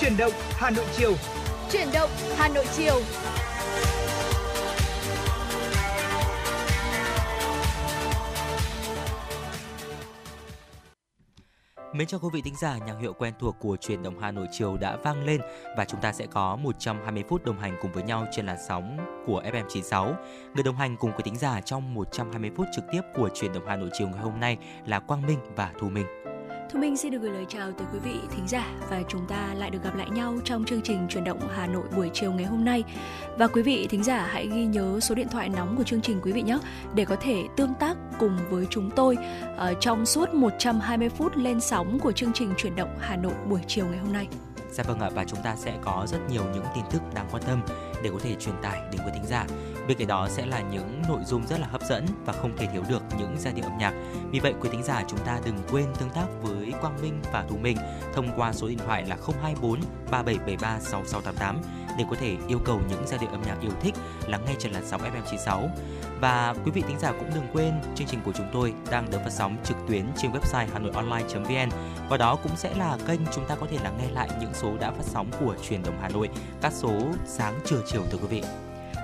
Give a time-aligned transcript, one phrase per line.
[0.00, 1.14] Chuyển động Hà Nội chiều.
[1.72, 3.00] Chuyển động Hà Nội chiều.
[11.92, 14.46] Mến chào quý vị thính giả, nhạc hiệu quen thuộc của truyền động Hà Nội
[14.52, 15.40] chiều đã vang lên
[15.76, 18.96] và chúng ta sẽ có 120 phút đồng hành cùng với nhau trên làn sóng
[19.26, 20.14] của FM96.
[20.54, 23.66] Người đồng hành cùng quý thính giả trong 120 phút trực tiếp của truyền động
[23.66, 24.56] Hà Nội chiều ngày hôm nay
[24.86, 26.06] là Quang Minh và Thu Minh.
[26.70, 29.54] Thu Minh xin được gửi lời chào tới quý vị thính giả và chúng ta
[29.54, 32.44] lại được gặp lại nhau trong chương trình truyền động Hà Nội buổi chiều ngày
[32.44, 32.84] hôm nay.
[33.38, 36.20] Và quý vị thính giả hãy ghi nhớ số điện thoại nóng của chương trình
[36.22, 36.58] quý vị nhé
[36.94, 41.60] để có thể tương tác cùng với chúng tôi uh, trong suốt 120 phút lên
[41.60, 44.28] sóng của chương trình truyền động Hà Nội buổi chiều ngày hôm nay.
[44.70, 47.42] Dạ vâng ạ và chúng ta sẽ có rất nhiều những tin tức đáng quan
[47.46, 47.60] tâm
[48.02, 49.46] để có thể truyền tải đến quý thính giả.
[49.88, 52.66] Bên cạnh đó sẽ là những nội dung rất là hấp dẫn và không thể
[52.72, 53.94] thiếu được những giai điệu âm nhạc.
[54.30, 57.44] Vì vậy, quý thính giả chúng ta đừng quên tương tác với Quang Minh và
[57.48, 57.76] Thu Minh
[58.14, 61.60] thông qua số điện thoại là 024 3773 6688
[61.98, 63.94] để có thể yêu cầu những giai điệu âm nhạc yêu thích
[64.26, 65.68] lắng nghe trên làn sóng FM96.
[66.20, 69.18] Và quý vị thính giả cũng đừng quên, chương trình của chúng tôi đang được
[69.24, 71.68] phát sóng trực tuyến trên website hanoionline.vn
[72.08, 74.76] và đó cũng sẽ là kênh chúng ta có thể lắng nghe lại những số
[74.80, 76.28] đã phát sóng của truyền động Hà Nội,
[76.60, 76.92] các số
[77.26, 78.42] sáng trưa chiều thưa quý vị.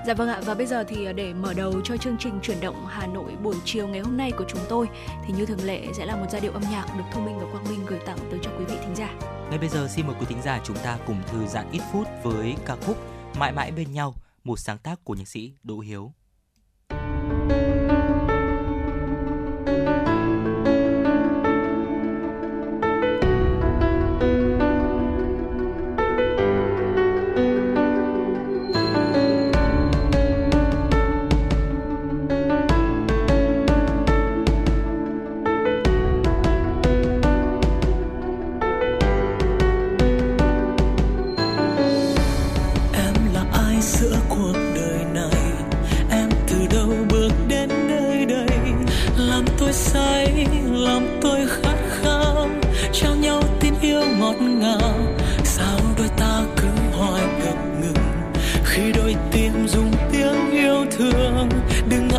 [0.06, 2.60] Dạ vâng ạ và bây giờ thì à, để mở đầu cho chương trình chuyển
[2.60, 4.88] động Hà Nội buổi chiều ngày hôm nay của chúng tôi
[5.26, 7.46] thì như thường lệ sẽ là một giai điệu âm nhạc được Thu Minh và
[7.52, 9.14] Quang Minh gửi tặng tới cho quý vị thính giả.
[9.50, 12.08] Ngay bây giờ xin mời quý thính giả chúng ta cùng thư giãn ít phút
[12.22, 12.96] với ca khúc
[13.38, 16.12] Mãi mãi bên nhau, một sáng tác của nhạc sĩ Đỗ Hiếu.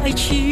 [0.06, 0.45] 爱情。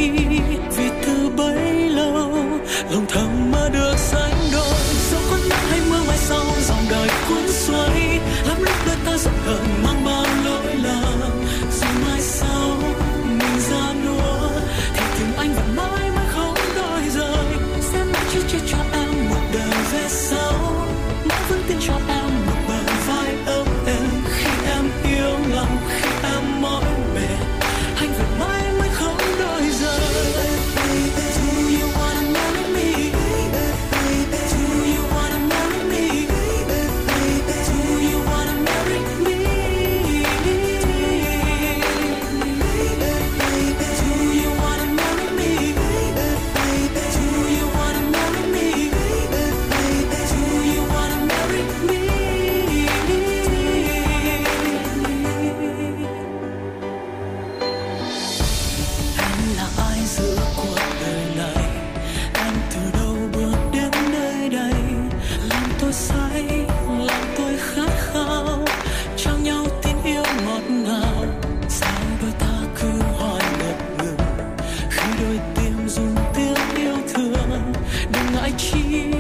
[78.44, 79.13] I cheat.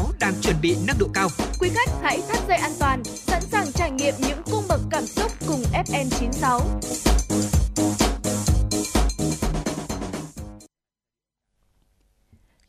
[0.00, 1.28] FM96 đang chuẩn bị nâng độ cao.
[1.60, 5.06] Quý khách hãy thắt dây an toàn, sẵn sàng trải nghiệm những cung bậc cảm
[5.06, 6.60] xúc cùng FM96.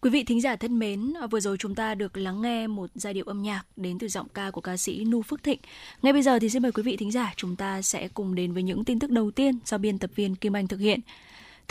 [0.01, 3.13] Quý vị thính giả thân mến, vừa rồi chúng ta được lắng nghe một giai
[3.13, 5.59] điệu âm nhạc đến từ giọng ca của ca sĩ Nu Phước Thịnh.
[6.01, 8.53] Ngay bây giờ thì xin mời quý vị thính giả chúng ta sẽ cùng đến
[8.53, 10.99] với những tin tức đầu tiên do biên tập viên Kim Anh thực hiện.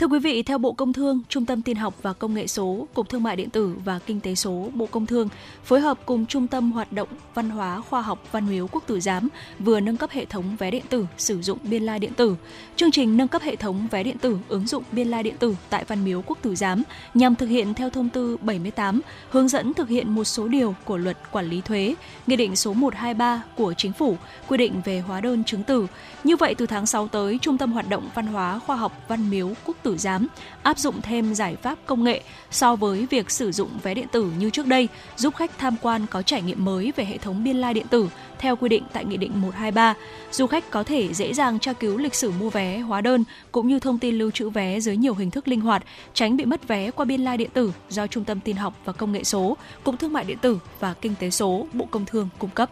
[0.01, 2.87] Thưa quý vị, theo Bộ Công Thương, Trung tâm Tin học và Công nghệ số,
[2.93, 5.29] Cục Thương mại điện tử và Kinh tế số Bộ Công Thương
[5.63, 8.99] phối hợp cùng Trung tâm Hoạt động Văn hóa Khoa học Văn miếu Quốc tử
[8.99, 12.35] giám vừa nâng cấp hệ thống vé điện tử sử dụng biên lai điện tử.
[12.75, 15.55] Chương trình nâng cấp hệ thống vé điện tử ứng dụng biên lai điện tử
[15.69, 16.83] tại Văn miếu Quốc tử giám
[17.13, 20.97] nhằm thực hiện theo thông tư 78, hướng dẫn thực hiện một số điều của
[20.97, 21.95] Luật Quản lý thuế,
[22.27, 24.17] Nghị định số 123 của Chính phủ
[24.47, 25.87] quy định về hóa đơn chứng từ.
[26.23, 29.29] Như vậy từ tháng 6 tới, Trung tâm Hoạt động Văn hóa Khoa học Văn
[29.29, 30.27] miếu Quốc tử giám
[30.63, 32.21] áp dụng thêm giải pháp công nghệ
[32.51, 34.87] so với việc sử dụng vé điện tử như trước đây,
[35.17, 38.09] giúp khách tham quan có trải nghiệm mới về hệ thống biên lai điện tử
[38.39, 39.93] theo quy định tại Nghị định 123.
[40.31, 43.67] Du khách có thể dễ dàng tra cứu lịch sử mua vé, hóa đơn cũng
[43.67, 45.83] như thông tin lưu trữ vé dưới nhiều hình thức linh hoạt,
[46.13, 48.93] tránh bị mất vé qua biên lai điện tử do Trung tâm Tin học và
[48.93, 52.29] Công nghệ số, Cục Thương mại điện tử và Kinh tế số, Bộ Công Thương
[52.39, 52.69] cung cấp.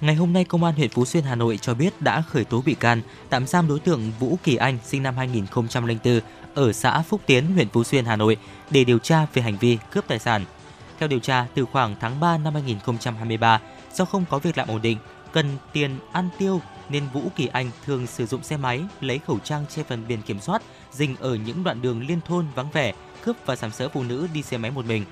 [0.00, 2.62] Ngày hôm nay, Công an huyện Phú Xuyên, Hà Nội cho biết đã khởi tố
[2.66, 6.20] bị can, tạm giam đối tượng Vũ Kỳ Anh, sinh năm 2004,
[6.54, 8.36] ở xã Phúc Tiến, huyện Phú Xuyên, Hà Nội
[8.70, 10.44] để điều tra về hành vi cướp tài sản.
[10.98, 13.60] Theo điều tra, từ khoảng tháng 3 năm 2023,
[13.94, 14.98] do không có việc làm ổn định,
[15.32, 19.38] cần tiền ăn tiêu nên Vũ Kỳ Anh thường sử dụng xe máy lấy khẩu
[19.38, 20.62] trang che phần biển kiểm soát,
[20.92, 22.92] dình ở những đoạn đường liên thôn vắng vẻ,
[23.24, 25.04] cướp và sàm sỡ phụ nữ đi xe máy một mình.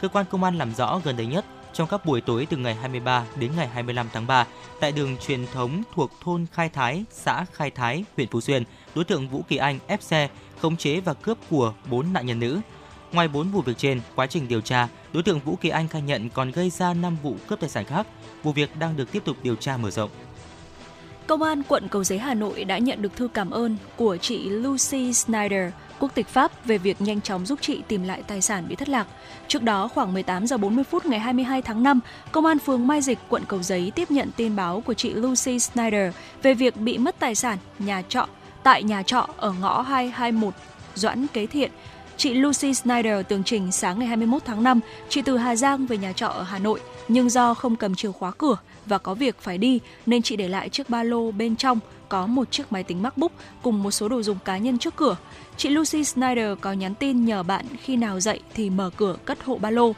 [0.00, 2.74] Cơ quan công an làm rõ gần đây nhất trong các buổi tối từ ngày
[2.74, 4.46] 23 đến ngày 25 tháng 3
[4.80, 8.62] tại đường truyền thống thuộc thôn Khai Thái, xã Khai Thái, huyện Phú Xuyên,
[8.94, 10.28] đối tượng Vũ Kỳ Anh ép xe,
[10.60, 12.60] khống chế và cướp của 4 nạn nhân nữ.
[13.12, 16.02] Ngoài 4 vụ việc trên, quá trình điều tra, đối tượng Vũ Kỳ Anh khai
[16.02, 18.06] nhận còn gây ra 5 vụ cướp tài sản khác.
[18.42, 20.10] Vụ việc đang được tiếp tục điều tra mở rộng.
[21.26, 24.48] Công an quận Cầu Giấy Hà Nội đã nhận được thư cảm ơn của chị
[24.48, 28.64] Lucy Snyder, quốc tịch Pháp về việc nhanh chóng giúp chị tìm lại tài sản
[28.68, 29.06] bị thất lạc.
[29.48, 32.00] Trước đó, khoảng 18 giờ 40 phút ngày 22 tháng 5,
[32.32, 35.58] Công an phường Mai Dịch, quận Cầu Giấy tiếp nhận tin báo của chị Lucy
[35.58, 38.26] Snyder về việc bị mất tài sản nhà trọ
[38.62, 40.54] tại nhà trọ ở ngõ 221
[40.94, 41.70] Doãn Kế Thiện.
[42.16, 45.96] Chị Lucy Snyder tường trình sáng ngày 21 tháng 5, chị từ Hà Giang về
[45.96, 49.40] nhà trọ ở Hà Nội, nhưng do không cầm chìa khóa cửa và có việc
[49.40, 51.78] phải đi nên chị để lại chiếc ba lô bên trong
[52.08, 55.16] có một chiếc máy tính MacBook cùng một số đồ dùng cá nhân trước cửa.
[55.56, 59.42] Chị Lucy Snyder có nhắn tin nhờ bạn khi nào dậy thì mở cửa cất
[59.44, 59.92] hộ ba lô.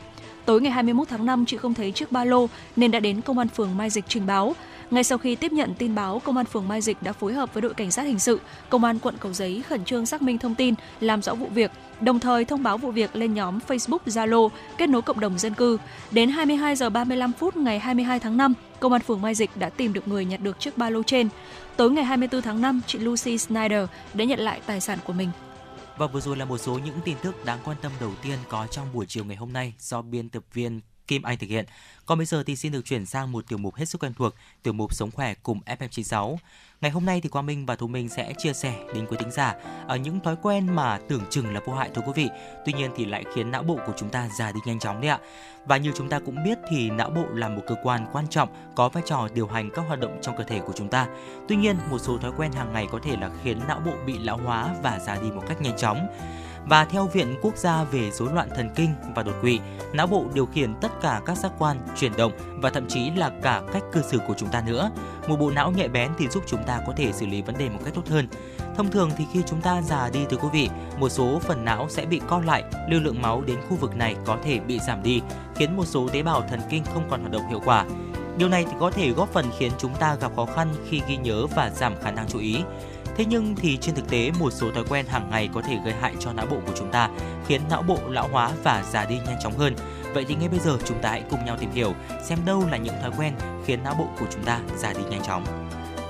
[0.45, 3.38] Tối ngày 21 tháng 5 chị không thấy chiếc ba lô nên đã đến công
[3.38, 4.55] an phường Mai Dịch trình báo.
[4.90, 7.55] Ngay sau khi tiếp nhận tin báo, công an phường Mai Dịch đã phối hợp
[7.55, 10.38] với đội cảnh sát hình sự, công an quận Cầu Giấy khẩn trương xác minh
[10.38, 13.99] thông tin, làm rõ vụ việc, đồng thời thông báo vụ việc lên nhóm Facebook
[14.07, 14.49] Zalo
[14.79, 15.79] kết nối cộng đồng dân cư.
[16.11, 19.70] Đến 22 giờ 35 phút ngày 22 tháng 5, công an phường Mai Dịch đã
[19.70, 21.28] tìm được người nhặt được chiếc ba lô trên.
[21.76, 25.30] Tối ngày 24 tháng 5, chị Lucy Snyder đã nhận lại tài sản của mình.
[25.96, 28.66] Và vừa rồi là một số những tin tức đáng quan tâm đầu tiên có
[28.66, 31.64] trong buổi chiều ngày hôm nay do biên tập viên Kim Anh thực hiện.
[32.06, 34.34] Còn bây giờ thì xin được chuyển sang một tiểu mục hết sức quen thuộc,
[34.62, 36.37] tiểu mục Sống khỏe cùng FM96.
[36.80, 39.30] Ngày hôm nay thì Quang Minh và Thu Minh sẽ chia sẻ đến quý thính
[39.30, 39.54] giả
[39.87, 42.28] ở những thói quen mà tưởng chừng là vô hại thưa quý vị,
[42.66, 45.10] tuy nhiên thì lại khiến não bộ của chúng ta già đi nhanh chóng đấy
[45.10, 45.18] ạ.
[45.67, 48.49] Và như chúng ta cũng biết thì não bộ là một cơ quan quan trọng
[48.75, 51.07] có vai trò điều hành các hoạt động trong cơ thể của chúng ta.
[51.49, 54.19] Tuy nhiên, một số thói quen hàng ngày có thể là khiến não bộ bị
[54.19, 56.07] lão hóa và già đi một cách nhanh chóng.
[56.67, 59.61] Và theo Viện Quốc gia về rối loạn thần kinh và đột quỵ,
[59.93, 63.31] não bộ điều khiển tất cả các giác quan, chuyển động và thậm chí là
[63.43, 64.90] cả cách cư xử của chúng ta nữa.
[65.29, 67.69] Một bộ não nhạy bén thì giúp chúng ta có thể xử lý vấn đề
[67.69, 68.29] một cách tốt hơn.
[68.76, 71.87] Thông thường thì khi chúng ta già đi thưa quý vị, một số phần não
[71.88, 75.02] sẽ bị co lại, lưu lượng máu đến khu vực này có thể bị giảm
[75.02, 75.23] đi,
[75.55, 77.85] khiến một số tế bào thần kinh không còn hoạt động hiệu quả.
[78.37, 81.17] Điều này thì có thể góp phần khiến chúng ta gặp khó khăn khi ghi
[81.17, 82.62] nhớ và giảm khả năng chú ý.
[83.17, 85.95] Thế nhưng thì trên thực tế một số thói quen hàng ngày có thể gây
[86.00, 87.11] hại cho não bộ của chúng ta,
[87.47, 89.75] khiến não bộ lão hóa và già đi nhanh chóng hơn.
[90.14, 92.76] Vậy thì ngay bây giờ chúng ta hãy cùng nhau tìm hiểu xem đâu là
[92.76, 93.35] những thói quen
[93.67, 95.45] khiến não bộ của chúng ta già đi nhanh chóng.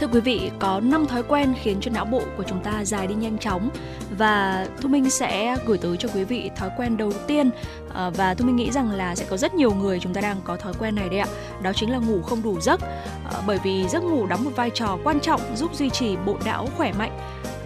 [0.00, 3.07] Thưa quý vị, có 5 thói quen khiến cho não bộ của chúng ta dài
[3.07, 3.71] đi nhanh chóng.
[4.19, 7.50] Và Thu Minh sẽ gửi tới cho quý vị thói quen đầu tiên.
[7.88, 10.37] Ờ, và Thu Minh nghĩ rằng là sẽ có rất nhiều người chúng ta đang
[10.45, 11.26] có thói quen này đấy ạ.
[11.62, 12.80] Đó chính là ngủ không đủ giấc.
[13.30, 16.37] Ờ, bởi vì giấc ngủ đóng một vai trò quan trọng giúp duy trì bộ
[16.45, 17.19] não khỏe mạnh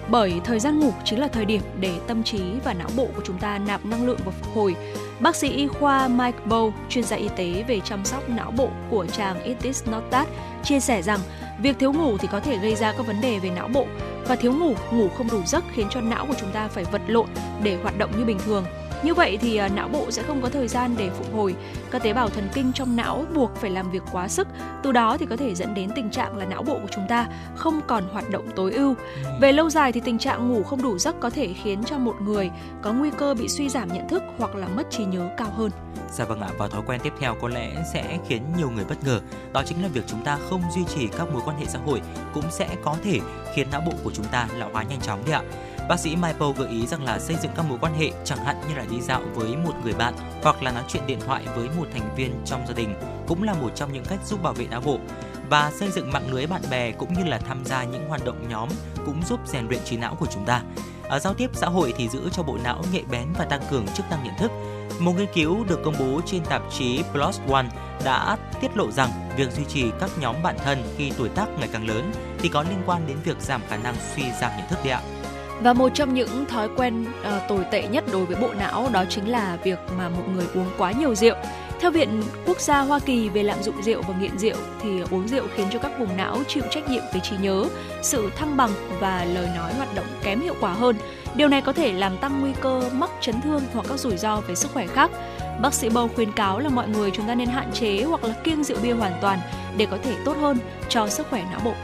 [0.09, 3.23] bởi thời gian ngủ chính là thời điểm để tâm trí và não bộ của
[3.25, 4.77] chúng ta nạp năng lượng và phục hồi.
[5.21, 8.69] Bác sĩ y khoa Mike Bow, chuyên gia y tế về chăm sóc não bộ
[8.91, 10.29] của trang It Is Not That,
[10.65, 11.21] chia sẻ rằng
[11.63, 13.87] việc thiếu ngủ thì có thể gây ra các vấn đề về não bộ
[14.27, 17.03] và thiếu ngủ, ngủ không đủ giấc khiến cho não của chúng ta phải vật
[17.07, 17.27] lộn
[17.63, 18.65] để hoạt động như bình thường.
[19.03, 21.55] Như vậy thì uh, não bộ sẽ không có thời gian để phục hồi.
[21.91, 24.49] Các tế bào thần kinh trong não buộc phải làm việc quá sức,
[24.83, 27.27] từ đó thì có thể dẫn đến tình trạng là não bộ của chúng ta
[27.55, 28.95] không còn hoạt động tối ưu.
[29.25, 29.31] Ừ.
[29.41, 32.15] Về lâu dài thì tình trạng ngủ không đủ giấc có thể khiến cho một
[32.21, 32.51] người
[32.83, 35.71] có nguy cơ bị suy giảm nhận thức hoặc là mất trí nhớ cao hơn.
[36.13, 39.05] Dạ vâng ạ, và thói quen tiếp theo có lẽ sẽ khiến nhiều người bất
[39.05, 39.21] ngờ.
[39.53, 42.01] Đó chính là việc chúng ta không duy trì các mối quan hệ xã hội
[42.35, 43.21] cũng sẽ có thể
[43.55, 45.43] khiến não bộ của chúng ta lão hóa nhanh chóng đấy ạ.
[45.89, 48.61] Bác sĩ Michael gợi ý rằng là xây dựng các mối quan hệ chẳng hạn
[48.69, 51.69] như là đi dạo với một người bạn hoặc là nói chuyện điện thoại với
[51.77, 52.95] một thành viên trong gia đình
[53.27, 54.99] cũng là một trong những cách giúp bảo vệ não bộ
[55.51, 58.49] và xây dựng mạng lưới bạn bè cũng như là tham gia những hoạt động
[58.49, 58.69] nhóm
[59.07, 60.63] cũng giúp rèn luyện trí não của chúng ta.
[61.09, 63.87] Ở giao tiếp xã hội thì giữ cho bộ não nhạy bén và tăng cường
[63.89, 64.51] chức năng nhận thức.
[65.01, 67.69] Một nghiên cứu được công bố trên tạp chí PLOS ONE
[68.05, 71.69] đã tiết lộ rằng việc duy trì các nhóm bạn thân khi tuổi tác ngày
[71.73, 74.79] càng lớn thì có liên quan đến việc giảm khả năng suy giảm nhận thức
[74.85, 75.03] đấy ạ.
[75.61, 79.05] Và một trong những thói quen uh, tồi tệ nhất đối với bộ não đó
[79.09, 81.35] chính là việc mà một người uống quá nhiều rượu.
[81.81, 85.29] Theo Viện Quốc gia Hoa Kỳ về lạm dụng rượu và nghiện rượu thì uống
[85.29, 87.65] rượu khiến cho các vùng não chịu trách nhiệm về trí nhớ,
[88.03, 88.71] sự thăng bằng
[89.01, 90.97] và lời nói hoạt động kém hiệu quả hơn.
[91.35, 94.41] Điều này có thể làm tăng nguy cơ mắc chấn thương hoặc các rủi ro
[94.41, 95.11] về sức khỏe khác.
[95.61, 98.35] Bác sĩ bầu khuyến cáo là mọi người chúng ta nên hạn chế hoặc là
[98.45, 99.39] kiêng rượu bia hoàn toàn
[99.77, 100.59] để có thể tốt hơn
[100.89, 101.75] cho sức khỏe não bộ.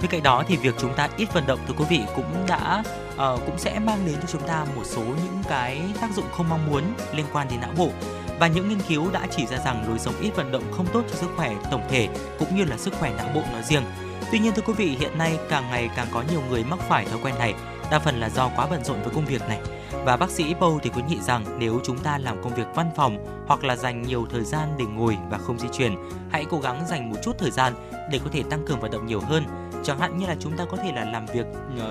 [0.00, 2.82] Bên cạnh đó thì việc chúng ta ít vận động thưa quý vị cũng đã
[3.18, 6.48] uh, cũng sẽ mang đến cho chúng ta một số những cái tác dụng không
[6.48, 6.82] mong muốn
[7.14, 7.90] liên quan đến não bộ
[8.40, 11.02] và những nghiên cứu đã chỉ ra rằng lối sống ít vận động không tốt
[11.10, 12.08] cho sức khỏe tổng thể
[12.38, 13.82] cũng như là sức khỏe não bộ nói riêng.
[14.32, 17.04] Tuy nhiên thưa quý vị, hiện nay càng ngày càng có nhiều người mắc phải
[17.04, 17.54] thói quen này,
[17.90, 19.60] đa phần là do quá bận rộn với công việc này.
[20.04, 22.90] Và bác sĩ bầu thì khuyến nghị rằng nếu chúng ta làm công việc văn
[22.96, 25.96] phòng hoặc là dành nhiều thời gian để ngồi và không di chuyển,
[26.30, 27.72] hãy cố gắng dành một chút thời gian
[28.10, 29.44] để có thể tăng cường vận động nhiều hơn.
[29.84, 31.46] Chẳng hạn như là chúng ta có thể là làm việc
[31.76, 31.82] uh,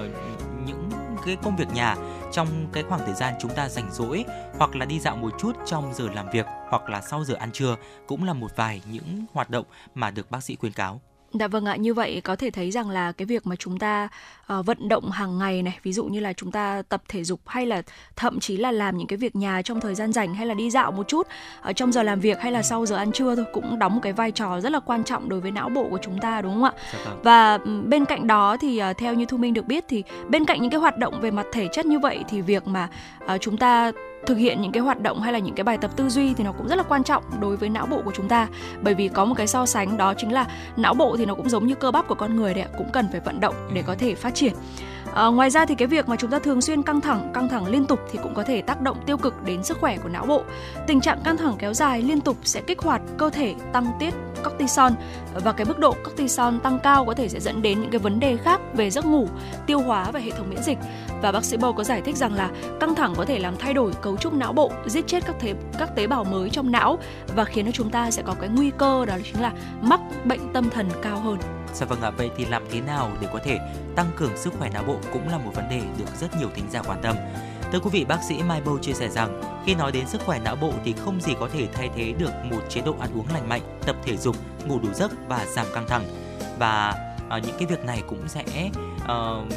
[0.66, 0.90] những
[1.28, 1.96] cái công việc nhà
[2.32, 4.26] trong cái khoảng thời gian chúng ta rảnh rỗi
[4.58, 7.52] hoặc là đi dạo một chút trong giờ làm việc hoặc là sau giờ ăn
[7.52, 7.76] trưa
[8.08, 9.66] cũng là một vài những hoạt động
[9.96, 11.02] mà được bác sĩ khuyến cáo.
[11.34, 14.10] Dạ vâng ạ, như vậy có thể thấy rằng là cái việc mà chúng ta
[14.54, 17.40] uh, vận động hàng ngày này, ví dụ như là chúng ta tập thể dục
[17.46, 17.82] hay là
[18.16, 20.70] thậm chí là làm những cái việc nhà trong thời gian rảnh hay là đi
[20.70, 21.28] dạo một chút
[21.62, 24.00] ở trong giờ làm việc hay là sau giờ ăn trưa thôi cũng đóng một
[24.04, 26.54] cái vai trò rất là quan trọng đối với não bộ của chúng ta đúng
[26.54, 26.72] không ạ?
[26.94, 27.20] Dạ vâng.
[27.24, 30.62] Và bên cạnh đó thì uh, theo như Thu Minh được biết thì bên cạnh
[30.62, 32.90] những cái hoạt động về mặt thể chất như vậy thì việc mà
[33.24, 33.92] uh, chúng ta
[34.28, 36.44] thực hiện những cái hoạt động hay là những cái bài tập tư duy thì
[36.44, 38.48] nó cũng rất là quan trọng đối với não bộ của chúng ta.
[38.82, 41.50] Bởi vì có một cái so sánh đó chính là não bộ thì nó cũng
[41.50, 43.84] giống như cơ bắp của con người đấy ạ, cũng cần phải vận động để
[43.88, 44.54] có thể phát triển.
[45.18, 47.68] À, ngoài ra thì cái việc mà chúng ta thường xuyên căng thẳng, căng thẳng
[47.68, 50.26] liên tục thì cũng có thể tác động tiêu cực đến sức khỏe của não
[50.26, 50.44] bộ.
[50.88, 54.14] Tình trạng căng thẳng kéo dài liên tục sẽ kích hoạt cơ thể tăng tiết
[54.44, 54.92] cortisol
[55.34, 58.20] và cái mức độ cortisol tăng cao có thể sẽ dẫn đến những cái vấn
[58.20, 59.28] đề khác về giấc ngủ,
[59.66, 60.78] tiêu hóa và hệ thống miễn dịch.
[61.22, 63.74] Và bác sĩ Bầu có giải thích rằng là căng thẳng có thể làm thay
[63.74, 67.00] đổi cấu trúc não bộ, giết chết các tế các tế bào mới trong não
[67.36, 70.54] và khiến cho chúng ta sẽ có cái nguy cơ đó chính là mắc bệnh
[70.54, 71.38] tâm thần cao hơn.
[71.78, 73.60] Dạ vâng ạ, vậy thì làm thế nào để có thể
[73.96, 76.66] tăng cường sức khỏe não bộ cũng là một vấn đề được rất nhiều thính
[76.72, 77.16] giả quan tâm.
[77.72, 80.40] Thưa quý vị, bác sĩ Mai Bô chia sẻ rằng khi nói đến sức khỏe
[80.40, 83.28] não bộ thì không gì có thể thay thế được một chế độ ăn uống
[83.34, 86.04] lành mạnh, tập thể dục, ngủ đủ giấc và giảm căng thẳng.
[86.60, 86.96] Và
[87.38, 88.44] uh, những cái việc này cũng sẽ
[89.04, 89.54] uh,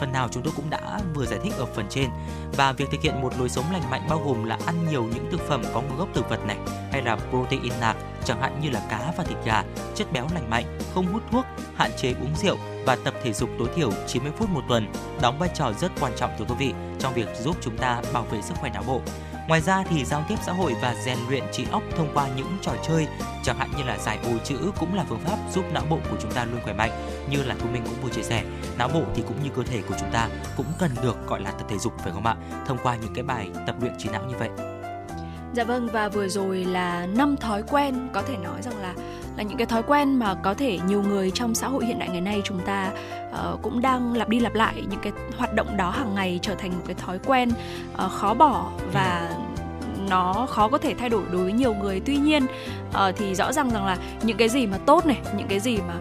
[0.00, 2.10] phần nào chúng tôi cũng đã vừa giải thích ở phần trên
[2.56, 5.28] và việc thực hiện một lối sống lành mạnh bao gồm là ăn nhiều những
[5.30, 6.56] thực phẩm có nguồn gốc thực vật này
[6.92, 9.64] hay là protein nạc chẳng hạn như là cá và thịt gà,
[9.94, 13.50] chất béo lành mạnh, không hút thuốc, hạn chế uống rượu và tập thể dục
[13.58, 14.92] tối thiểu 90 phút một tuần
[15.22, 18.24] đóng vai trò rất quan trọng thưa quý vị trong việc giúp chúng ta bảo
[18.24, 19.00] vệ sức khỏe não bộ.
[19.48, 22.58] Ngoài ra thì giao tiếp xã hội và rèn luyện trí óc thông qua những
[22.62, 23.06] trò chơi,
[23.42, 26.16] chẳng hạn như là giải ô chữ cũng là phương pháp giúp não bộ của
[26.20, 26.90] chúng ta luôn khỏe mạnh.
[27.30, 28.44] Như là Thu Minh cũng vừa chia sẻ,
[28.78, 31.50] não bộ thì cũng như cơ thể của chúng ta cũng cần được gọi là
[31.50, 32.36] tập thể dục phải không ạ?
[32.66, 34.48] Thông qua những cái bài tập luyện trí não như vậy.
[35.54, 38.94] Dạ vâng và vừa rồi là năm thói quen có thể nói rằng là
[39.40, 42.08] là những cái thói quen mà có thể nhiều người trong xã hội hiện đại
[42.08, 42.92] ngày nay chúng ta
[43.30, 46.54] uh, cũng đang lặp đi lặp lại những cái hoạt động đó hàng ngày trở
[46.54, 47.50] thành một cái thói quen
[47.92, 49.30] uh, khó bỏ và
[50.08, 52.00] nó khó có thể thay đổi đối với nhiều người.
[52.06, 52.46] Tuy nhiên
[52.88, 55.78] uh, thì rõ ràng rằng là những cái gì mà tốt này những cái gì
[55.88, 55.94] mà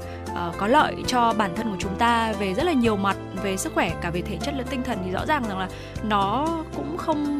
[0.47, 3.57] uh, có lợi cho bản thân của chúng ta về rất là nhiều mặt về
[3.57, 5.69] sức khỏe cả về thể chất lẫn tinh thần thì rõ ràng rằng là
[6.03, 7.38] nó cũng không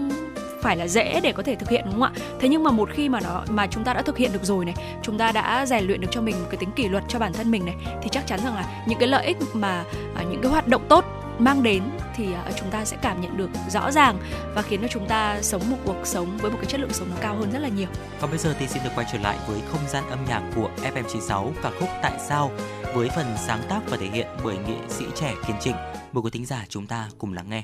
[0.61, 2.89] phải là dễ để có thể thực hiện đúng không ạ thế nhưng mà một
[2.93, 5.65] khi mà nó mà chúng ta đã thực hiện được rồi này chúng ta đã
[5.65, 7.75] rèn luyện được cho mình một cái tính kỷ luật cho bản thân mình này
[8.01, 9.83] thì chắc chắn rằng là những cái lợi ích mà
[10.15, 11.05] à, những cái hoạt động tốt
[11.39, 11.83] mang đến
[12.15, 14.17] thì à, chúng ta sẽ cảm nhận được rõ ràng
[14.55, 17.07] và khiến cho chúng ta sống một cuộc sống với một cái chất lượng sống
[17.09, 17.87] nó cao hơn rất là nhiều.
[18.21, 20.69] Còn bây giờ thì xin được quay trở lại với không gian âm nhạc của
[20.83, 22.51] FM96 ca khúc Tại sao
[22.93, 25.75] với phần sáng tác và thể hiện bởi nghệ sĩ trẻ Kiên Trịnh.
[26.11, 27.63] Mời quý thính giả chúng ta cùng lắng nghe.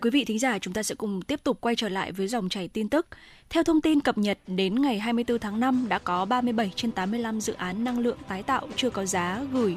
[0.00, 2.28] mời quý vị thính giả, chúng ta sẽ cùng tiếp tục quay trở lại với
[2.28, 3.06] dòng chảy tin tức.
[3.50, 7.40] Theo thông tin cập nhật, đến ngày 24 tháng 5 đã có 37 trên 85
[7.40, 9.76] dự án năng lượng tái tạo chưa có giá gửi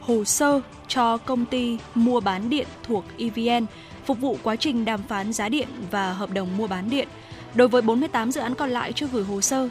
[0.00, 3.66] hồ sơ cho công ty mua bán điện thuộc EVN
[4.04, 7.08] phục vụ quá trình đàm phán giá điện và hợp đồng mua bán điện.
[7.54, 9.68] Đối với 48 dự án còn lại chưa gửi hồ sơ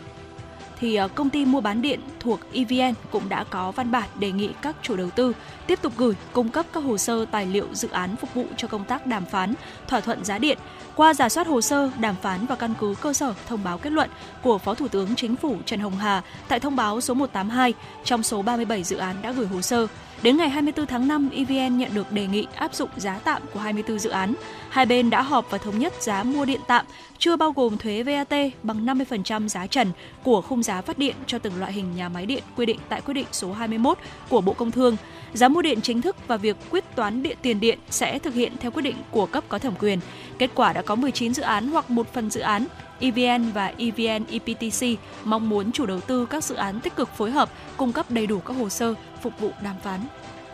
[0.79, 4.31] thì ờ, công ty mua bán điện thuộc EVN cũng đã có văn bản đề
[4.31, 5.33] nghị các chủ đầu tư
[5.67, 8.67] tiếp tục gửi cung cấp các hồ sơ tài liệu dự án phục vụ cho
[8.67, 9.53] công tác đàm phán,
[9.87, 10.57] thỏa thuận giá điện.
[10.95, 13.89] Qua giả soát hồ sơ, đàm phán và căn cứ cơ sở thông báo kết
[13.89, 14.09] luận
[14.43, 18.23] của Phó Thủ tướng Chính phủ Trần Hồng Hà tại thông báo số 182 trong
[18.23, 19.87] số 37 dự án đã gửi hồ sơ,
[20.23, 23.59] Đến ngày 24 tháng 5, EVN nhận được đề nghị áp dụng giá tạm của
[23.59, 24.33] 24 dự án.
[24.69, 26.85] Hai bên đã họp và thống nhất giá mua điện tạm
[27.17, 29.91] chưa bao gồm thuế VAT bằng 50% giá trần
[30.23, 33.01] của khung giá phát điện cho từng loại hình nhà máy điện quy định tại
[33.01, 33.97] quyết định số 21
[34.29, 34.97] của Bộ Công Thương.
[35.33, 38.53] Giá mua điện chính thức và việc quyết toán điện tiền điện sẽ thực hiện
[38.59, 39.99] theo quyết định của cấp có thẩm quyền.
[40.37, 42.65] Kết quả đã có 19 dự án hoặc một phần dự án
[42.99, 47.31] EVN và EVN EPTC mong muốn chủ đầu tư các dự án tích cực phối
[47.31, 49.99] hợp, cung cấp đầy đủ các hồ sơ phục vụ đàm phán.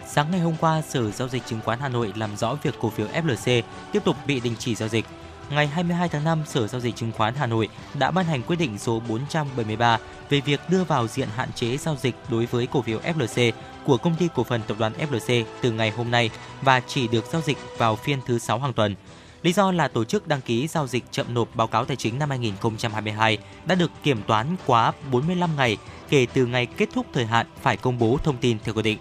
[0.07, 2.89] Sáng ngày hôm qua, Sở Giao dịch Chứng khoán Hà Nội làm rõ việc cổ
[2.89, 5.05] phiếu FLC tiếp tục bị đình chỉ giao dịch.
[5.49, 8.55] Ngày 22 tháng 5, Sở Giao dịch Chứng khoán Hà Nội đã ban hành quyết
[8.55, 9.97] định số 473
[10.29, 13.51] về việc đưa vào diện hạn chế giao dịch đối với cổ phiếu FLC
[13.85, 16.29] của công ty cổ phần tập đoàn FLC từ ngày hôm nay
[16.61, 18.95] và chỉ được giao dịch vào phiên thứ 6 hàng tuần.
[19.43, 22.19] Lý do là tổ chức đăng ký giao dịch chậm nộp báo cáo tài chính
[22.19, 25.77] năm 2022 đã được kiểm toán quá 45 ngày
[26.09, 28.97] kể từ ngày kết thúc thời hạn phải công bố thông tin theo quy định.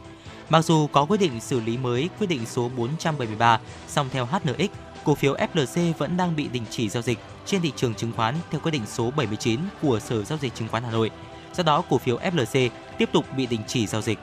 [0.48, 4.70] Mặc dù có quyết định xử lý mới quyết định số 473, song theo HNX,
[5.04, 8.34] cổ phiếu FLC vẫn đang bị đình chỉ giao dịch trên thị trường chứng khoán
[8.50, 11.10] theo quyết định số 79 của Sở Giao dịch Chứng khoán Hà Nội.
[11.54, 14.18] Do đó, cổ phiếu FLC tiếp tục bị đình chỉ giao dịch.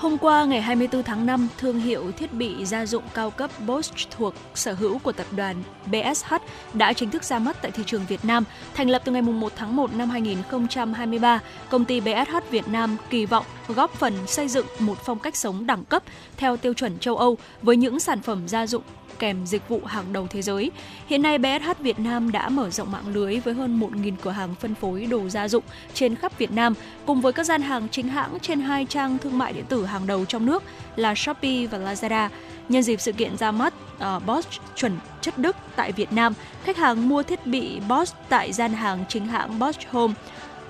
[0.00, 4.10] Hôm qua ngày 24 tháng 5, thương hiệu thiết bị gia dụng cao cấp Bosch
[4.10, 6.34] thuộc sở hữu của tập đoàn BSH
[6.74, 8.44] đã chính thức ra mắt tại thị trường Việt Nam.
[8.74, 13.26] Thành lập từ ngày 1 tháng 1 năm 2023, công ty BSH Việt Nam kỳ
[13.26, 16.02] vọng góp phần xây dựng một phong cách sống đẳng cấp
[16.36, 18.82] theo tiêu chuẩn châu Âu với những sản phẩm gia dụng
[19.20, 20.70] kèm dịch vụ hàng đầu thế giới.
[21.06, 24.54] Hiện nay BSH Việt Nam đã mở rộng mạng lưới với hơn 1.000 cửa hàng
[24.60, 26.74] phân phối đồ gia dụng trên khắp Việt Nam,
[27.06, 30.06] cùng với các gian hàng chính hãng trên hai trang thương mại điện tử hàng
[30.06, 30.62] đầu trong nước
[30.96, 32.28] là Shopee và Lazada.
[32.68, 36.34] Nhân dịp sự kiện ra mắt ờ, uh, Bosch chuẩn chất Đức tại Việt Nam,
[36.64, 40.14] khách hàng mua thiết bị Bosch tại gian hàng chính hãng Bosch Home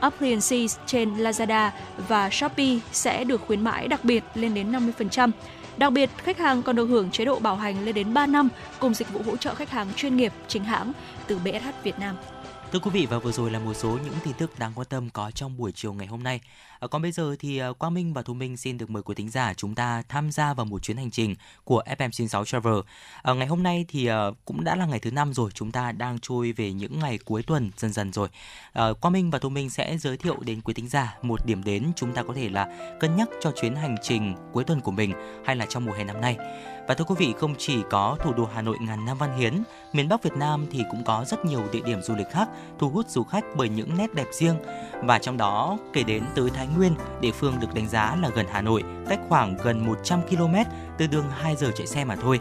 [0.00, 1.70] Appliances trên Lazada
[2.08, 5.30] và Shopee sẽ được khuyến mãi đặc biệt lên đến 50%.
[5.76, 8.48] Đặc biệt, khách hàng còn được hưởng chế độ bảo hành lên đến 3 năm
[8.78, 10.92] cùng dịch vụ hỗ trợ khách hàng chuyên nghiệp chính hãng
[11.26, 12.16] từ BSH Việt Nam.
[12.72, 15.08] Thưa quý vị và vừa rồi là một số những tin tức đáng quan tâm
[15.12, 16.40] có trong buổi chiều ngày hôm nay.
[16.80, 19.14] À, còn bây giờ thì ờ, Quang Minh và Thu Minh xin được mời quý
[19.14, 22.74] thính giả chúng ta tham gia vào một chuyến hành trình của FM96 Travel.
[23.22, 24.08] À, ngày hôm nay thì
[24.44, 27.42] cũng đã là ngày thứ năm rồi, chúng ta đang trôi về những ngày cuối
[27.42, 28.28] tuần dần dần rồi.
[28.72, 31.64] À, Quang Minh và Thu Minh sẽ giới thiệu đến quý thính giả một điểm
[31.64, 34.92] đến chúng ta có thể là cân nhắc cho chuyến hành trình cuối tuần của
[34.92, 35.12] mình
[35.44, 36.36] hay là trong mùa hè năm nay.
[36.88, 39.62] Và thưa quý vị, không chỉ có thủ đô Hà Nội ngàn năm văn hiến,
[39.92, 42.88] miền Bắc Việt Nam thì cũng có rất nhiều địa điểm du lịch khác thu
[42.88, 44.56] hút du khách bởi những nét đẹp riêng.
[45.02, 48.46] Và trong đó kể đến tới Thái Nguyên, địa phương được đánh giá là gần
[48.52, 50.54] Hà Nội, cách khoảng gần 100 km
[50.98, 52.40] từ đường 2 giờ chạy xe mà thôi.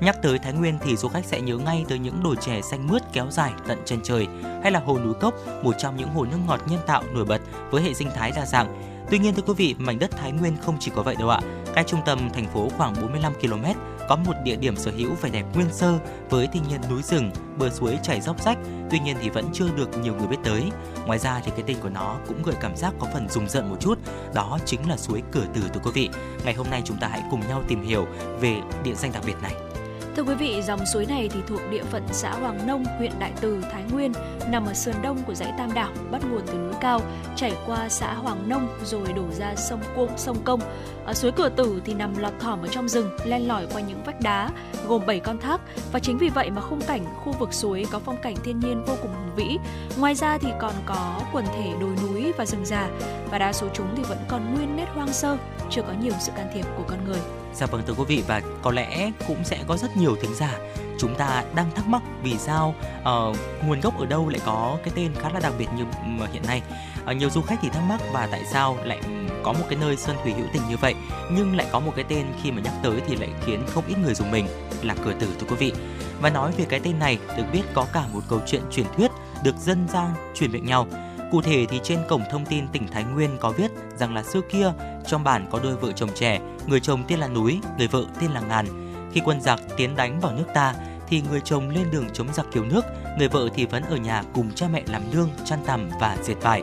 [0.00, 2.86] Nhắc tới Thái Nguyên thì du khách sẽ nhớ ngay tới những đồi chè xanh
[2.86, 4.28] mướt kéo dài tận chân trời,
[4.62, 7.40] hay là hồ núi cốc, một trong những hồ nước ngọt nhân tạo nổi bật
[7.70, 8.89] với hệ sinh thái đa dạng.
[9.10, 11.40] Tuy nhiên thưa quý vị, mảnh đất Thái Nguyên không chỉ có vậy đâu ạ.
[11.74, 13.64] Cách trung tâm thành phố khoảng 45 km
[14.08, 15.98] có một địa điểm sở hữu vẻ đẹp nguyên sơ
[16.30, 18.58] với thiên nhiên núi rừng, bờ suối chảy dốc rách,
[18.90, 20.62] tuy nhiên thì vẫn chưa được nhiều người biết tới.
[21.06, 23.70] Ngoài ra thì cái tên của nó cũng gợi cảm giác có phần rùng rợn
[23.70, 23.98] một chút,
[24.34, 26.08] đó chính là suối Cửa Tử thưa quý vị.
[26.44, 28.06] Ngày hôm nay chúng ta hãy cùng nhau tìm hiểu
[28.40, 29.69] về địa danh đặc biệt này.
[30.16, 33.32] Thưa quý vị, dòng suối này thì thuộc địa phận xã Hoàng Nông, huyện Đại
[33.40, 34.12] Từ, Thái Nguyên,
[34.48, 37.00] nằm ở sườn đông của dãy Tam Đảo, bắt nguồn từ núi cao,
[37.36, 40.60] chảy qua xã Hoàng Nông rồi đổ ra sông Cuông, sông Công.
[41.04, 44.02] Ở suối Cửa Tử thì nằm lọt thỏm ở trong rừng, len lỏi qua những
[44.04, 44.50] vách đá,
[44.88, 45.60] gồm 7 con thác
[45.92, 48.84] và chính vì vậy mà khung cảnh khu vực suối có phong cảnh thiên nhiên
[48.86, 49.58] vô cùng hùng vĩ.
[49.98, 52.88] Ngoài ra thì còn có quần thể đồi núi và rừng già
[53.30, 55.36] và đa số chúng thì vẫn còn nguyên nét hoang sơ,
[55.70, 57.20] chưa có nhiều sự can thiệp của con người.
[57.54, 60.58] Dạ vâng thưa quý vị và có lẽ cũng sẽ có rất nhiều thính giả
[60.98, 64.92] chúng ta đang thắc mắc vì sao uh, nguồn gốc ở đâu lại có cái
[64.96, 65.84] tên khá là đặc biệt như
[66.32, 66.62] hiện nay.
[67.10, 69.00] Uh, nhiều du khách thì thắc mắc và tại sao lại
[69.42, 70.94] có một cái nơi sơn thủy hữu tình như vậy
[71.32, 73.98] nhưng lại có một cái tên khi mà nhắc tới thì lại khiến không ít
[73.98, 74.46] người dùng mình
[74.82, 75.72] là cửa tử thưa quý vị.
[76.20, 79.10] Và nói về cái tên này được biết có cả một câu chuyện truyền thuyết
[79.44, 80.86] được dân gian truyền miệng nhau.
[81.30, 84.40] Cụ thể thì trên cổng thông tin tỉnh Thái Nguyên có viết rằng là xưa
[84.40, 84.72] kia
[85.06, 88.30] trong bản có đôi vợ chồng trẻ, người chồng tên là Núi, người vợ tên
[88.30, 88.66] là Ngàn.
[89.12, 90.74] Khi quân giặc tiến đánh vào nước ta
[91.08, 92.84] thì người chồng lên đường chống giặc cứu nước,
[93.18, 96.34] người vợ thì vẫn ở nhà cùng cha mẹ làm nương, chăn tằm và dệt
[96.40, 96.62] vải.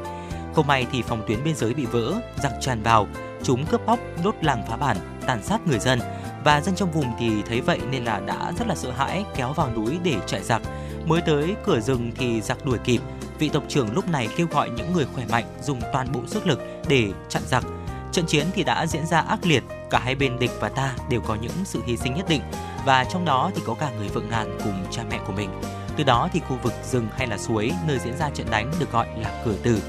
[0.55, 3.07] Không may thì phòng tuyến biên giới bị vỡ, giặc tràn vào,
[3.43, 5.99] chúng cướp bóc, đốt làng phá bản, tàn sát người dân.
[6.43, 9.53] Và dân trong vùng thì thấy vậy nên là đã rất là sợ hãi kéo
[9.53, 10.61] vào núi để chạy giặc.
[11.05, 12.99] Mới tới cửa rừng thì giặc đuổi kịp,
[13.39, 16.47] vị tộc trưởng lúc này kêu gọi những người khỏe mạnh dùng toàn bộ sức
[16.47, 17.63] lực để chặn giặc.
[18.11, 21.21] Trận chiến thì đã diễn ra ác liệt, cả hai bên địch và ta đều
[21.21, 22.41] có những sự hy sinh nhất định
[22.85, 25.49] và trong đó thì có cả người vợ ngàn cùng cha mẹ của mình.
[25.97, 28.91] Từ đó thì khu vực rừng hay là suối nơi diễn ra trận đánh được
[28.91, 29.81] gọi là cửa tử.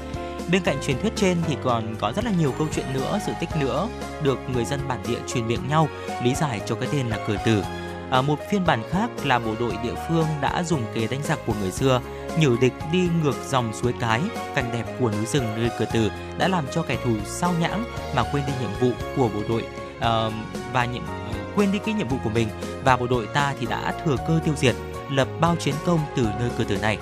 [0.51, 3.31] Bên cạnh truyền thuyết trên thì còn có rất là nhiều câu chuyện nữa, sự
[3.39, 3.87] tích nữa
[4.23, 5.87] được người dân bản địa truyền miệng nhau
[6.23, 7.63] lý giải cho cái tên là cửa tử.
[8.11, 11.39] À, một phiên bản khác là bộ đội địa phương đã dùng kế đánh giặc
[11.45, 12.01] của người xưa
[12.39, 14.21] nhử địch đi ngược dòng suối cái
[14.55, 17.83] cảnh đẹp của núi rừng nơi cửa tử đã làm cho kẻ thù sao nhãng
[18.15, 19.63] mà quên đi nhiệm vụ của bộ đội
[19.99, 20.29] à,
[20.73, 22.47] và nhiệm ờ, quên đi cái nhiệm vụ của mình.
[22.83, 24.75] Và bộ đội ta thì đã thừa cơ tiêu diệt
[25.11, 26.97] lập bao chiến công từ nơi cửa tử này.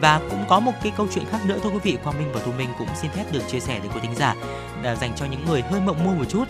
[0.00, 2.40] Và cũng có một cái câu chuyện khác nữa thôi quý vị Quang Minh và
[2.44, 4.34] Thu Minh cũng xin phép được chia sẻ đến quý thính giả
[4.84, 6.44] ờ, dành cho những người hơi mộng mơ một chút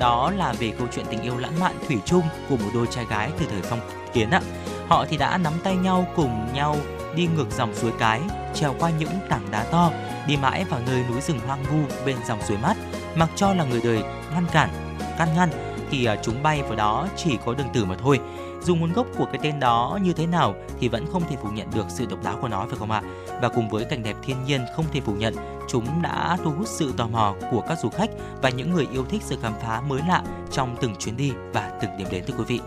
[0.00, 3.06] đó là về câu chuyện tình yêu lãng mạn thủy chung của một đôi trai
[3.10, 3.80] gái từ thời phong
[4.12, 4.40] kiến ạ.
[4.88, 6.76] Họ thì đã nắm tay nhau, cùng nhau
[7.14, 8.20] đi ngược dòng suối cái,
[8.54, 9.90] trèo qua những tảng đá to,
[10.26, 12.74] đi mãi vào nơi núi rừng hoang vu bên dòng suối mát.
[13.14, 14.02] Mặc cho là người đời
[14.34, 14.70] ngăn cản,
[15.18, 15.50] can ngăn,
[15.90, 18.20] thì à, chúng bay vào đó chỉ có đường tử mà thôi
[18.62, 21.48] dù nguồn gốc của cái tên đó như thế nào thì vẫn không thể phủ
[21.48, 23.02] nhận được sự độc đáo của nó phải không ạ?
[23.42, 25.34] Và cùng với cảnh đẹp thiên nhiên không thể phủ nhận,
[25.68, 28.10] chúng đã thu hút sự tò mò của các du khách
[28.42, 31.78] và những người yêu thích sự khám phá mới lạ trong từng chuyến đi và
[31.82, 32.60] từng điểm đến thưa quý vị.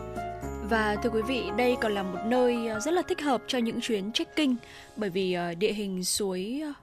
[0.70, 3.58] Và thưa quý vị, đây còn là một nơi ờ, rất là thích hợp cho
[3.58, 4.56] những chuyến trekking
[4.96, 6.74] bởi vì ờ, địa hình suối ờ,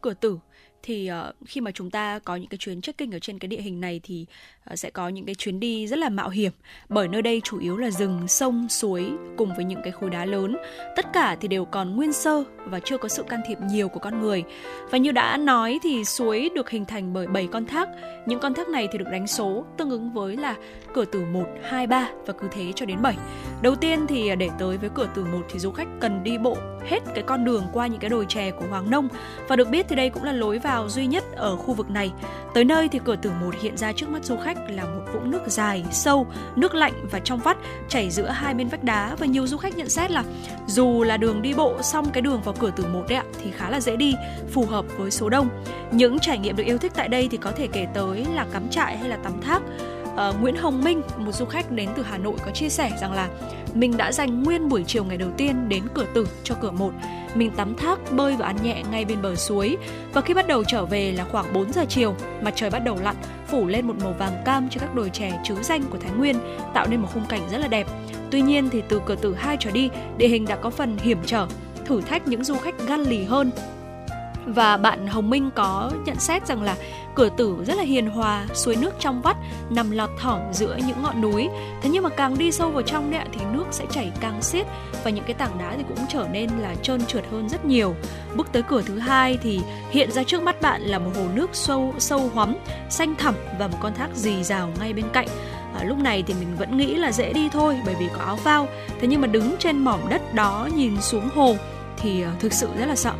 [0.00, 0.38] Cửa Tử
[0.82, 3.60] thì uh, khi mà chúng ta có những cái chuyến trekking ở trên cái địa
[3.60, 4.26] hình này thì
[4.70, 6.52] Ờ, sẽ có những cái chuyến đi rất là mạo hiểm
[6.88, 10.24] bởi nơi đây chủ yếu là rừng, sông, suối cùng với những cái khối đá
[10.24, 10.56] lớn.
[10.96, 14.00] Tất cả thì đều còn nguyên sơ và chưa có sự can thiệp nhiều của
[14.00, 14.44] con người.
[14.90, 17.88] Và như đã nói thì suối được hình thành bởi 7 con thác.
[18.26, 20.56] Những con thác này thì được đánh số tương ứng với là
[20.94, 23.16] cửa tử 1, 2, 3 và cứ thế cho đến 7.
[23.62, 26.38] Đầu tiên thì à, để tới với cửa tử 1 thì du khách cần đi
[26.38, 29.08] bộ hết cái con đường qua những cái đồi chè của Hoàng Nông
[29.48, 32.12] và được biết thì đây cũng là lối vào duy nhất ở khu vực này.
[32.54, 35.30] Tới nơi thì cửa tử một hiện ra trước mắt du khách là một vũng
[35.30, 37.56] nước dài, sâu, nước lạnh và trong vắt
[37.88, 40.24] chảy giữa hai bên vách đá và nhiều du khách nhận xét là
[40.66, 43.50] dù là đường đi bộ xong cái đường vào cửa tử một đấy ạ thì
[43.50, 44.14] khá là dễ đi,
[44.52, 45.48] phù hợp với số đông.
[45.90, 48.68] Những trải nghiệm được yêu thích tại đây thì có thể kể tới là cắm
[48.68, 49.62] trại hay là tắm thác.
[50.28, 53.12] Uh, Nguyễn Hồng Minh, một du khách đến từ Hà Nội có chia sẻ rằng
[53.12, 53.28] là
[53.76, 56.92] mình đã dành nguyên buổi chiều ngày đầu tiên đến cửa tử cho cửa một.
[57.34, 59.76] Mình tắm thác, bơi và ăn nhẹ ngay bên bờ suối.
[60.12, 62.98] Và khi bắt đầu trở về là khoảng 4 giờ chiều, mặt trời bắt đầu
[63.02, 66.10] lặn, phủ lên một màu vàng cam cho các đồi chè chứ danh của Thái
[66.18, 66.36] Nguyên,
[66.74, 67.86] tạo nên một khung cảnh rất là đẹp.
[68.30, 71.18] Tuy nhiên thì từ cửa tử 2 trở đi, địa hình đã có phần hiểm
[71.26, 71.46] trở,
[71.84, 73.50] thử thách những du khách gan lì hơn
[74.46, 76.76] và bạn Hồng Minh có nhận xét rằng là
[77.14, 79.36] cửa tử rất là hiền hòa, suối nước trong vắt
[79.70, 81.48] nằm lọt thỏm giữa những ngọn núi.
[81.82, 84.66] Thế nhưng mà càng đi sâu vào trong đấy thì nước sẽ chảy càng xiết
[85.04, 87.94] và những cái tảng đá thì cũng trở nên là trơn trượt hơn rất nhiều.
[88.34, 91.50] Bước tới cửa thứ hai thì hiện ra trước mắt bạn là một hồ nước
[91.52, 92.56] sâu sâu hoắm,
[92.90, 95.28] xanh thẳm và một con thác dì rào ngay bên cạnh.
[95.74, 98.36] À, lúc này thì mình vẫn nghĩ là dễ đi thôi bởi vì có áo
[98.36, 98.68] phao.
[99.00, 101.56] Thế nhưng mà đứng trên mỏm đất đó nhìn xuống hồ
[101.96, 103.12] thì à, thực sự rất là sợ.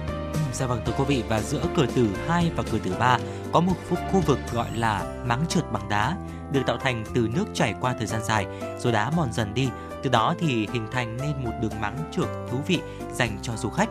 [0.59, 3.19] Dạ vâng thưa quý vị, và giữa cửa tử 2 và cửa tử 3
[3.53, 3.75] có một
[4.13, 6.17] khu vực gọi là máng trượt bằng đá,
[6.53, 8.47] được tạo thành từ nước chảy qua thời gian dài,
[8.79, 9.69] rồi đá mòn dần đi.
[10.03, 12.81] Từ đó thì hình thành nên một đường máng trượt thú vị
[13.13, 13.89] dành cho du khách.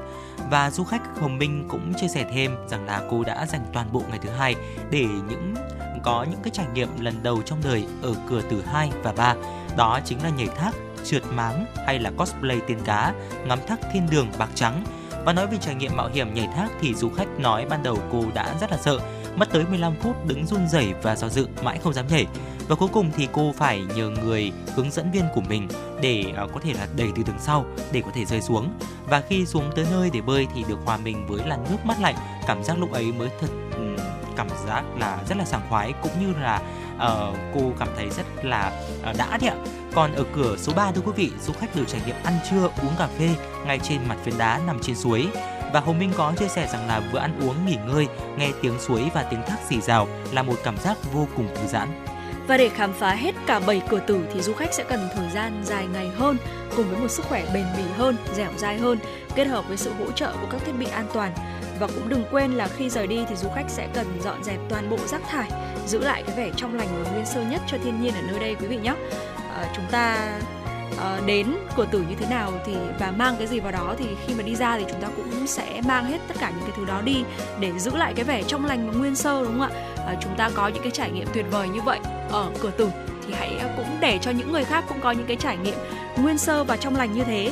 [0.50, 3.92] Và du khách Hồng Minh cũng chia sẻ thêm rằng là cô đã dành toàn
[3.92, 4.56] bộ ngày thứ hai
[4.90, 5.56] để những,
[6.04, 9.36] có những cái trải nghiệm lần đầu trong đời ở cửa tử 2 và 3
[9.78, 10.72] đó chính là nhảy thác,
[11.04, 13.14] trượt máng hay là cosplay tiên cá,
[13.48, 14.84] ngắm thác thiên đường bạc trắng
[15.26, 17.98] và nói về trải nghiệm mạo hiểm nhảy thác thì du khách nói ban đầu
[18.12, 19.00] cô đã rất là sợ,
[19.36, 22.28] mất tới 15 phút đứng run rẩy và do dự mãi không dám nhảy.
[22.68, 25.68] Và cuối cùng thì cô phải nhờ người hướng dẫn viên của mình
[26.02, 28.70] để à, có thể là đẩy từ đằng sau để có thể rơi xuống.
[29.08, 32.02] Và khi xuống tới nơi để bơi thì được hòa mình với làn nước mát
[32.02, 32.16] lạnh,
[32.48, 33.48] cảm giác lúc ấy mới thật
[34.36, 36.62] cảm giác là rất là sảng khoái cũng như là
[36.96, 38.72] uh, cô cảm thấy rất là
[39.10, 39.56] uh, đã đấy ạ.
[39.94, 42.70] Còn ở cửa số 3 thưa quý vị, du khách được trải nghiệm ăn trưa,
[42.84, 43.30] uống cà phê
[43.66, 45.28] ngay trên mặt phiến đá nằm trên suối.
[45.74, 48.80] Và Hồng Minh có chia sẻ rằng là vừa ăn uống, nghỉ ngơi, nghe tiếng
[48.80, 52.06] suối và tiếng thác xì rào là một cảm giác vô cùng thư giãn.
[52.48, 55.30] Và để khám phá hết cả 7 cửa tử thì du khách sẽ cần thời
[55.30, 56.38] gian dài ngày hơn
[56.76, 59.00] cùng với một sức khỏe bền bỉ hơn, dẻo dai hơn,
[59.36, 61.32] kết hợp với sự hỗ trợ của các thiết bị an toàn.
[61.80, 64.60] Và cũng đừng quên là khi rời đi thì du khách sẽ cần dọn dẹp
[64.70, 65.50] toàn bộ rác thải,
[65.88, 68.40] giữ lại cái vẻ trong lành và nguyên sơ nhất cho thiên nhiên ở nơi
[68.40, 68.94] đây quý vị nhé.
[69.56, 70.38] À, chúng ta
[70.96, 74.06] uh, đến cửa tử như thế nào thì và mang cái gì vào đó thì
[74.28, 76.72] khi mà đi ra thì chúng ta cũng sẽ mang hết tất cả những cái
[76.78, 77.24] thứ đó đi
[77.60, 80.36] để giữ lại cái vẻ trong lành và nguyên sơ đúng không ạ uh, chúng
[80.38, 82.00] ta có những cái trải nghiệm tuyệt vời như vậy
[82.32, 82.90] ở cửa tử
[83.28, 85.78] thì hãy cũng để cho những người khác cũng có những cái trải nghiệm
[86.18, 87.52] nguyên sơ và trong lành như thế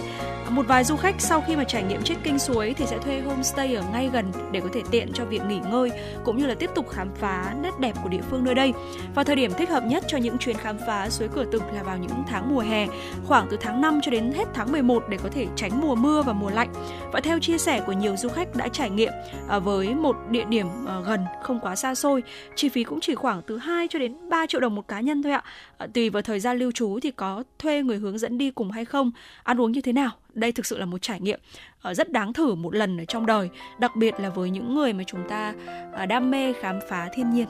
[0.54, 3.76] một vài du khách sau khi mà trải nghiệm trekking suối thì sẽ thuê homestay
[3.76, 5.92] ở ngay gần để có thể tiện cho việc nghỉ ngơi
[6.24, 8.74] cũng như là tiếp tục khám phá nét đẹp của địa phương nơi đây.
[9.16, 11.84] Và thời điểm thích hợp nhất cho những chuyến khám phá suối cửa tực là
[11.84, 12.88] vào những tháng mùa hè,
[13.26, 16.22] khoảng từ tháng 5 cho đến hết tháng 11 để có thể tránh mùa mưa
[16.22, 16.74] và mùa lạnh.
[17.12, 19.14] Và theo chia sẻ của nhiều du khách đã trải nghiệm
[19.50, 22.24] à, với một địa điểm à, gần không quá xa xôi,
[22.56, 25.24] chi phí cũng chỉ khoảng từ 2 cho đến 3 triệu đồng một cá nhân
[25.24, 25.44] thôi ạ.
[25.78, 28.72] À, tùy vào thời gian lưu trú thì có thuê người hướng dẫn đi cùng
[28.72, 29.12] hay không,
[29.44, 30.12] ăn uống như thế nào.
[30.34, 31.40] Đây thực sự là một trải nghiệm
[31.82, 34.94] ờ, rất đáng thử một lần ở trong đời, đặc biệt là với những người
[34.94, 35.54] mà chúng ta
[35.94, 37.48] à, đam mê khám phá thiên nhiên.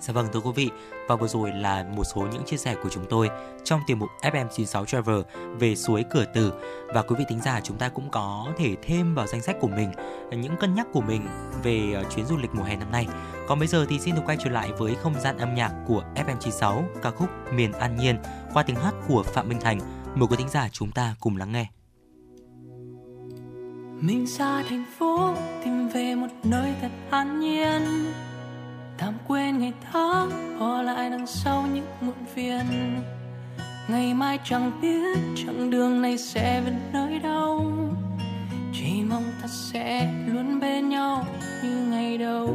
[0.00, 0.70] Dạ vâng thưa quý vị,
[1.08, 3.28] và vừa rồi là một số những chia sẻ của chúng tôi
[3.64, 5.20] trong tiểu mục FM96 Travel
[5.58, 6.52] về suối Cửa Tử
[6.86, 9.68] và quý vị thính giả chúng ta cũng có thể thêm vào danh sách của
[9.68, 9.92] mình
[10.30, 11.26] những cân nhắc của mình
[11.62, 13.06] về ờ, chuyến du lịch mùa hè năm nay.
[13.48, 16.04] Còn bây giờ thì xin được quay trở lại với không gian âm nhạc của
[16.14, 18.16] FM96 ca khúc Miền An Nhiên
[18.52, 19.80] qua tiếng hát của Phạm Minh Thành.
[20.14, 21.73] Mời quý thính giả chúng ta cùng lắng nghe.
[24.06, 27.82] Mình xa thành phố, tìm về một nơi thật an nhiên.
[28.98, 33.00] Tạm quên ngày tháng bỏ lại đằng sau những muộn phiền.
[33.88, 37.72] Ngày mai chẳng biết, chặng đường này sẽ về nơi đâu.
[38.72, 41.26] Chỉ mong ta sẽ luôn bên nhau
[41.62, 42.54] như ngày đầu.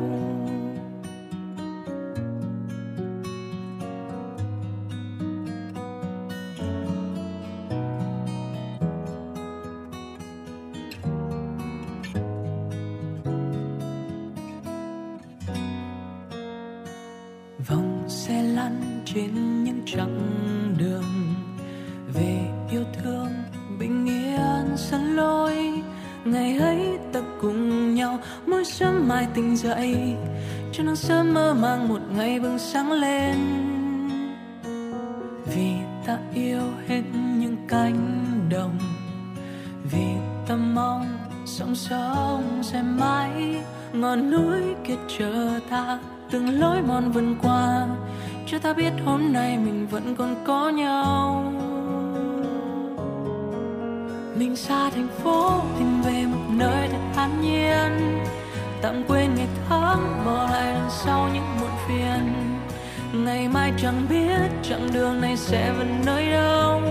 [26.31, 30.15] Ngày ấy ta cùng nhau, mỗi sớm mai tỉnh dậy,
[30.71, 33.35] cho nắng sớm mơ mang một ngày bừng sáng lên.
[35.45, 35.71] Vì
[36.05, 38.77] ta yêu hết những cánh đồng,
[39.91, 40.07] vì
[40.47, 41.05] ta mong
[41.45, 43.61] sóng sông sẽ mãi,
[43.93, 45.99] ngọn núi kia chờ ta,
[46.31, 47.87] từng lối mòn vượt qua.
[48.47, 51.53] Cho ta biết hôm nay mình vẫn còn có nhau
[54.39, 58.19] mình xa thành phố tìm về một nơi thật an nhiên.
[58.81, 62.33] Tạm quên ngày tháng, bỏ lại đằng sau những muộn phiền.
[63.13, 66.81] Ngày mai chẳng biết, chặng đường này sẽ vẫn nơi đâu.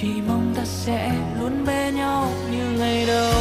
[0.00, 3.32] Chỉ mong ta sẽ luôn bên nhau như ngày đầu.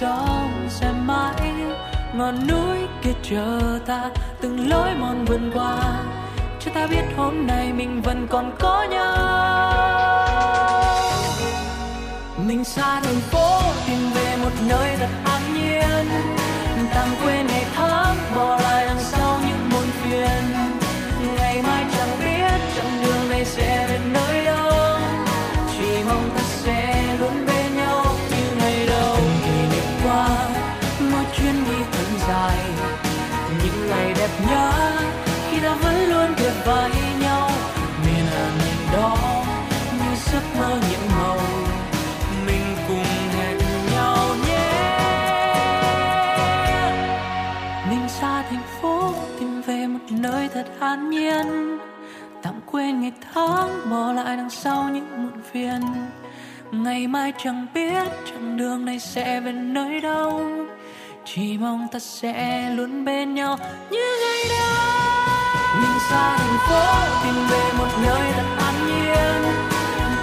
[0.00, 1.52] Xong sẽ mãi.
[2.14, 5.78] Ngọn núi kia chờ ta, từng lối mòn vượt qua.
[6.60, 9.18] Cho ta biết hôm nay mình vẫn còn có nhau.
[12.46, 15.37] Mình xa thành phố, tìm về một nơi thật an
[50.88, 51.78] an nhiên.
[52.42, 55.80] Tạm quên ngày tháng, bỏ lại đằng sau những muộn phiền.
[56.72, 60.42] Ngày mai chẳng biết, chặng đường này sẽ về nơi đâu.
[61.24, 63.58] Chỉ mong ta sẽ luôn bên nhau
[63.90, 64.64] như ngày đó.
[65.80, 66.82] Mình xa thành phố
[67.24, 69.42] tìm về một nơi thật an nhiên.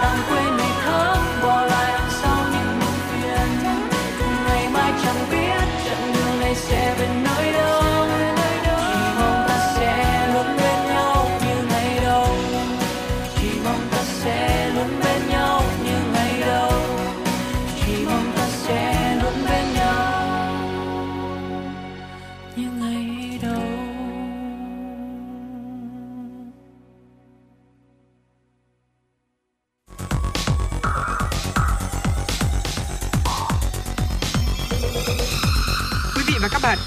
[0.01, 3.49] Tạm quên ngày tháng, bỏ lại đằng sau những muộn phiền.
[4.47, 7.44] Ngày mai chẳng biết, chặng đường này sẽ về nơi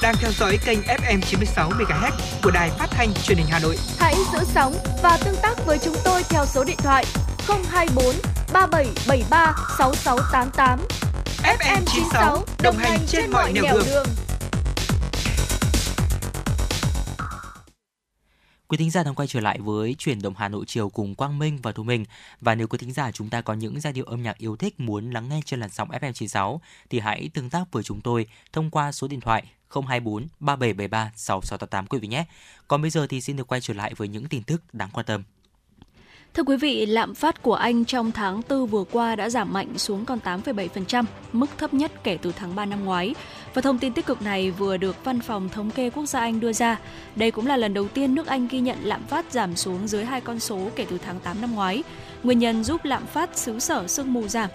[0.02, 2.10] đang theo dõi kênh FM 96 MHz
[2.42, 3.76] của đài phát thanh truyền hình Hà Nội.
[3.98, 7.04] Hãy giữ sóng và tương tác với chúng tôi theo số điện thoại
[7.70, 8.14] 024
[8.52, 10.78] 3773 6688.
[11.42, 13.86] FM 96 đồng hành trên, trên mọi nẻo đường.
[13.86, 14.06] đường.
[18.68, 21.38] Quý thính giả đang quay trở lại với chuyển động Hà Nội chiều cùng Quang
[21.38, 22.04] Minh và Thu Minh.
[22.40, 24.80] Và nếu quý thính giả chúng ta có những giai điệu âm nhạc yêu thích
[24.80, 26.58] muốn lắng nghe trên làn sóng FM96
[26.90, 31.86] thì hãy tương tác với chúng tôi thông qua số điện thoại 024 3773 6688
[31.86, 32.24] quý vị nhé.
[32.68, 35.06] Còn bây giờ thì xin được quay trở lại với những tin tức đáng quan
[35.06, 35.22] tâm.
[36.34, 39.78] Thưa quý vị, lạm phát của Anh trong tháng 4 vừa qua đã giảm mạnh
[39.78, 43.14] xuống còn 8,7%, mức thấp nhất kể từ tháng 3 năm ngoái.
[43.54, 46.40] Và thông tin tích cực này vừa được Văn phòng Thống kê Quốc gia Anh
[46.40, 46.80] đưa ra.
[47.16, 50.04] Đây cũng là lần đầu tiên nước Anh ghi nhận lạm phát giảm xuống dưới
[50.04, 51.82] hai con số kể từ tháng 8 năm ngoái.
[52.22, 54.50] Nguyên nhân giúp lạm phát xứ sở sương mù giảm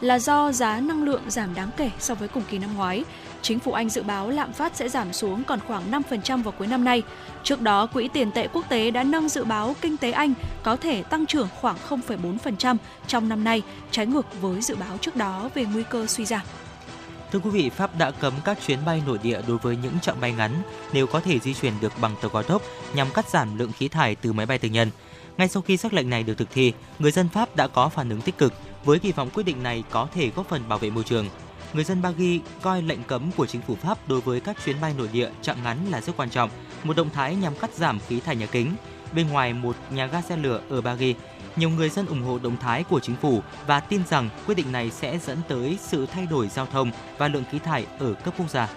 [0.00, 3.04] là do giá năng lượng giảm đáng kể so với cùng kỳ năm ngoái.
[3.42, 6.66] Chính phủ Anh dự báo lạm phát sẽ giảm xuống còn khoảng 5% vào cuối
[6.66, 7.02] năm nay.
[7.42, 10.76] Trước đó, Quỹ tiền tệ quốc tế đã nâng dự báo kinh tế Anh có
[10.76, 12.76] thể tăng trưởng khoảng 0,4%
[13.06, 16.42] trong năm nay, trái ngược với dự báo trước đó về nguy cơ suy giảm.
[17.32, 20.20] Thưa quý vị, Pháp đã cấm các chuyến bay nội địa đối với những chặng
[20.20, 20.62] bay ngắn
[20.92, 22.62] nếu có thể di chuyển được bằng tàu cao tốc
[22.94, 24.90] nhằm cắt giảm lượng khí thải từ máy bay tư nhân.
[25.36, 28.08] Ngay sau khi sắc lệnh này được thực thi, người dân Pháp đã có phản
[28.08, 28.52] ứng tích cực
[28.84, 31.28] với kỳ vọng quyết định này có thể góp phần bảo vệ môi trường.
[31.72, 34.94] Người dân Bagi coi lệnh cấm của chính phủ Pháp đối với các chuyến bay
[34.98, 36.50] nội địa chặng ngắn là rất quan trọng,
[36.84, 38.72] một động thái nhằm cắt giảm khí thải nhà kính.
[39.12, 41.14] Bên ngoài một nhà ga xe lửa ở Bagi,
[41.56, 44.72] nhiều người dân ủng hộ động thái của chính phủ và tin rằng quyết định
[44.72, 48.34] này sẽ dẫn tới sự thay đổi giao thông và lượng khí thải ở cấp
[48.38, 48.68] quốc gia.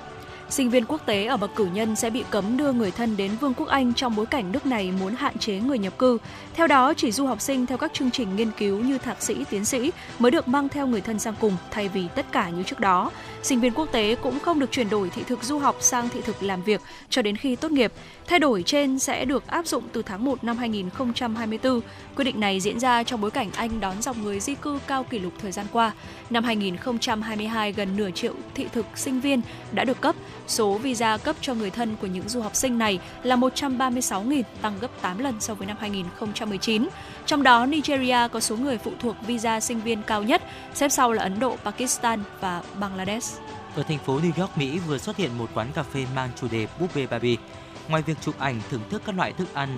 [0.50, 3.32] Sinh viên quốc tế ở bậc cử nhân sẽ bị cấm đưa người thân đến
[3.42, 6.18] Vương quốc Anh trong bối cảnh nước này muốn hạn chế người nhập cư.
[6.54, 9.46] Theo đó, chỉ du học sinh theo các chương trình nghiên cứu như thạc sĩ,
[9.50, 12.64] tiến sĩ mới được mang theo người thân sang cùng thay vì tất cả như
[12.64, 13.12] trước đó.
[13.44, 16.22] Sinh viên quốc tế cũng không được chuyển đổi thị thực du học sang thị
[16.22, 17.92] thực làm việc cho đến khi tốt nghiệp.
[18.28, 21.82] Thay đổi trên sẽ được áp dụng từ tháng 1 năm 2024.
[22.16, 25.04] Quyết định này diễn ra trong bối cảnh Anh đón dòng người di cư cao
[25.04, 25.92] kỷ lục thời gian qua.
[26.30, 30.16] Năm 2022, gần nửa triệu thị thực sinh viên đã được cấp.
[30.48, 34.74] Số visa cấp cho người thân của những du học sinh này là 136.000, tăng
[34.82, 36.88] gấp 8 lần so với năm 2019.
[37.30, 40.42] Trong đó, Nigeria có số người phụ thuộc visa sinh viên cao nhất,
[40.74, 43.40] xếp sau là Ấn Độ, Pakistan và Bangladesh.
[43.76, 46.48] Ở thành phố New York, Mỹ vừa xuất hiện một quán cà phê mang chủ
[46.52, 47.36] đề búp bê Barbie.
[47.88, 49.78] Ngoài việc chụp ảnh thưởng thức các loại thức ăn,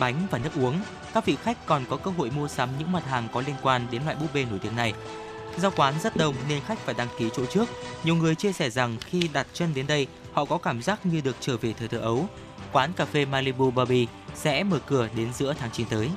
[0.00, 0.80] bánh và nước uống,
[1.14, 3.86] các vị khách còn có cơ hội mua sắm những mặt hàng có liên quan
[3.90, 4.92] đến loại búp bê nổi tiếng này.
[5.58, 7.68] Do quán rất đông nên khách phải đăng ký chỗ trước.
[8.04, 11.20] Nhiều người chia sẻ rằng khi đặt chân đến đây, họ có cảm giác như
[11.20, 12.28] được trở về thời thơ ấu.
[12.72, 16.10] Quán cà phê Malibu Barbie sẽ mở cửa đến giữa tháng 9 tới.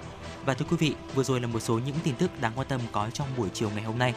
[0.46, 2.82] Và thưa quý vị, vừa rồi là một số những tin tức đáng quan tâm
[2.92, 4.14] có trong buổi chiều ngày hôm nay.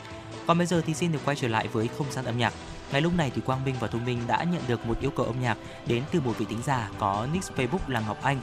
[0.46, 2.52] Còn bây giờ thì xin được quay trở lại với không gian âm nhạc.
[2.92, 5.26] Ngay lúc này thì Quang Minh và Thu Minh đã nhận được một yêu cầu
[5.26, 8.40] âm nhạc đến từ một vị tính giả có nick Facebook là Ngọc Anh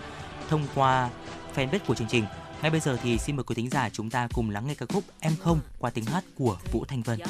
[0.49, 1.09] thông qua
[1.55, 2.25] fanpage của chương trình.
[2.61, 4.86] Ngay bây giờ thì xin mời quý thính giả chúng ta cùng lắng nghe ca
[4.86, 7.19] khúc Em không qua tiếng hát của Vũ Thanh Vân.
[7.19, 7.30] Yeah.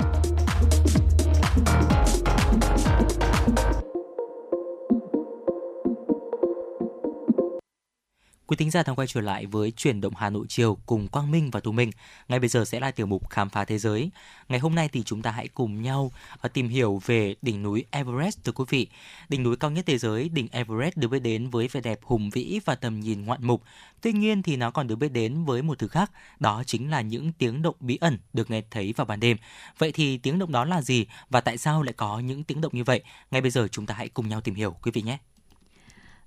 [8.71, 11.51] Thính giả đang quay trở lại với chuyển động Hà Nội chiều cùng Quang Minh
[11.51, 11.91] và Thu Minh.
[12.27, 14.11] Ngay bây giờ sẽ là tiểu mục khám phá thế giới.
[14.49, 16.11] Ngày hôm nay thì chúng ta hãy cùng nhau
[16.41, 18.87] ờ, tìm hiểu về đỉnh núi Everest thưa quý vị.
[19.29, 22.29] Đỉnh núi cao nhất thế giới, đỉnh Everest được biết đến với vẻ đẹp hùng
[22.29, 23.63] vĩ và tầm nhìn ngoạn mục.
[24.01, 27.01] Tuy nhiên thì nó còn được biết đến với một thứ khác, đó chính là
[27.01, 29.37] những tiếng động bí ẩn được nghe thấy vào ban đêm.
[29.77, 32.71] Vậy thì tiếng động đó là gì và tại sao lại có những tiếng động
[32.75, 33.03] như vậy?
[33.31, 35.17] Ngay bây giờ chúng ta hãy cùng nhau tìm hiểu quý vị nhé.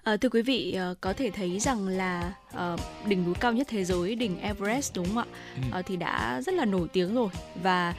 [0.04, 2.76] À, thưa quý vị, ờ, có thể thấy rằng là ờ,
[3.06, 5.24] đỉnh núi cao nhất thế giới, đỉnh Everest đúng không ạ?
[5.72, 7.28] Ờ, thì đã rất là nổi tiếng rồi
[7.62, 7.94] và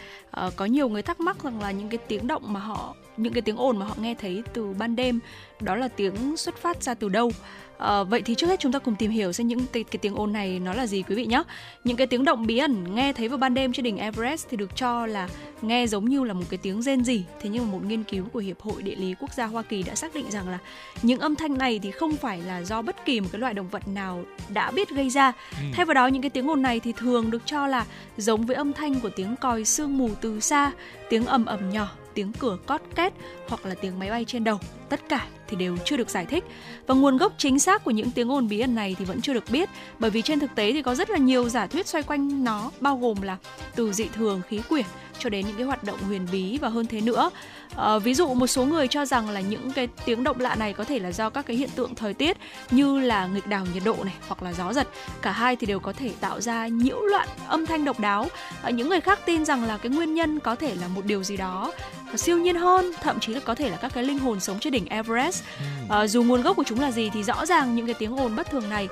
[0.56, 3.42] có nhiều người thắc mắc rằng là những cái tiếng động mà họ, những cái
[3.42, 5.20] tiếng ồn mà họ nghe thấy từ ban đêm,
[5.62, 7.32] đó là tiếng xuất phát ra từ đâu?
[7.78, 10.16] Ờ, vậy thì trước hết chúng ta cùng tìm hiểu xem những cái, cái tiếng
[10.16, 11.44] ồn này nó là gì quý vị nhé.
[11.84, 14.58] Những cái tiếng động bí ẩn nghe thấy vào ban đêm trên đỉnh Everest thì
[14.58, 15.30] được cho là
[15.62, 17.24] nghe giống như là một cái tiếng rên rỉ.
[17.42, 19.84] Thế nhưng mà một nghiên cứu của Hiệp hội Địa lý Quốc gia Hoa Kỳ
[19.84, 20.58] đã xác định rằng là
[21.02, 23.70] những âm thanh này thì không phải là do bất kỳ một cái loài động
[23.70, 25.34] vật nào đã biết gây ra.
[25.74, 27.86] Thay vào đó những cái tiếng ồn này thì thường được cho là
[28.18, 30.72] giống với âm thanh của tiếng còi sương mù từ xa,
[31.10, 33.14] tiếng ầm ầm nhỏ, tiếng cửa cót két
[33.48, 34.60] hoặc là tiếng máy bay trên đầu.
[34.90, 36.44] Tất cả thì đều chưa được giải thích.
[36.88, 39.34] Và nguồn gốc chính xác của những tiếng ồn bí ẩn này thì vẫn chưa
[39.34, 42.04] được biết, bởi vì trên thực tế thì có rất là nhiều giả thuyết xoay
[42.04, 43.38] quanh nó, bao gồm là
[43.76, 44.86] từ dị thường, khí quyển
[45.20, 47.30] cho đến những cái hoạt động huyền bí và hơn thế nữa.
[47.76, 50.74] Ờ, ví dụ một số người cho rằng là những cái tiếng động lạ này
[50.74, 52.38] có thể là do các cái hiện tượng thời tiết
[52.72, 54.88] như là nghịch đảo nhiệt độ này hoặc là gió giật.
[55.22, 58.28] Cả hai thì đều có thể tạo ra nhiễu loạn âm thanh độc đáo.
[58.62, 61.24] Ờ, những người khác tin rằng là cái nguyên nhân có thể là một điều
[61.24, 61.72] gì đó
[62.16, 64.74] siêu nhiên hơn, thậm chí là có thể là các cái linh hồn sống trên
[64.74, 65.44] đỉnh Everest.
[65.90, 68.36] Ờ, dù nguồn gốc của chúng là gì thì rõ ràng những cái tiếng ồn
[68.36, 68.88] bất thường này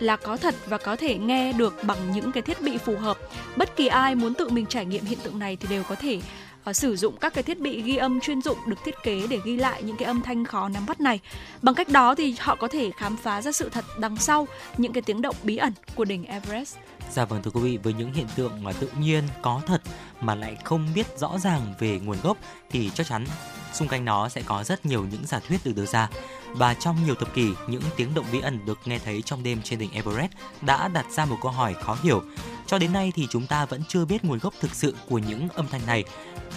[0.00, 3.18] là có thật và có thể nghe được bằng những cái thiết bị phù hợp.
[3.56, 6.20] Bất kỳ ai muốn tự mình trải nghiệm hiện tượng này thì đều có thể
[6.64, 9.38] ờ, sử dụng các cái thiết bị ghi âm chuyên dụng được thiết kế để
[9.44, 11.20] ghi lại những cái âm thanh khó nắm bắt này.
[11.62, 14.92] Bằng cách đó thì họ có thể khám phá ra sự thật đằng sau những
[14.92, 16.76] cái tiếng động bí ẩn của đỉnh Everest.
[17.12, 19.82] Dạ vâng thưa quý vị, với những hiện tượng mà tự nhiên có thật
[20.20, 22.36] mà lại không biết rõ ràng về nguồn gốc
[22.70, 23.24] thì chắc chắn
[23.72, 26.08] xung quanh nó sẽ có rất nhiều những giả thuyết được đưa ra.
[26.52, 29.62] Và trong nhiều thập kỷ, những tiếng động bí ẩn được nghe thấy trong đêm
[29.62, 30.32] trên đỉnh Everest
[30.62, 32.22] đã đặt ra một câu hỏi khó hiểu.
[32.66, 35.48] Cho đến nay thì chúng ta vẫn chưa biết nguồn gốc thực sự của những
[35.48, 36.04] âm thanh này.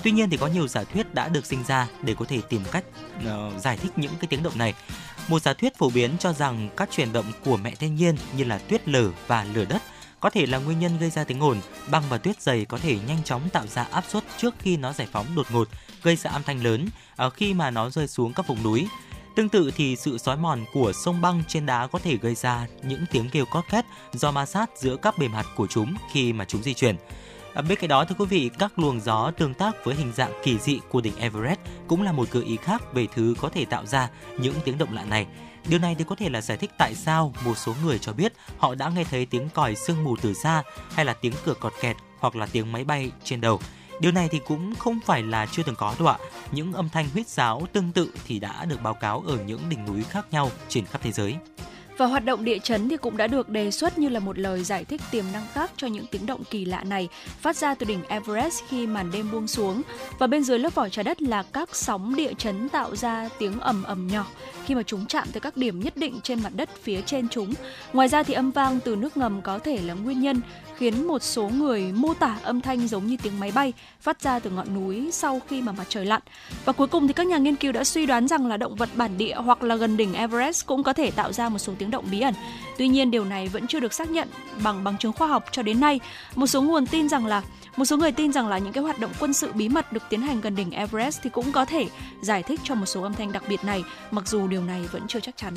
[0.03, 2.61] Tuy nhiên thì có nhiều giả thuyết đã được sinh ra để có thể tìm
[2.71, 2.83] cách
[3.17, 4.73] uh, giải thích những cái tiếng động này.
[5.27, 8.43] Một giả thuyết phổ biến cho rằng các chuyển động của mẹ thiên nhiên như
[8.43, 9.81] là tuyết lở và lửa đất
[10.19, 11.57] có thể là nguyên nhân gây ra tiếng ồn.
[11.91, 14.93] Băng và tuyết dày có thể nhanh chóng tạo ra áp suất trước khi nó
[14.93, 15.67] giải phóng đột ngột,
[16.03, 18.87] gây ra âm thanh lớn ở khi mà nó rơi xuống các vùng núi.
[19.39, 22.67] Tương tự thì sự xói mòn của sông băng trên đá có thể gây ra
[22.83, 26.33] những tiếng kêu cót két do ma sát giữa các bề mặt của chúng khi
[26.33, 26.95] mà chúng di chuyển.
[27.53, 30.31] À, bên cạnh đó thưa quý vị, các luồng gió tương tác với hình dạng
[30.43, 33.65] kỳ dị của đỉnh Everest cũng là một gợi ý khác về thứ có thể
[33.65, 35.27] tạo ra những tiếng động lạ này.
[35.67, 38.33] Điều này thì có thể là giải thích tại sao một số người cho biết
[38.57, 41.73] họ đã nghe thấy tiếng còi sương mù từ xa hay là tiếng cửa cọt
[41.81, 43.59] kẹt hoặc là tiếng máy bay trên đầu.
[43.99, 46.17] Điều này thì cũng không phải là chưa từng có đâu ạ.
[46.51, 49.85] Những âm thanh huyết sáo tương tự thì đã được báo cáo ở những đỉnh
[49.85, 51.35] núi khác nhau trên khắp thế giới.
[51.97, 54.63] Và hoạt động địa chấn thì cũng đã được đề xuất như là một lời
[54.63, 57.07] giải thích tiềm năng khác cho những tiếng động kỳ lạ này
[57.39, 59.81] phát ra từ đỉnh Everest khi màn đêm buông xuống.
[60.19, 63.59] Và bên dưới lớp vỏ trái đất là các sóng địa chấn tạo ra tiếng
[63.59, 64.25] ầm ầm nhỏ
[64.65, 67.53] khi mà chúng chạm tới các điểm nhất định trên mặt đất phía trên chúng.
[67.93, 70.41] Ngoài ra thì âm vang từ nước ngầm có thể là nguyên nhân
[70.79, 74.39] khiến một số người mô tả âm thanh giống như tiếng máy bay phát ra
[74.39, 76.21] từ ngọn núi sau khi mà mặt trời lặn.
[76.65, 78.89] Và cuối cùng thì các nhà nghiên cứu đã suy đoán rằng là động vật
[78.95, 81.91] bản địa hoặc là gần đỉnh Everest cũng có thể tạo ra một số tiếng
[81.91, 82.33] động bí ẩn.
[82.77, 84.27] Tuy nhiên điều này vẫn chưa được xác nhận
[84.63, 85.99] bằng bằng chứng khoa học cho đến nay.
[86.35, 87.41] Một số nguồn tin rằng là
[87.75, 90.03] một số người tin rằng là những cái hoạt động quân sự bí mật được
[90.09, 91.87] tiến hành gần đỉnh Everest thì cũng có thể
[92.21, 95.01] giải thích cho một số âm thanh đặc biệt này, mặc dù điều này vẫn
[95.07, 95.53] chưa chắc chắn.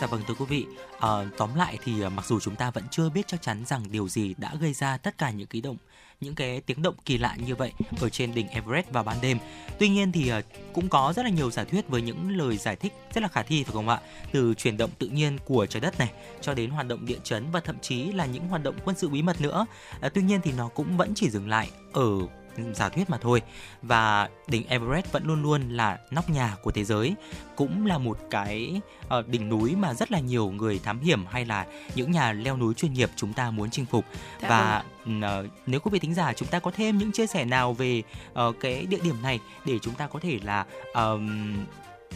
[0.00, 0.66] Dạ vâng thưa quý vị,
[1.00, 3.84] à, tóm lại thì ờ, mặc dù chúng ta vẫn chưa biết chắc chắn rằng
[3.90, 5.76] điều gì đã gây ra tất cả những cái động
[6.20, 9.38] những cái tiếng động kỳ lạ như vậy ở trên đỉnh Everest vào ban đêm.
[9.78, 10.42] Tuy nhiên thì ờ,
[10.72, 13.42] cũng có rất là nhiều giả thuyết với những lời giải thích rất là khả
[13.42, 14.00] thi phải không ạ?
[14.32, 17.50] Từ chuyển động tự nhiên của trái đất này cho đến hoạt động địa chấn
[17.50, 19.66] và thậm chí là những hoạt động quân sự bí mật nữa.
[20.00, 22.10] À, tuy nhiên thì nó cũng vẫn chỉ dừng lại ở
[22.74, 23.42] giả thuyết mà thôi.
[23.82, 27.14] Và đỉnh Everest vẫn luôn luôn là nóc nhà của thế giới
[27.56, 28.80] cũng là một cái
[29.18, 32.56] uh, đỉnh núi mà rất là nhiều người thám hiểm hay là những nhà leo
[32.56, 34.04] núi chuyên nghiệp chúng ta muốn chinh phục.
[34.42, 37.44] Dạ và uh, nếu quý vị thính giả chúng ta có thêm những chia sẻ
[37.44, 38.02] nào về
[38.32, 40.64] uh, cái địa điểm này để chúng ta có thể là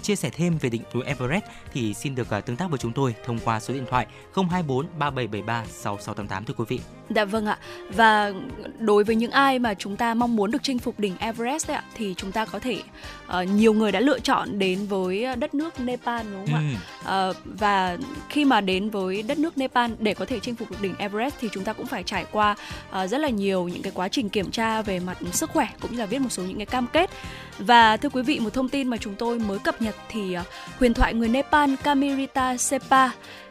[0.02, 2.92] chia sẻ thêm về đỉnh núi Everest thì xin được uh, tương tác với chúng
[2.92, 6.80] tôi thông qua số điện thoại 024 3773 6688 thưa quý vị.
[7.10, 7.58] Dạ vâng ạ.
[7.90, 8.32] Và
[8.78, 11.76] đối với những ai mà chúng ta mong muốn được chinh phục đỉnh Everest đấy
[11.76, 12.82] ạ thì chúng ta có thể
[13.26, 16.78] uh, nhiều người đã lựa chọn đến với đất nước Nepal đúng không ạ?
[17.04, 20.76] Ờ, và khi mà đến với đất nước Nepal để có thể chinh phục được
[20.82, 22.56] đỉnh Everest thì chúng ta cũng phải trải qua
[22.90, 25.92] ờ, rất là nhiều những cái quá trình kiểm tra về mặt sức khỏe cũng
[25.92, 27.10] như là viết một số những cái cam kết.
[27.58, 30.44] Và thưa quý vị, một thông tin mà chúng tôi mới cập nhật thì à,
[30.78, 33.10] huyền thoại người Nepal Kamirita Sepa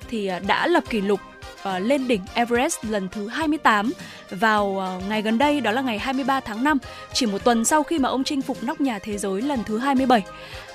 [0.09, 1.19] thì à, đã lập kỷ lục
[1.63, 3.91] à, lên đỉnh Everest lần thứ 28
[4.29, 6.77] vào ngày gần đây, đó là ngày 23 tháng 5
[7.13, 9.77] chỉ một tuần sau khi mà ông chinh phục nóc nhà thế giới lần thứ
[9.77, 10.23] 27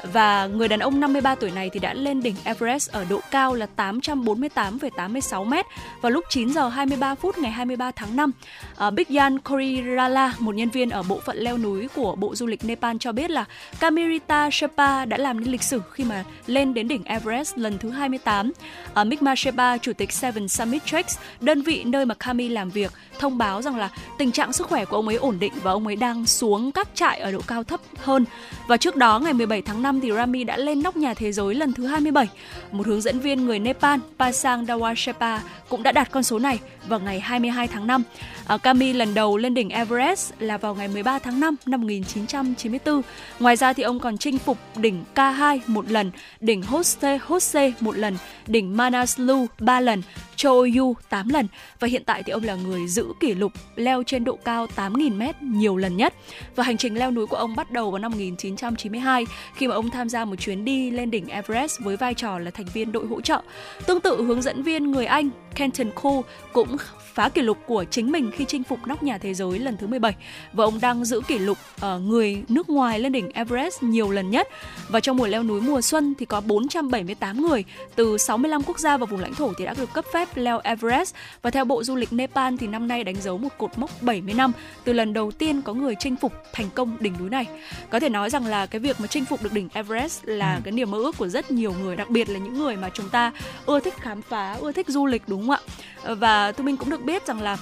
[0.02, 3.54] và người đàn ông 53 tuổi này thì đã lên đỉnh Everest ở độ cao
[3.54, 5.54] là 848,86 m
[6.00, 8.32] vào lúc 9 giờ 23 phút ngày 23 tháng 5.
[8.76, 12.64] À, Bigyan Korirala, một nhân viên ở bộ phận leo núi của Bộ Du lịch
[12.64, 13.44] Nepal cho biết là
[13.80, 17.90] Kamirita Sherpa đã làm nên lịch sử khi mà lên đến đỉnh Everest lần thứ
[17.90, 18.52] 28.
[18.94, 22.92] À, Mikma Sherpa, chủ tịch Seven Summit Treks, đơn vị nơi mà Kami làm việc,
[23.18, 25.86] thông báo rằng là tình trạng sức khỏe của ông ấy ổn định và ông
[25.86, 28.24] ấy đang xuống các trại ở độ cao thấp hơn.
[28.66, 31.32] Và trước đó ngày 17 tháng 5 năm thì Rami đã lên nóc nhà thế
[31.32, 32.28] giới lần thứ 27.
[32.70, 35.38] Một hướng dẫn viên người Nepal, Pasang Dawashepa
[35.68, 38.02] cũng đã đạt con số này vào ngày 22 tháng 5.
[38.46, 43.02] À, Kami lần đầu lên đỉnh Everest là vào ngày 13 tháng 5 năm 1994.
[43.40, 47.96] Ngoài ra thì ông còn chinh phục đỉnh K2 một lần, đỉnh Hoste Hose một
[47.96, 48.16] lần,
[48.46, 50.02] đỉnh Manaslu 3 lần,
[50.36, 51.48] Choyu 8 lần
[51.80, 55.32] và hiện tại thì ông là người giữ kỷ lục leo trên độ cao 8.000m
[55.40, 56.14] nhiều lần nhất.
[56.56, 59.81] Và hành trình leo núi của ông bắt đầu vào năm 1992 khi mà ông
[59.90, 63.06] tham gia một chuyến đi lên đỉnh Everest với vai trò là thành viên đội
[63.06, 63.42] hỗ trợ.
[63.86, 66.22] Tương tự, hướng dẫn viên người Anh Kenton Cole
[66.52, 66.76] cũng
[67.14, 69.86] phá kỷ lục của chính mình khi chinh phục nóc nhà thế giới lần thứ
[69.86, 70.14] 17
[70.52, 74.30] và ông đang giữ kỷ lục ở người nước ngoài lên đỉnh Everest nhiều lần
[74.30, 74.48] nhất
[74.88, 78.96] và trong mùa leo núi mùa xuân thì có 478 người từ 65 quốc gia
[78.96, 81.96] và vùng lãnh thổ thì đã được cấp phép leo Everest và theo Bộ Du
[81.96, 84.52] lịch Nepal thì năm nay đánh dấu một cột mốc 70 năm
[84.84, 87.46] từ lần đầu tiên có người chinh phục thành công đỉnh núi này.
[87.90, 90.72] Có thể nói rằng là cái việc mà chinh phục được đỉnh Everest là cái
[90.72, 93.32] niềm mơ ước của rất nhiều người, đặc biệt là những người mà chúng ta
[93.66, 96.14] ưa thích khám phá, ưa thích du lịch đúng không ạ?
[96.14, 97.58] Và tụi mình cũng được biết rằng là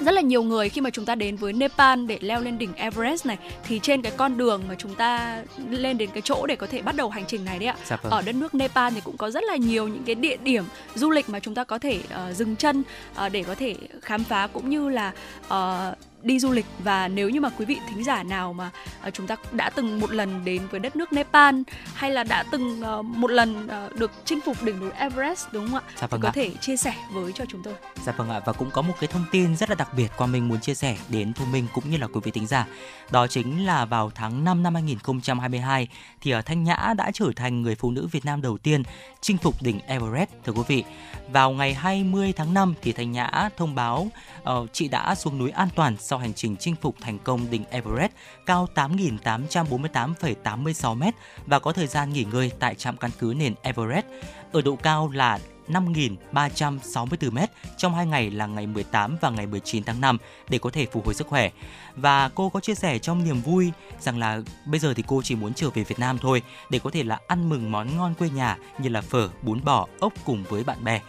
[0.00, 2.74] rất là nhiều người khi mà chúng ta đến với Nepal để leo lên đỉnh
[2.74, 6.56] Everest này thì trên cái con đường mà chúng ta lên đến cái chỗ để
[6.56, 7.76] có thể bắt đầu hành trình này đấy ạ.
[7.84, 8.12] Dạ vâng.
[8.12, 11.10] Ở đất nước Nepal thì cũng có rất là nhiều những cái địa điểm du
[11.10, 12.00] lịch mà chúng ta có thể
[12.30, 12.82] uh, dừng chân
[13.26, 15.12] uh, để có thể khám phá cũng như là
[15.46, 18.70] uh, đi du lịch và nếu như mà quý vị thính giả nào mà
[19.06, 21.54] uh, chúng ta đã từng một lần đến với đất nước Nepal
[21.94, 25.68] hay là đã từng uh, một lần uh, được chinh phục đỉnh núi Everest đúng
[25.68, 25.82] không ạ?
[25.96, 26.32] Dạ vâng thì có ạ.
[26.34, 27.74] thể chia sẻ với cho chúng tôi.
[28.04, 30.26] Dạ vâng ạ và cũng có một cái thông tin rất là đặc biệt qua
[30.26, 32.66] mình muốn chia sẻ đến Thu Minh cũng như là quý vị thính giả.
[33.10, 35.88] Đó chính là vào tháng 5 năm 2022
[36.20, 38.82] thì ở Thanh Nhã đã trở thành người phụ nữ Việt Nam đầu tiên
[39.20, 40.84] chinh phục đỉnh Everest thưa quý vị.
[41.32, 44.08] Vào ngày 20 tháng 5 thì Thanh Nhã thông báo
[44.42, 47.50] ờ, chị đã xuống núi an toàn sau sau hành trình chinh phục thành công
[47.50, 48.12] đỉnh Everest
[48.46, 51.02] cao 8.848,86 m
[51.46, 54.06] và có thời gian nghỉ ngơi tại trạm căn cứ nền Everest
[54.52, 55.38] ở độ cao là
[55.68, 57.38] 5.364 m
[57.76, 61.04] trong hai ngày là ngày 18 và ngày 19 tháng 5 để có thể phục
[61.04, 61.50] hồi sức khỏe.
[61.96, 65.34] Và cô có chia sẻ trong niềm vui rằng là bây giờ thì cô chỉ
[65.34, 68.30] muốn trở về Việt Nam thôi để có thể là ăn mừng món ngon quê
[68.30, 71.00] nhà như là phở, bún bò, ốc cùng với bạn bè.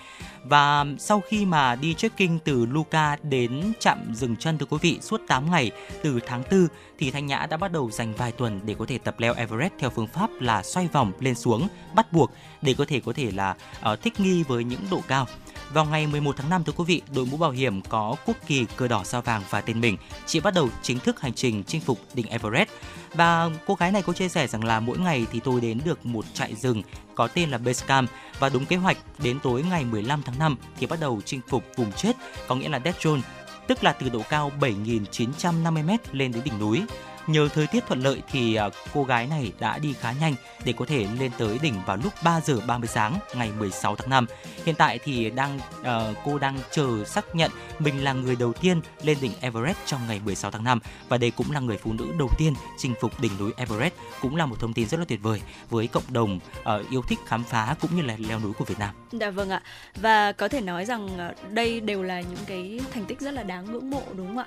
[0.43, 4.99] Và sau khi mà đi trekking từ Luca đến trạm dừng chân thưa quý vị
[5.01, 5.71] suốt 8 ngày
[6.03, 6.67] từ tháng 4
[6.99, 9.73] thì Thanh Nhã đã bắt đầu dành vài tuần để có thể tập leo Everest
[9.79, 12.31] theo phương pháp là xoay vòng lên xuống bắt buộc
[12.61, 13.55] để có thể có thể là
[13.91, 15.27] uh, thích nghi với những độ cao.
[15.73, 18.65] Vào ngày 11 tháng 5 thưa quý vị, đội mũ bảo hiểm có quốc kỳ
[18.75, 21.81] cờ đỏ sao vàng và tên mình chị bắt đầu chính thức hành trình chinh
[21.81, 22.69] phục đỉnh Everest.
[23.13, 26.05] Và cô gái này có chia sẻ rằng là mỗi ngày thì tôi đến được
[26.05, 26.83] một trại rừng
[27.15, 30.57] có tên là Base Camp và đúng kế hoạch đến tối ngày 15 tháng 5
[30.79, 32.15] thì bắt đầu chinh phục vùng chết,
[32.47, 33.21] có nghĩa là Death Zone,
[33.67, 36.83] tức là từ độ cao 7.950m lên đến đỉnh núi.
[37.27, 40.73] Nhờ thời tiết thuận lợi thì à, cô gái này đã đi khá nhanh để
[40.73, 44.25] có thể lên tới đỉnh vào lúc 3 giờ 30 sáng ngày 16 tháng 5.
[44.65, 48.81] Hiện tại thì đang uh, cô đang chờ xác nhận mình là người đầu tiên
[49.03, 52.05] lên đỉnh Everest trong ngày 16 tháng 5 và đây cũng là người phụ nữ
[52.19, 55.19] đầu tiên chinh phục đỉnh núi Everest, cũng là một thông tin rất là tuyệt
[55.23, 58.65] vời với cộng đồng uh, yêu thích khám phá cũng như là leo núi của
[58.65, 58.95] Việt Nam.
[59.11, 59.61] Dạ vâng ạ.
[59.95, 63.43] Và có thể nói rằng ờ, đây đều là những cái thành tích rất là
[63.43, 64.45] đáng ngưỡng mộ đúng không ạ?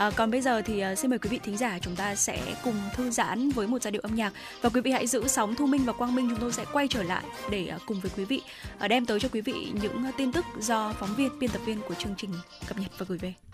[0.00, 2.54] À, còn bây giờ thì ờ, xin mời quý vị thính giả chúng ta sẽ
[2.64, 5.54] cùng thư giãn với một giai điệu âm nhạc và quý vị hãy giữ sóng
[5.54, 8.10] Thu Minh và Quang Minh chúng tôi sẽ quay trở lại để ờ, cùng với
[8.16, 8.42] quý vị
[8.88, 11.94] đem tới cho quý vị những tin tức do phóng viên biên tập viên của
[11.94, 12.30] chương trình
[12.68, 13.49] cập nhật và gửi về.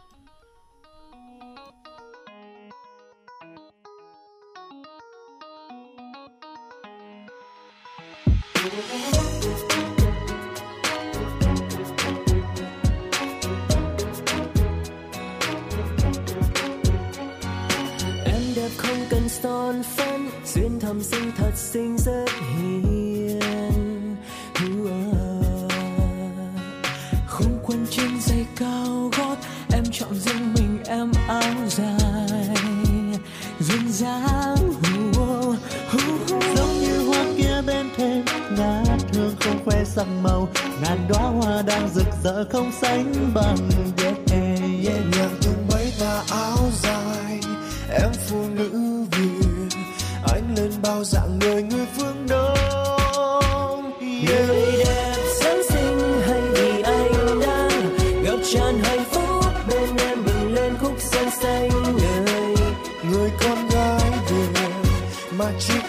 [19.27, 22.25] Cần son phấn xuyên thầm xinh thật xinh rất
[22.59, 24.17] hiền.
[27.27, 29.37] Không quân trên giày cao gót
[29.73, 32.57] em chọn riêng mình em áo dài.
[33.61, 34.57] Duyên dáng
[36.57, 38.25] giống như hoa kia bên thềm
[38.57, 40.49] ngát hương không khoe sắc màu.
[40.83, 43.57] Ngàn đóa hoa đang rực rỡ không sánh bằng
[44.03, 45.01] yeah, yeah.
[45.13, 47.26] nhạc tung mấy tà áo dài
[50.83, 54.49] bao dạng người người phương đông yeah.
[54.49, 60.55] người đẹp sáng sinh hay vì anh đang ngập tràn hạnh phúc bên em bừng
[60.55, 62.55] lên khúc sơn xanh người
[63.11, 64.49] người con gái việt
[65.39, 65.86] mặc chiếc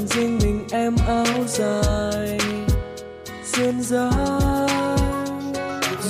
[0.00, 2.38] chọn riêng mình em áo dài
[3.52, 4.66] duyên dáng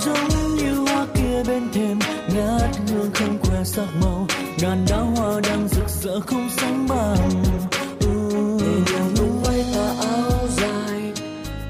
[0.05, 1.99] giống như hoa kia bên thềm,
[2.35, 4.27] ngát hương không que sắc màu.
[4.59, 7.43] Ngàn đóa hoa đang rực rỡ không sánh bằng
[8.59, 11.13] nhẹ nhàng tung bay tà áo dài,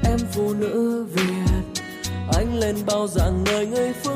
[0.03, 1.81] em phụ nữ việt.
[2.33, 4.10] Anh lên bao dạng người người phương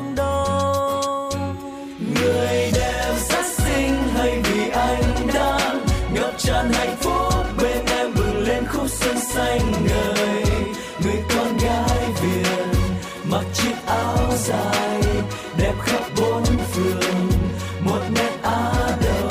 [14.47, 15.01] dài
[15.57, 17.29] đẹp khắp bốn phương
[17.85, 19.29] một nét á đông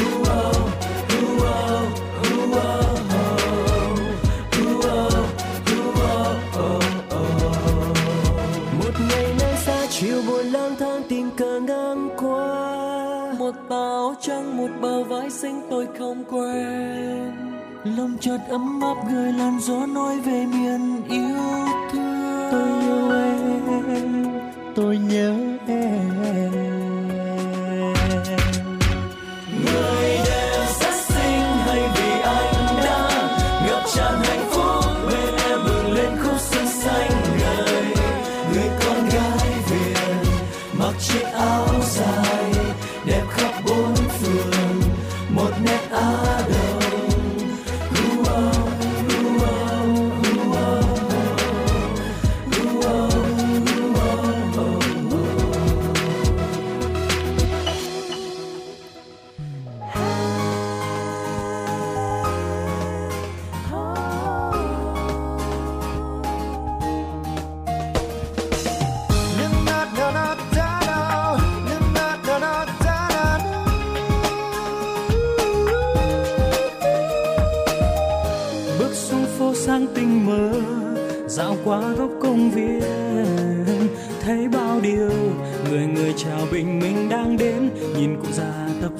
[0.00, 0.56] Ooh, oh,
[1.16, 1.86] ooh, oh,
[2.22, 3.36] ooh, oh, oh.
[4.58, 4.84] Ooh,
[5.96, 6.76] oh,
[7.14, 7.36] oh,
[8.78, 12.46] một ngày nơi xa chiều buồn lang thang tình cờ ngang qua.
[13.38, 17.32] Một bao trắng một bờ vai xinh tôi không quen.
[17.96, 22.05] Lòng chợt ấm áp gửi làn gió nói về miền yêu thương
[22.50, 24.24] tôi yêu em
[24.74, 25.34] tôi nhớ
[25.68, 26.65] em.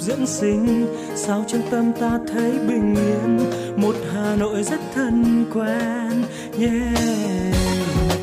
[0.07, 0.87] Dưỡng sinh,
[1.17, 3.39] sao trong tâm ta thấy bình yên?
[3.77, 6.25] Một hà nội rất thân quen,
[6.61, 7.55] yeah.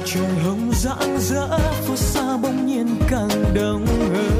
[0.05, 1.57] Trường hồng rạng rỡ,
[1.87, 4.32] phố xa bỗng nhiên càng đông hơn.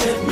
[0.00, 0.31] Lòng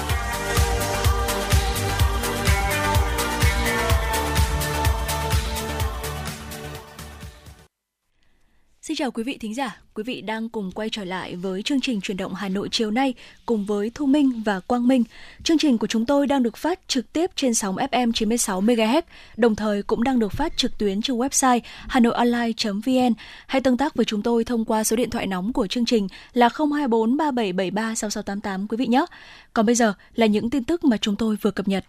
[9.01, 12.01] Chào quý vị thính giả, quý vị đang cùng quay trở lại với chương trình
[12.01, 13.13] truyền động Hà Nội chiều nay
[13.45, 15.03] cùng với Thu Minh và Quang Minh.
[15.43, 19.01] Chương trình của chúng tôi đang được phát trực tiếp trên sóng FM 96 MHz,
[19.37, 23.13] đồng thời cũng đang được phát trực tuyến trên website hanoionline.vn.
[23.47, 26.07] Hãy tương tác với chúng tôi thông qua số điện thoại nóng của chương trình
[26.33, 29.05] là 024 3773 6688 quý vị nhé.
[29.53, 31.85] Còn bây giờ là những tin tức mà chúng tôi vừa cập nhật.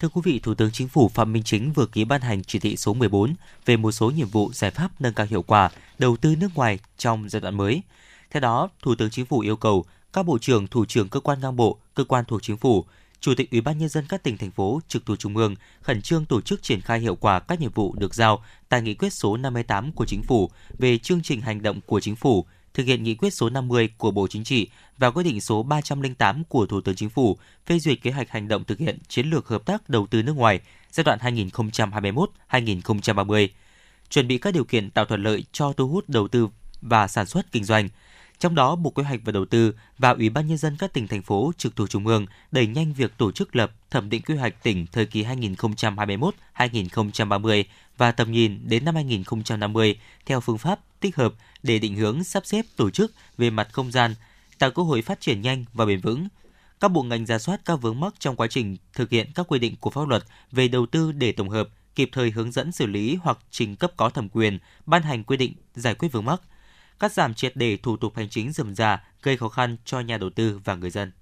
[0.00, 2.58] Thưa quý vị, Thủ tướng Chính phủ Phạm Minh Chính vừa ký ban hành chỉ
[2.58, 3.34] thị số 14
[3.66, 6.78] về một số nhiệm vụ giải pháp nâng cao hiệu quả đầu tư nước ngoài
[6.98, 7.82] trong giai đoạn mới.
[8.30, 11.40] Theo đó, Thủ tướng Chính phủ yêu cầu các bộ trưởng, thủ trưởng cơ quan
[11.40, 12.84] ngang bộ, cơ quan thuộc Chính phủ,
[13.20, 16.02] Chủ tịch Ủy ban nhân dân các tỉnh thành phố trực thuộc trung ương khẩn
[16.02, 19.12] trương tổ chức triển khai hiệu quả các nhiệm vụ được giao tại nghị quyết
[19.12, 23.02] số 58 của Chính phủ về chương trình hành động của Chính phủ thực hiện
[23.02, 26.80] nghị quyết số 50 của Bộ Chính trị và quyết định số 308 của Thủ
[26.80, 29.88] tướng Chính phủ phê duyệt kế hoạch hành động thực hiện chiến lược hợp tác
[29.88, 30.60] đầu tư nước ngoài
[30.92, 31.18] giai đoạn
[32.50, 33.48] 2021-2030,
[34.10, 36.48] chuẩn bị các điều kiện tạo thuận lợi cho thu hút đầu tư
[36.80, 37.88] và sản xuất kinh doanh.
[38.38, 41.08] Trong đó, Bộ Kế hoạch và Đầu tư và Ủy ban Nhân dân các tỉnh,
[41.08, 44.36] thành phố trực thuộc Trung ương đẩy nhanh việc tổ chức lập, thẩm định quy
[44.36, 47.64] hoạch tỉnh thời kỳ 2021-2030
[47.96, 52.46] và tầm nhìn đến năm 2050 theo phương pháp tích hợp để định hướng sắp
[52.46, 54.14] xếp tổ chức về mặt không gian,
[54.58, 56.28] tạo cơ hội phát triển nhanh và bền vững.
[56.80, 59.58] Các bộ ngành ra soát các vướng mắc trong quá trình thực hiện các quy
[59.58, 62.86] định của pháp luật về đầu tư để tổng hợp, kịp thời hướng dẫn xử
[62.86, 66.40] lý hoặc trình cấp có thẩm quyền ban hành quy định giải quyết vướng mắc,
[66.98, 70.18] cắt giảm triệt để thủ tục hành chính rườm rà gây khó khăn cho nhà
[70.18, 71.12] đầu tư và người dân.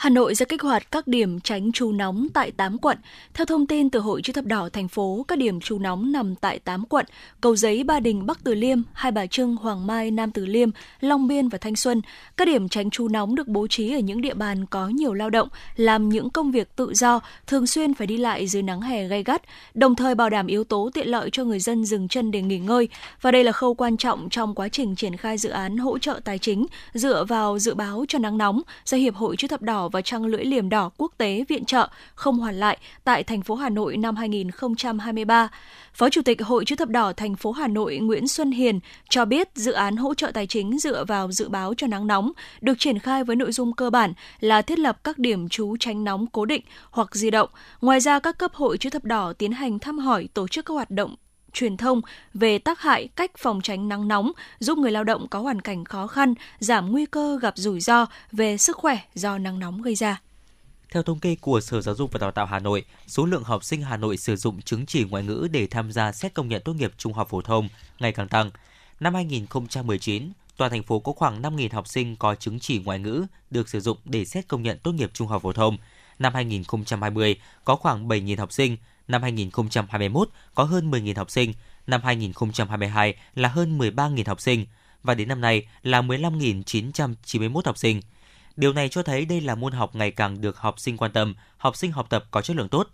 [0.00, 2.98] Hà Nội sẽ kích hoạt các điểm tránh trú nóng tại 8 quận.
[3.34, 6.34] Theo thông tin từ Hội chữ thập đỏ thành phố, các điểm trú nóng nằm
[6.34, 7.06] tại 8 quận:
[7.40, 10.70] Cầu Giấy, Ba Đình, Bắc Từ Liêm, Hai Bà Trưng, Hoàng Mai, Nam Từ Liêm,
[11.00, 12.00] Long Biên và Thanh Xuân.
[12.36, 15.30] Các điểm tránh trú nóng được bố trí ở những địa bàn có nhiều lao
[15.30, 19.08] động, làm những công việc tự do, thường xuyên phải đi lại dưới nắng hè
[19.08, 19.42] gay gắt,
[19.74, 22.58] đồng thời bảo đảm yếu tố tiện lợi cho người dân dừng chân để nghỉ
[22.58, 22.88] ngơi.
[23.20, 26.20] Và đây là khâu quan trọng trong quá trình triển khai dự án hỗ trợ
[26.24, 29.89] tài chính dựa vào dự báo cho nắng nóng do Hiệp hội chữ thập đỏ
[29.90, 33.54] và trăng lưỡi liềm đỏ quốc tế viện trợ không hoàn lại tại thành phố
[33.54, 35.48] Hà Nội năm 2023.
[35.94, 39.24] Phó Chủ tịch Hội chữ thập đỏ thành phố Hà Nội Nguyễn Xuân Hiền cho
[39.24, 42.78] biết dự án hỗ trợ tài chính dựa vào dự báo cho nắng nóng được
[42.78, 46.26] triển khai với nội dung cơ bản là thiết lập các điểm trú tránh nóng
[46.26, 47.48] cố định hoặc di động.
[47.80, 50.74] Ngoài ra, các cấp hội chữ thập đỏ tiến hành thăm hỏi tổ chức các
[50.74, 51.16] hoạt động
[51.52, 52.00] truyền thông
[52.34, 55.84] về tác hại cách phòng tránh nắng nóng, giúp người lao động có hoàn cảnh
[55.84, 59.94] khó khăn, giảm nguy cơ gặp rủi ro về sức khỏe do nắng nóng gây
[59.94, 60.20] ra.
[60.90, 63.64] Theo thống kê của Sở Giáo dục và Đào tạo Hà Nội, số lượng học
[63.64, 66.62] sinh Hà Nội sử dụng chứng chỉ ngoại ngữ để tham gia xét công nhận
[66.64, 68.50] tốt nghiệp trung học phổ thông ngày càng tăng.
[69.00, 73.26] Năm 2019, toàn thành phố có khoảng 5.000 học sinh có chứng chỉ ngoại ngữ
[73.50, 75.76] được sử dụng để xét công nhận tốt nghiệp trung học phổ thông.
[76.18, 78.76] Năm 2020 có khoảng 7.000 học sinh,
[79.10, 81.52] năm 2021 có hơn 10.000 học sinh,
[81.86, 84.66] năm 2022 là hơn 13.000 học sinh
[85.02, 88.00] và đến năm nay là 15.991 học sinh.
[88.56, 91.34] Điều này cho thấy đây là môn học ngày càng được học sinh quan tâm,
[91.56, 92.88] học sinh học tập có chất lượng tốt.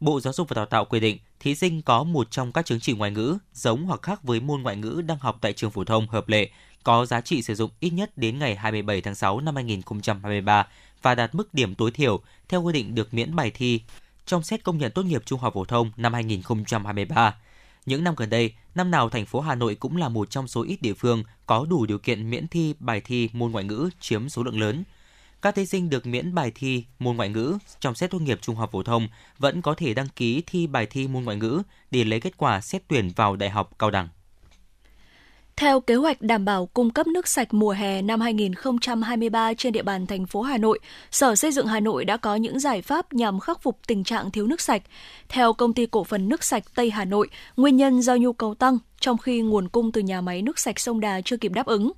[0.00, 2.80] Bộ Giáo dục và Đào tạo quy định thí sinh có một trong các chứng
[2.80, 5.84] chỉ ngoại ngữ giống hoặc khác với môn ngoại ngữ đang học tại trường phổ
[5.84, 6.50] thông hợp lệ
[6.84, 10.66] có giá trị sử dụng ít nhất đến ngày 27 tháng 6 năm 2023
[11.02, 13.80] và đạt mức điểm tối thiểu theo quy định được miễn bài thi
[14.26, 17.34] trong xét công nhận tốt nghiệp trung học phổ thông năm 2023.
[17.86, 20.62] Những năm gần đây, năm nào thành phố Hà Nội cũng là một trong số
[20.62, 24.28] ít địa phương có đủ điều kiện miễn thi bài thi môn ngoại ngữ chiếm
[24.28, 24.84] số lượng lớn.
[25.42, 28.56] Các thí sinh được miễn bài thi môn ngoại ngữ trong xét tốt nghiệp trung
[28.56, 29.08] học phổ thông
[29.38, 32.60] vẫn có thể đăng ký thi bài thi môn ngoại ngữ để lấy kết quả
[32.60, 34.08] xét tuyển vào đại học cao đẳng.
[35.56, 39.82] Theo kế hoạch đảm bảo cung cấp nước sạch mùa hè năm 2023 trên địa
[39.82, 40.78] bàn thành phố Hà Nội,
[41.10, 44.30] Sở Xây dựng Hà Nội đã có những giải pháp nhằm khắc phục tình trạng
[44.30, 44.82] thiếu nước sạch.
[45.28, 48.54] Theo công ty cổ phần nước sạch Tây Hà Nội, nguyên nhân do nhu cầu
[48.54, 51.66] tăng trong khi nguồn cung từ nhà máy nước sạch sông Đà chưa kịp đáp
[51.66, 51.92] ứng.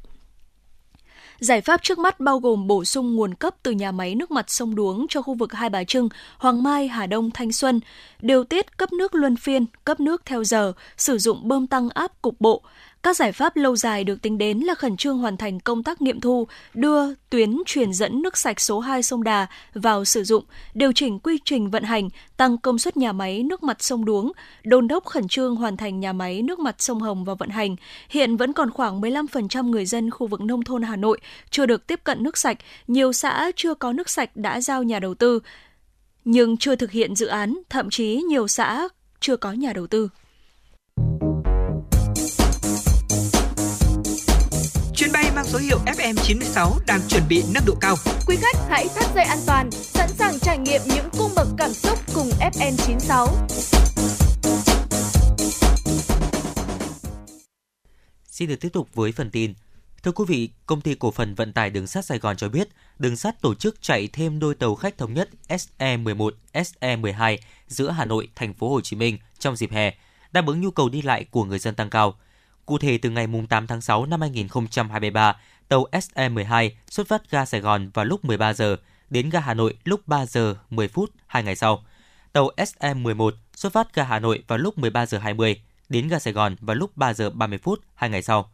[1.39, 4.51] Giải pháp trước mắt bao gồm bổ sung nguồn cấp từ nhà máy nước mặt
[4.51, 7.81] sông Đuống cho khu vực Hai Bà Trưng, Hoàng Mai, Hà Đông, Thanh Xuân,
[8.21, 12.23] điều tiết cấp nước luân phiên, cấp nước theo giờ, sử dụng bơm tăng áp
[12.23, 12.63] cục bộ.
[13.03, 16.03] Các giải pháp lâu dài được tính đến là khẩn trương hoàn thành công tác
[16.03, 20.45] nghiệm thu, đưa tuyến truyền dẫn nước sạch số 2 sông Đà vào sử dụng,
[20.75, 24.33] điều chỉnh quy trình vận hành, tăng công suất nhà máy nước mặt sông Đuống,
[24.65, 27.77] đôn đốc khẩn trương hoàn thành nhà máy nước mặt sông Hồng vào vận hành.
[28.09, 31.21] Hiện vẫn còn khoảng 15% người dân khu vực nông thôn Hà Nội
[31.51, 34.99] chưa được tiếp cận nước sạch, nhiều xã chưa có nước sạch đã giao nhà
[34.99, 35.41] đầu tư,
[36.25, 38.89] nhưng chưa thực hiện dự án, thậm chí nhiều xã
[39.21, 40.09] chưa có nhà đầu tư.
[45.47, 47.97] Mang số hiệu FM96 đang chuẩn bị nâng độ cao.
[48.27, 51.73] Quý khách hãy thắt dây an toàn, sẵn sàng trải nghiệm những cung bậc cảm
[51.73, 53.29] xúc cùng FN96.
[58.25, 59.55] Xin được tiếp tục với phần tin.
[60.03, 62.69] Thưa quý vị, công ty cổ phần vận tải đường sắt Sài Gòn cho biết,
[62.99, 67.37] đường sắt tổ chức chạy thêm đôi tàu khách thống nhất SE11, SE12
[67.69, 69.95] giữa Hà Nội, thành phố Hồ Chí Minh trong dịp hè,
[70.33, 72.15] đáp ứng nhu cầu đi lại của người dân tăng cao.
[72.67, 75.37] Cụ thể từ ngày 8 tháng 6 năm 2023,
[75.69, 78.77] tàu SE12 xuất phát ga Sài Gòn vào lúc 13 giờ,
[79.11, 81.85] đến ga Hà Nội lúc 3 giờ 10 phút hai ngày sau.
[82.33, 86.33] Tàu SE11 xuất phát ga Hà Nội vào lúc 13 giờ 20, đến ga Sài
[86.33, 88.51] Gòn vào lúc 3 giờ 30 phút hai ngày sau.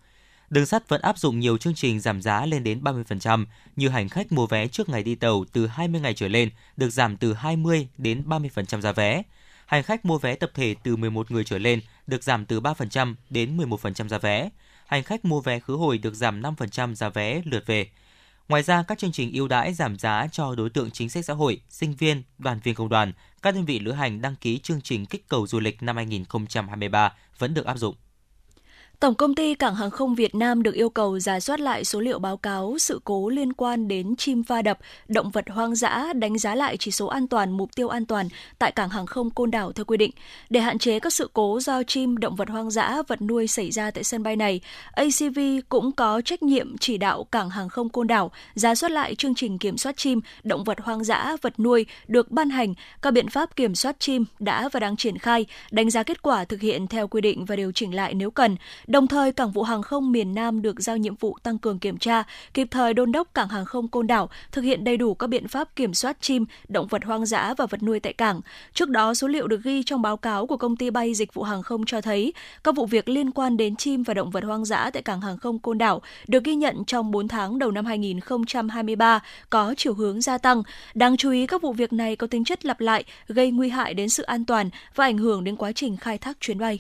[0.51, 3.45] Đường sắt vẫn áp dụng nhiều chương trình giảm giá lên đến 30%,
[3.77, 6.91] như hành khách mua vé trước ngày đi tàu từ 20 ngày trở lên được
[6.91, 9.23] giảm từ 20 đến 30% giá vé.
[9.73, 13.15] Hành khách mua vé tập thể từ 11 người trở lên được giảm từ 3%
[13.31, 14.49] đến 11% giá vé.
[14.87, 17.89] Hành khách mua vé khứ hồi được giảm 5% giá vé lượt về.
[18.49, 21.35] Ngoài ra, các chương trình ưu đãi giảm giá cho đối tượng chính sách xã
[21.35, 23.13] hội, sinh viên, đoàn viên công đoàn,
[23.43, 27.13] các đơn vị lữ hành đăng ký chương trình kích cầu du lịch năm 2023
[27.39, 27.95] vẫn được áp dụng.
[29.03, 32.01] Tổng công ty Cảng hàng không Việt Nam được yêu cầu giả soát lại số
[32.01, 34.79] liệu báo cáo sự cố liên quan đến chim va đập,
[35.09, 38.29] động vật hoang dã, đánh giá lại chỉ số an toàn, mục tiêu an toàn
[38.59, 40.11] tại Cảng hàng không Côn Đảo theo quy định.
[40.51, 43.71] Để hạn chế các sự cố do chim, động vật hoang dã, vật nuôi xảy
[43.71, 44.61] ra tại sân bay này,
[44.93, 45.39] ACV
[45.69, 49.35] cũng có trách nhiệm chỉ đạo Cảng hàng không Côn Đảo giả soát lại chương
[49.35, 53.29] trình kiểm soát chim, động vật hoang dã, vật nuôi được ban hành, các biện
[53.29, 56.87] pháp kiểm soát chim đã và đang triển khai, đánh giá kết quả thực hiện
[56.87, 58.57] theo quy định và điều chỉnh lại nếu cần.
[58.93, 61.99] Đồng thời, Cảng vụ Hàng không miền Nam được giao nhiệm vụ tăng cường kiểm
[61.99, 62.23] tra,
[62.55, 65.49] kịp thời đôn đốc Cảng hàng không Côn Đảo thực hiện đầy đủ các biện
[65.49, 68.41] pháp kiểm soát chim, động vật hoang dã và vật nuôi tại cảng.
[68.75, 71.43] Trước đó, số liệu được ghi trong báo cáo của công ty bay dịch vụ
[71.43, 72.33] hàng không cho thấy
[72.65, 75.39] các vụ việc liên quan đến chim và động vật hoang dã tại Cảng hàng
[75.39, 79.21] không Côn Đảo được ghi nhận trong 4 tháng đầu năm 2023
[79.51, 80.63] có chiều hướng gia tăng.
[80.95, 83.95] Đáng chú ý, các vụ việc này có tính chất lặp lại, gây nguy hại
[83.95, 86.79] đến sự an toàn và ảnh hưởng đến quá trình khai thác chuyến bay.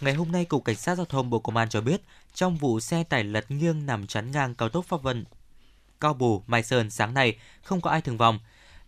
[0.00, 2.02] Ngày hôm nay, Cục Cảnh sát Giao thông Bộ Công an cho biết,
[2.34, 5.24] trong vụ xe tải lật nghiêng nằm chắn ngang cao tốc Pháp Vân,
[6.00, 8.38] Cao Bù, Mai Sơn sáng nay, không có ai thương vong.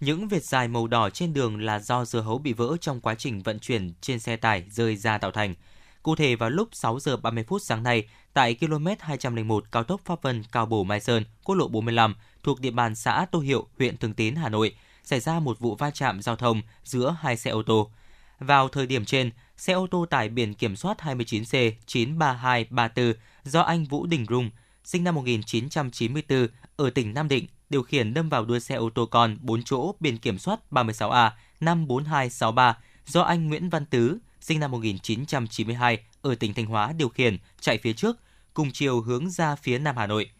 [0.00, 3.14] Những vệt dài màu đỏ trên đường là do dưa hấu bị vỡ trong quá
[3.14, 5.54] trình vận chuyển trên xe tải rơi ra tạo thành.
[6.02, 10.00] Cụ thể vào lúc 6 giờ 30 phút sáng nay, tại km 201 cao tốc
[10.04, 13.66] Pháp Vân Cao Bồ Mai Sơn, quốc lộ 45 thuộc địa bàn xã Tô Hiệu,
[13.78, 17.36] huyện Thường Tín, Hà Nội, xảy ra một vụ va chạm giao thông giữa hai
[17.36, 17.90] xe ô tô.
[18.38, 23.14] Vào thời điểm trên, xe ô tô tải biển kiểm soát 29C 93234
[23.44, 24.50] do anh Vũ Đình Rung,
[24.84, 29.06] sinh năm 1994 ở tỉnh Nam Định, điều khiển đâm vào đuôi xe ô tô
[29.06, 31.30] con 4 chỗ biển kiểm soát 36A
[31.60, 37.38] 54263 do anh Nguyễn Văn Tứ, sinh năm 1992 ở tỉnh Thanh Hóa điều khiển
[37.60, 38.16] chạy phía trước,
[38.54, 40.30] cùng chiều hướng ra phía Nam Hà Nội.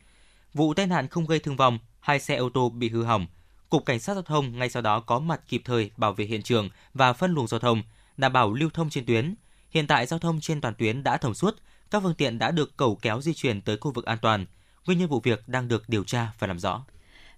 [0.54, 3.26] Vụ tai nạn không gây thương vong, hai xe ô tô bị hư hỏng.
[3.68, 6.42] Cục Cảnh sát Giao thông ngay sau đó có mặt kịp thời bảo vệ hiện
[6.42, 7.82] trường và phân luồng giao thông,
[8.16, 9.34] đảm bảo lưu thông trên tuyến.
[9.70, 11.56] Hiện tại giao thông trên toàn tuyến đã thông suốt,
[11.90, 14.46] các phương tiện đã được cầu kéo di chuyển tới khu vực an toàn.
[14.86, 16.84] Nguyên nhân vụ việc đang được điều tra và làm rõ.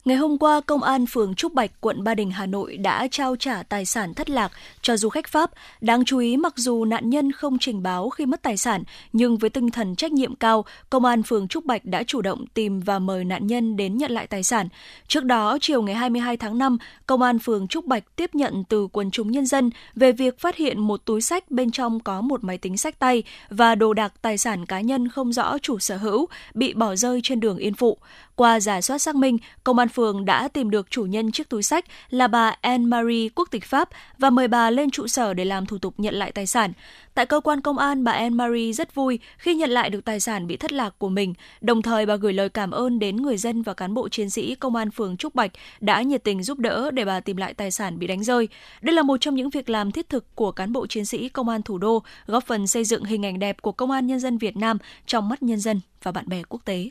[0.04, 3.36] Ngày hôm qua, Công an phường Trúc Bạch, quận Ba Đình, Hà Nội đã trao
[3.36, 4.52] trả tài sản thất lạc
[4.82, 5.50] cho du khách Pháp.
[5.80, 9.36] Đáng chú ý, mặc dù nạn nhân không trình báo khi mất tài sản, nhưng
[9.36, 12.80] với tinh thần trách nhiệm cao, Công an phường Trúc Bạch đã chủ động tìm
[12.80, 14.68] và mời nạn nhân đến nhận lại tài sản.
[15.08, 18.88] Trước đó, chiều ngày 22 tháng 5, Công an phường Trúc Bạch tiếp nhận từ
[18.92, 22.44] quần chúng nhân dân về việc phát hiện một túi sách bên trong có một
[22.44, 25.96] máy tính sách tay và đồ đạc tài sản cá nhân không rõ chủ sở
[25.96, 27.98] hữu bị bỏ rơi trên đường Yên Phụ.
[28.38, 31.62] Qua giả soát xác minh, Công an phường đã tìm được chủ nhân chiếc túi
[31.62, 33.88] sách là bà Anne-Marie quốc tịch Pháp
[34.18, 36.72] và mời bà lên trụ sở để làm thủ tục nhận lại tài sản.
[37.14, 40.46] Tại cơ quan công an, bà Anne-Marie rất vui khi nhận lại được tài sản
[40.46, 41.34] bị thất lạc của mình.
[41.60, 44.54] Đồng thời, bà gửi lời cảm ơn đến người dân và cán bộ chiến sĩ
[44.54, 45.50] Công an phường Trúc Bạch
[45.80, 48.48] đã nhiệt tình giúp đỡ để bà tìm lại tài sản bị đánh rơi.
[48.80, 51.48] Đây là một trong những việc làm thiết thực của cán bộ chiến sĩ Công
[51.48, 54.38] an thủ đô, góp phần xây dựng hình ảnh đẹp của Công an nhân dân
[54.38, 56.90] Việt Nam trong mắt nhân dân và bạn bè quốc tế.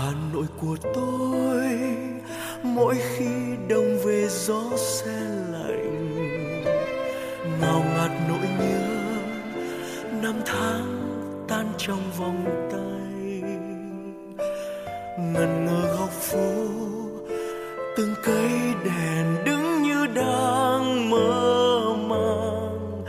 [0.00, 1.68] Hà Nội của tôi,
[2.62, 3.26] mỗi khi
[3.68, 5.20] đông về gió se
[5.52, 6.64] lạnh.
[7.60, 8.88] Ngào ngạt nỗi nhớ,
[10.22, 10.86] năm tháng
[11.48, 13.42] tan trong vòng tay.
[15.18, 16.64] Ngần ngơ góc phố,
[17.96, 18.50] từng cây
[18.84, 23.04] đèn đứng như đang mơ màng.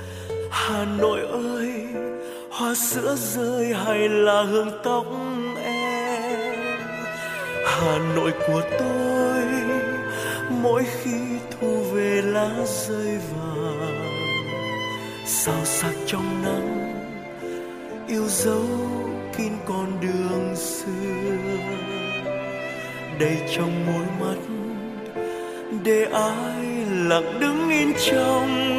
[0.52, 1.74] Hà Nội ơi,
[2.52, 5.06] hoa sữa rơi hay là hương tóc
[7.82, 9.44] Hà Nội của tôi,
[10.50, 11.20] mỗi khi
[11.52, 14.06] thu về lá rơi vàng
[15.26, 17.04] sao sắc trong nắng,
[18.08, 18.66] yêu dấu
[19.38, 21.38] kín con đường xưa.
[23.20, 24.40] Đầy trong môi mắt,
[25.84, 28.79] để ai lặng đứng yên trong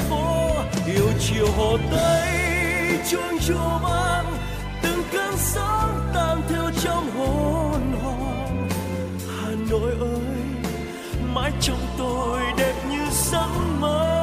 [0.93, 2.29] điều yêu chiều hồ tây,
[3.11, 4.37] chuông chùa vang,
[4.83, 8.67] từng cơn sóng tan theo trong hồn hồn
[9.27, 10.69] hà nội ơi,
[11.33, 13.49] mãi trong tôi đẹp như giấc
[13.79, 14.17] mơ.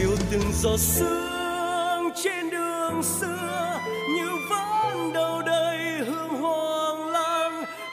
[0.00, 1.29] Yêu từng giọt sương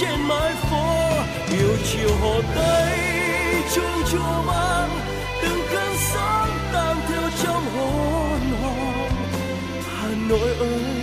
[0.00, 1.10] Trên mái phố,
[1.58, 2.98] yêu chiều hồ tây
[3.74, 4.90] chuông chùa vang
[5.42, 9.10] từng cơn sóng tan theo trong hồn hồn.
[9.96, 10.99] Hà nội ơi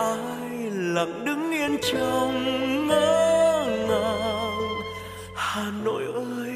[0.00, 2.44] ai lặng đứng yên trong
[2.88, 4.68] ngỡ ngàng.
[5.34, 6.52] Hà Nội ơi,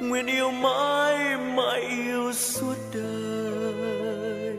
[0.00, 4.56] nguyện yêu mãi mãi yêu suốt đời.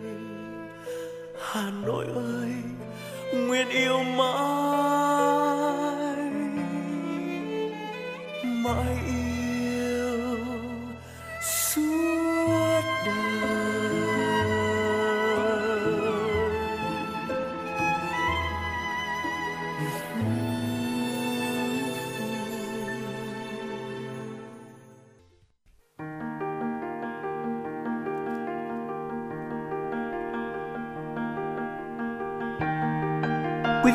[1.39, 2.51] Hà Nội ơi,
[3.33, 4.58] nguyện yêu mãi.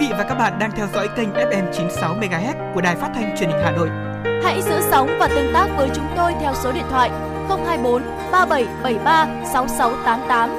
[0.05, 3.37] Vị và các bạn đang theo dõi kênh FM 96 MHz của đài phát thanh
[3.39, 3.89] truyền hình Hà Nội.
[4.45, 7.11] Hãy giữ sóng và tương tác với chúng tôi theo số điện thoại
[7.49, 8.03] 024
[8.33, 10.51] 3773 6688.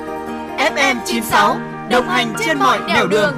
[0.58, 1.58] FM 96
[1.90, 3.34] đồng hành trên mọi nẻo đường.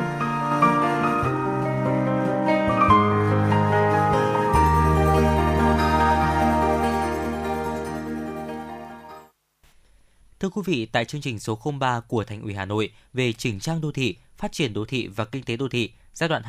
[10.39, 13.59] Thưa quý vị, tại chương trình số 03 của Thành ủy Hà Nội về chỉnh
[13.59, 16.43] trang đô thị, phát triển đô thị và kinh tế đô thị giai đoạn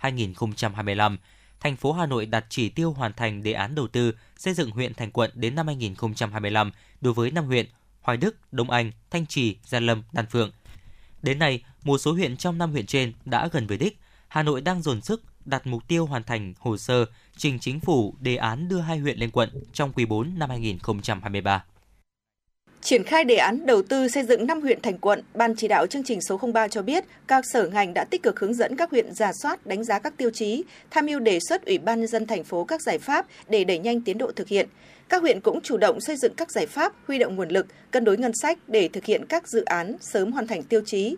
[0.00, 1.16] 2021-2025,
[1.60, 4.70] thành phố Hà Nội đặt chỉ tiêu hoàn thành đề án đầu tư xây dựng
[4.70, 6.70] huyện thành quận đến năm 2025
[7.00, 7.66] đối với 5 huyện
[8.00, 10.50] Hoài Đức, Đông Anh, Thanh Trì, Gia Lâm, Đan Phượng.
[11.22, 13.98] Đến nay, một số huyện trong 5 huyện trên đã gần với đích.
[14.28, 17.04] Hà Nội đang dồn sức đặt mục tiêu hoàn thành hồ sơ
[17.36, 21.64] trình chính phủ đề án đưa hai huyện lên quận trong quý 4 năm 2023.
[22.86, 25.86] Triển khai đề án đầu tư xây dựng 5 huyện thành quận, Ban chỉ đạo
[25.86, 28.90] chương trình số 03 cho biết các sở ngành đã tích cực hướng dẫn các
[28.90, 32.08] huyện giả soát, đánh giá các tiêu chí, tham mưu đề xuất Ủy ban nhân
[32.08, 34.68] dân thành phố các giải pháp để đẩy nhanh tiến độ thực hiện.
[35.08, 38.04] Các huyện cũng chủ động xây dựng các giải pháp, huy động nguồn lực, cân
[38.04, 41.16] đối ngân sách để thực hiện các dự án sớm hoàn thành tiêu chí.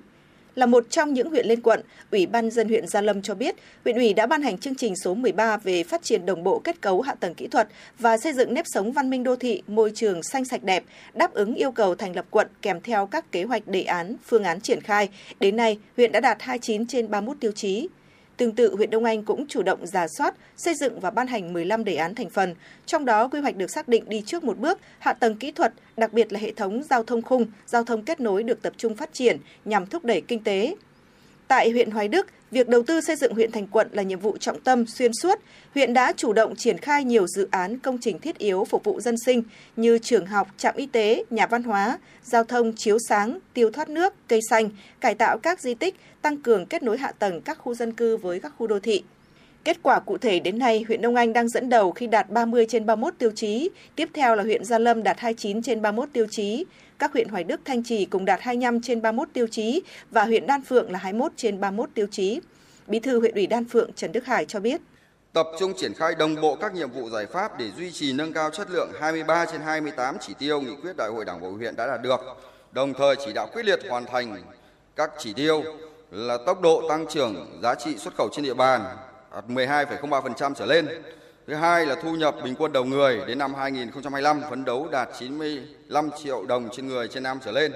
[0.59, 1.81] Là một trong những huyện lên quận,
[2.11, 3.55] Ủy ban dân huyện Gia Lâm cho biết,
[3.85, 6.81] huyện ủy đã ban hành chương trình số 13 về phát triển đồng bộ kết
[6.81, 7.69] cấu hạ tầng kỹ thuật
[7.99, 11.35] và xây dựng nếp sống văn minh đô thị, môi trường xanh sạch đẹp, đáp
[11.35, 14.61] ứng yêu cầu thành lập quận kèm theo các kế hoạch đề án, phương án
[14.61, 15.09] triển khai.
[15.41, 17.89] Đến nay, huyện đã đạt 29 trên 31 tiêu chí.
[18.39, 21.52] Tương tự, huyện Đông Anh cũng chủ động giả soát, xây dựng và ban hành
[21.52, 22.55] 15 đề án thành phần.
[22.86, 25.73] Trong đó, quy hoạch được xác định đi trước một bước, hạ tầng kỹ thuật,
[25.97, 28.94] đặc biệt là hệ thống giao thông khung, giao thông kết nối được tập trung
[28.94, 30.74] phát triển nhằm thúc đẩy kinh tế.
[31.49, 34.37] Tại huyện Hoài Đức, việc đầu tư xây dựng huyện thành quận là nhiệm vụ
[34.37, 35.39] trọng tâm xuyên suốt.
[35.75, 39.01] Huyện đã chủ động triển khai nhiều dự án công trình thiết yếu phục vụ
[39.01, 39.43] dân sinh
[39.77, 43.89] như trường học, trạm y tế, nhà văn hóa, giao thông chiếu sáng, tiêu thoát
[43.89, 44.70] nước, cây xanh,
[45.01, 48.16] cải tạo các di tích, tăng cường kết nối hạ tầng các khu dân cư
[48.16, 49.03] với các khu đô thị.
[49.65, 52.66] Kết quả cụ thể đến nay, huyện Đông Anh đang dẫn đầu khi đạt 30
[52.69, 56.27] trên 31 tiêu chí, tiếp theo là huyện Gia Lâm đạt 29 trên 31 tiêu
[56.31, 56.65] chí,
[56.99, 60.47] các huyện Hoài Đức, Thanh Trì cùng đạt 25 trên 31 tiêu chí và huyện
[60.47, 62.41] Đan Phượng là 21 trên 31 tiêu chí.
[62.87, 64.81] Bí thư huyện ủy Đan Phượng Trần Đức Hải cho biết.
[65.33, 68.33] Tập trung triển khai đồng bộ các nhiệm vụ giải pháp để duy trì nâng
[68.33, 71.77] cao chất lượng 23 trên 28 chỉ tiêu nghị quyết đại hội đảng bộ huyện
[71.77, 72.20] đã đạt được,
[72.73, 74.43] đồng thời chỉ đạo quyết liệt hoàn thành
[74.97, 75.62] các chỉ tiêu
[76.11, 78.97] là tốc độ tăng trưởng giá trị xuất khẩu trên địa bàn
[79.35, 80.89] đạt 12,03% trở lên.
[81.49, 85.09] Thứ hai là thu nhập bình quân đầu người đến năm 2025 phấn đấu đạt
[85.19, 87.73] 95 triệu đồng trên người trên năm trở lên.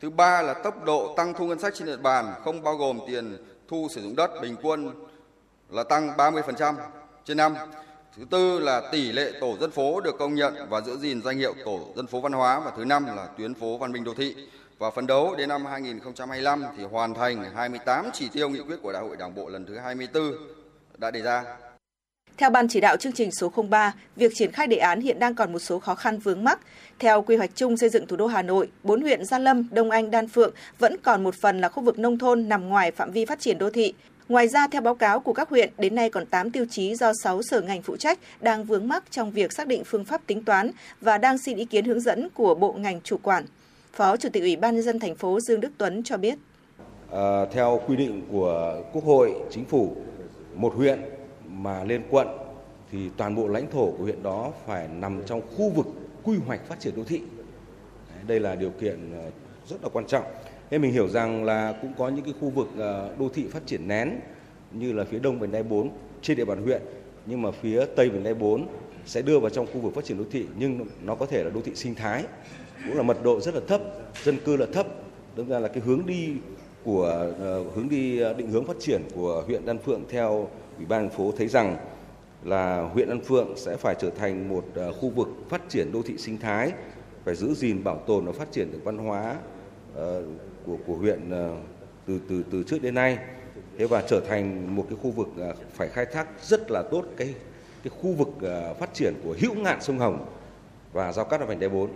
[0.00, 3.00] Thứ ba là tốc độ tăng thu ngân sách trên địa bàn, không bao gồm
[3.06, 3.36] tiền
[3.68, 4.90] thu sử dụng đất bình quân
[5.70, 6.74] là tăng 30%
[7.24, 7.54] trên năm.
[8.16, 11.38] Thứ tư là tỷ lệ tổ dân phố được công nhận và giữ gìn danh
[11.38, 14.14] hiệu tổ dân phố văn hóa và thứ năm là tuyến phố văn minh đô
[14.14, 14.36] thị.
[14.78, 18.92] Và phấn đấu đến năm 2025 thì hoàn thành 28 chỉ tiêu nghị quyết của
[18.92, 20.32] Đại hội Đảng bộ lần thứ 24
[20.98, 21.44] đã đề ra.
[22.38, 25.34] Theo Ban chỉ đạo chương trình số 03, việc triển khai đề án hiện đang
[25.34, 26.60] còn một số khó khăn vướng mắc.
[26.98, 29.90] Theo quy hoạch chung xây dựng thủ đô Hà Nội, bốn huyện Gia Lâm, Đông
[29.90, 33.10] Anh, Đan Phượng vẫn còn một phần là khu vực nông thôn nằm ngoài phạm
[33.10, 33.94] vi phát triển đô thị.
[34.28, 37.12] Ngoài ra, theo báo cáo của các huyện, đến nay còn 8 tiêu chí do
[37.22, 40.44] 6 sở ngành phụ trách đang vướng mắc trong việc xác định phương pháp tính
[40.44, 40.70] toán
[41.00, 43.44] và đang xin ý kiến hướng dẫn của bộ ngành chủ quản.
[43.92, 46.38] Phó Chủ tịch Ủy ban nhân dân thành phố Dương Đức Tuấn cho biết.
[47.12, 49.96] À, theo quy định của Quốc hội, Chính phủ,
[50.54, 51.00] một huyện
[51.62, 52.28] mà lên quận
[52.92, 55.86] thì toàn bộ lãnh thổ của huyện đó phải nằm trong khu vực
[56.22, 57.20] quy hoạch phát triển đô thị.
[58.26, 59.30] Đây là điều kiện ờ,
[59.68, 60.24] rất là quan trọng.
[60.70, 63.66] Nên mình hiểu rằng là cũng có những cái khu vực ờ, đô thị phát
[63.66, 64.20] triển nén
[64.72, 65.90] như là phía đông vành đai 4
[66.22, 66.82] trên địa bàn huyện
[67.26, 68.66] nhưng mà phía tây vành đai 4
[69.06, 71.50] sẽ đưa vào trong khu vực phát triển đô thị nhưng nó có thể là
[71.50, 72.24] đô thị sinh thái
[72.86, 73.80] cũng là mật độ rất là thấp,
[74.24, 74.86] dân cư là thấp.
[75.36, 76.28] Đúng ra là cái hướng đi
[76.84, 81.08] của ờ, hướng đi định hướng phát triển của huyện Đan Phượng theo Ủy ban
[81.08, 81.76] thành phố thấy rằng
[82.44, 86.02] là huyện An Phượng sẽ phải trở thành một ờ, khu vực phát triển đô
[86.02, 86.72] thị sinh thái,
[87.24, 89.36] phải giữ gìn bảo tồn và phát triển được văn hóa
[89.94, 90.22] ờ,
[90.66, 91.56] của của huyện ờ,
[92.06, 93.18] từ từ từ trước đến nay.
[93.78, 95.28] Thế và trở thành một cái khu vực
[95.74, 97.34] phải khai thác rất là tốt cái
[97.82, 98.28] cái khu vực
[98.80, 100.26] phát triển của hữu ngạn sông Hồng
[100.92, 101.90] và giao cắt ở vành đai 4.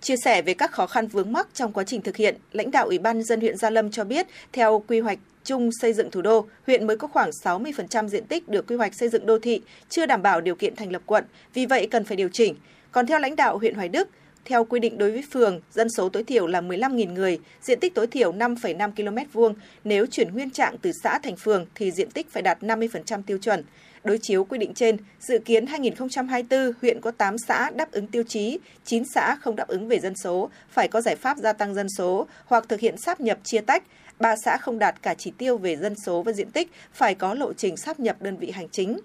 [0.00, 2.86] Chia sẻ về các khó khăn vướng mắc trong quá trình thực hiện, lãnh đạo
[2.86, 6.22] Ủy ban dân huyện Gia Lâm cho biết, theo quy hoạch chung xây dựng thủ
[6.22, 9.60] đô, huyện mới có khoảng 60% diện tích được quy hoạch xây dựng đô thị,
[9.88, 12.54] chưa đảm bảo điều kiện thành lập quận, vì vậy cần phải điều chỉnh.
[12.92, 14.08] Còn theo lãnh đạo huyện Hoài Đức,
[14.44, 17.94] theo quy định đối với phường, dân số tối thiểu là 15.000 người, diện tích
[17.94, 19.54] tối thiểu 5,5 km vuông.
[19.84, 23.38] Nếu chuyển nguyên trạng từ xã thành phường thì diện tích phải đạt 50% tiêu
[23.38, 23.64] chuẩn.
[24.04, 28.22] Đối chiếu quy định trên, dự kiến 2024 huyện có 8 xã đáp ứng tiêu
[28.28, 31.74] chí, 9 xã không đáp ứng về dân số, phải có giải pháp gia tăng
[31.74, 33.82] dân số hoặc thực hiện sáp nhập chia tách,
[34.20, 37.34] ba xã không đạt cả chỉ tiêu về dân số và diện tích phải có
[37.34, 38.98] lộ trình sáp nhập đơn vị hành chính.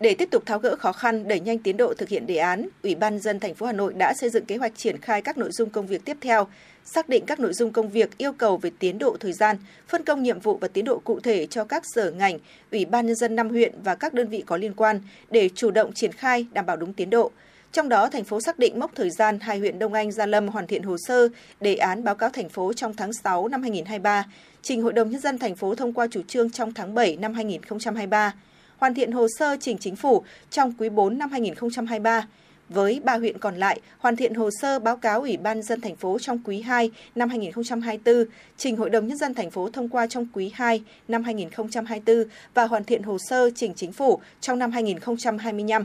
[0.00, 2.68] Để tiếp tục tháo gỡ khó khăn, đẩy nhanh tiến độ thực hiện đề án,
[2.82, 5.38] Ủy ban dân thành phố Hà Nội đã xây dựng kế hoạch triển khai các
[5.38, 6.46] nội dung công việc tiếp theo,
[6.84, 9.56] xác định các nội dung công việc yêu cầu về tiến độ thời gian,
[9.88, 12.38] phân công nhiệm vụ và tiến độ cụ thể cho các sở ngành,
[12.72, 15.00] Ủy ban nhân dân năm huyện và các đơn vị có liên quan
[15.30, 17.30] để chủ động triển khai đảm bảo đúng tiến độ.
[17.72, 20.48] Trong đó, thành phố xác định mốc thời gian hai huyện Đông Anh, Gia Lâm
[20.48, 21.28] hoàn thiện hồ sơ,
[21.60, 24.24] đề án báo cáo thành phố trong tháng 6 năm 2023,
[24.62, 27.34] trình Hội đồng Nhân dân thành phố thông qua chủ trương trong tháng 7 năm
[27.34, 28.34] 2023
[28.80, 32.26] hoàn thiện hồ sơ trình chính phủ trong quý 4 năm 2023.
[32.68, 35.96] Với ba huyện còn lại, hoàn thiện hồ sơ báo cáo Ủy ban dân thành
[35.96, 38.24] phố trong quý 2 năm 2024,
[38.56, 42.24] trình Hội đồng Nhân dân thành phố thông qua trong quý 2 năm 2024
[42.54, 45.84] và hoàn thiện hồ sơ trình chính phủ trong năm 2025.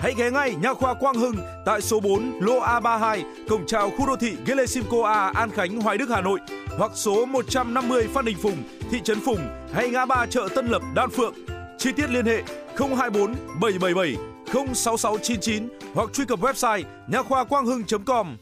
[0.00, 4.06] Hãy ghé ngay Nha khoa Quang Hưng tại số 4 lô A32, cổng chào khu
[4.06, 6.40] đô thị Gelesimco A, An Khánh, Hoài Đức, Hà Nội
[6.78, 9.38] hoặc số 150 Phan Đình Phùng, thị trấn Phùng
[9.72, 11.34] hay ngã ba chợ Tân Lập, Đan Phượng.
[11.78, 12.42] Chi tiết liên hệ
[12.76, 14.16] 024 777
[14.74, 18.36] 06699 hoặc truy cập website nha khoa quang hưng.com.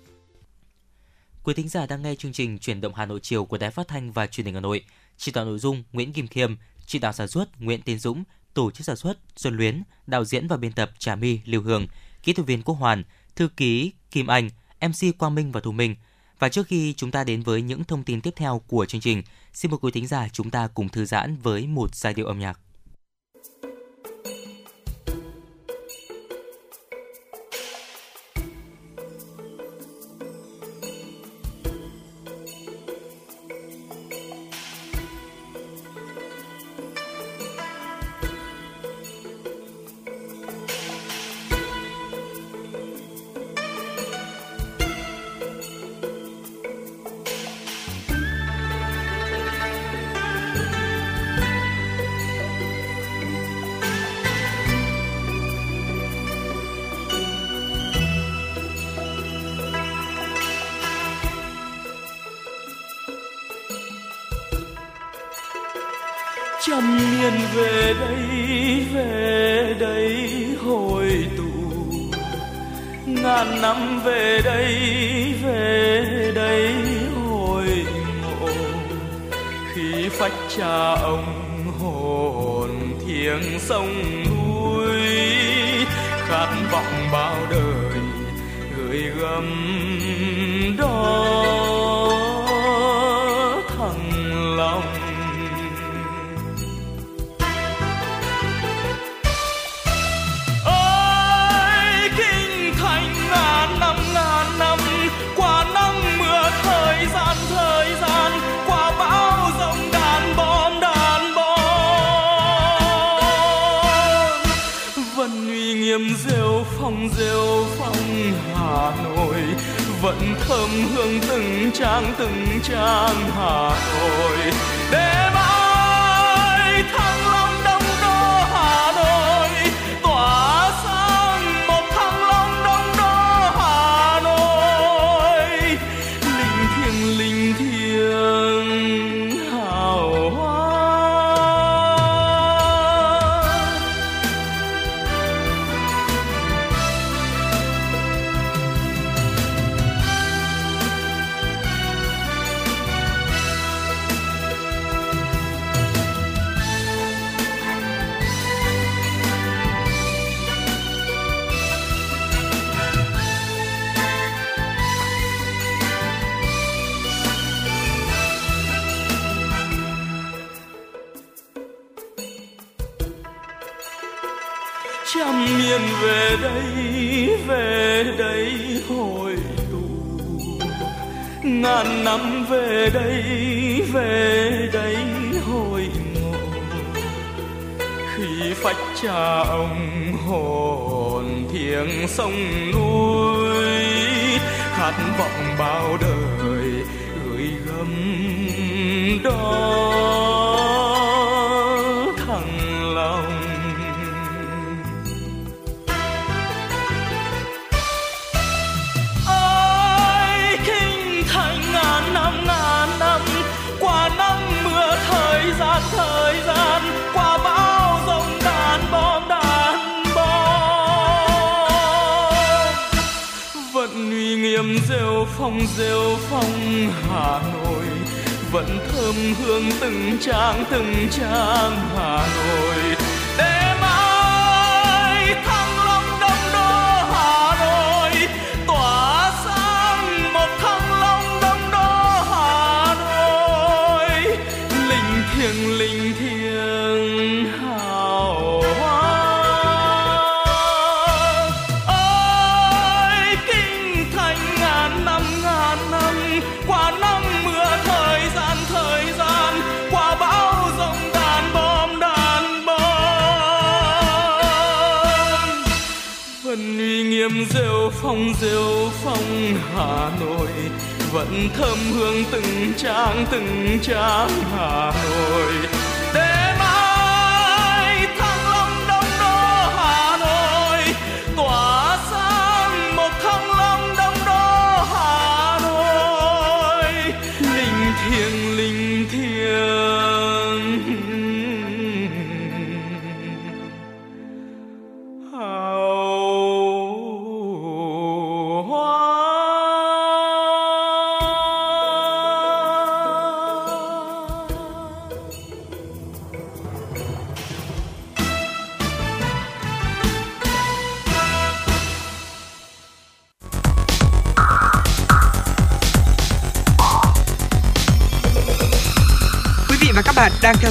[1.44, 3.88] Quý thính giả đang nghe chương trình Chuyển động Hà Nội chiều của Đài Phát
[3.88, 4.84] thanh và Truyền hình Hà Nội.
[5.16, 6.56] Chỉ đạo nội dung Nguyễn Kim Khiêm,
[6.86, 8.24] chỉ đạo sản xuất Nguyễn Tiến Dũng,
[8.54, 11.86] tổ chức sản xuất Xuân Luyến, đạo diễn và biên tập Trà My, Lưu Hương,
[12.22, 13.04] kỹ thuật viên Quốc Hoàn,
[13.36, 14.50] thư ký Kim Anh,
[14.80, 15.96] MC Quang Minh và Thu Minh.
[16.38, 19.22] Và trước khi chúng ta đến với những thông tin tiếp theo của chương trình,
[19.52, 22.38] xin mời quý thính giả chúng ta cùng thư giãn với một giai điệu âm
[22.38, 22.60] nhạc.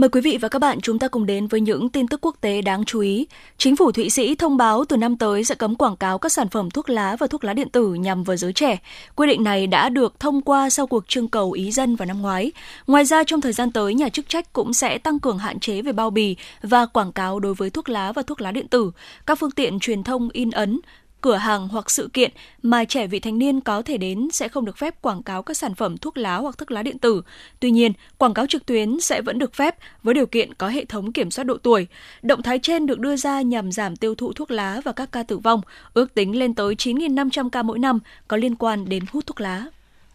[0.00, 2.36] Mời quý vị và các bạn chúng ta cùng đến với những tin tức quốc
[2.40, 3.26] tế đáng chú ý.
[3.56, 6.48] Chính phủ Thụy Sĩ thông báo từ năm tới sẽ cấm quảng cáo các sản
[6.48, 8.78] phẩm thuốc lá và thuốc lá điện tử nhằm vào giới trẻ.
[9.16, 12.22] Quy định này đã được thông qua sau cuộc trưng cầu ý dân vào năm
[12.22, 12.52] ngoái.
[12.86, 15.82] Ngoài ra, trong thời gian tới, nhà chức trách cũng sẽ tăng cường hạn chế
[15.82, 18.90] về bao bì và quảng cáo đối với thuốc lá và thuốc lá điện tử.
[19.26, 20.80] Các phương tiện truyền thông in ấn,
[21.20, 22.30] cửa hàng hoặc sự kiện
[22.62, 25.56] mà trẻ vị thành niên có thể đến sẽ không được phép quảng cáo các
[25.56, 27.22] sản phẩm thuốc lá hoặc thuốc lá điện tử.
[27.60, 30.84] Tuy nhiên, quảng cáo trực tuyến sẽ vẫn được phép với điều kiện có hệ
[30.84, 31.86] thống kiểm soát độ tuổi.
[32.22, 35.22] Động thái trên được đưa ra nhằm giảm tiêu thụ thuốc lá và các ca
[35.22, 35.60] tử vong,
[35.94, 37.98] ước tính lên tới 9.500 ca mỗi năm
[38.28, 39.66] có liên quan đến hút thuốc lá.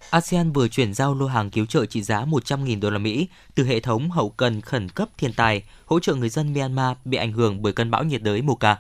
[0.10, 3.64] ASEAN vừa chuyển giao lô hàng cứu trợ trị giá 100.000 đô la Mỹ từ
[3.66, 7.32] hệ thống hậu cần khẩn cấp thiên tai hỗ trợ người dân Myanmar bị ảnh
[7.32, 8.78] hưởng bởi cơn bão nhiệt đới Mocha.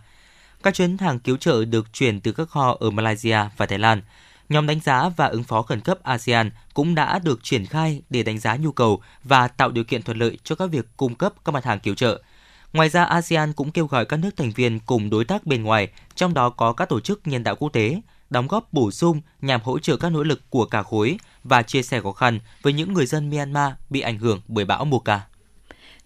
[0.65, 4.01] Các chuyến hàng cứu trợ được chuyển từ các kho ở Malaysia và Thái Lan.
[4.49, 8.23] Nhóm đánh giá và ứng phó khẩn cấp ASEAN cũng đã được triển khai để
[8.23, 11.33] đánh giá nhu cầu và tạo điều kiện thuận lợi cho các việc cung cấp
[11.45, 12.21] các mặt hàng cứu trợ.
[12.73, 15.87] Ngoài ra, ASEAN cũng kêu gọi các nước thành viên cùng đối tác bên ngoài,
[16.15, 19.61] trong đó có các tổ chức nhân đạo quốc tế, đóng góp bổ sung nhằm
[19.63, 22.93] hỗ trợ các nỗ lực của cả khối và chia sẻ khó khăn với những
[22.93, 25.21] người dân Myanmar bị ảnh hưởng bởi bão Mocha.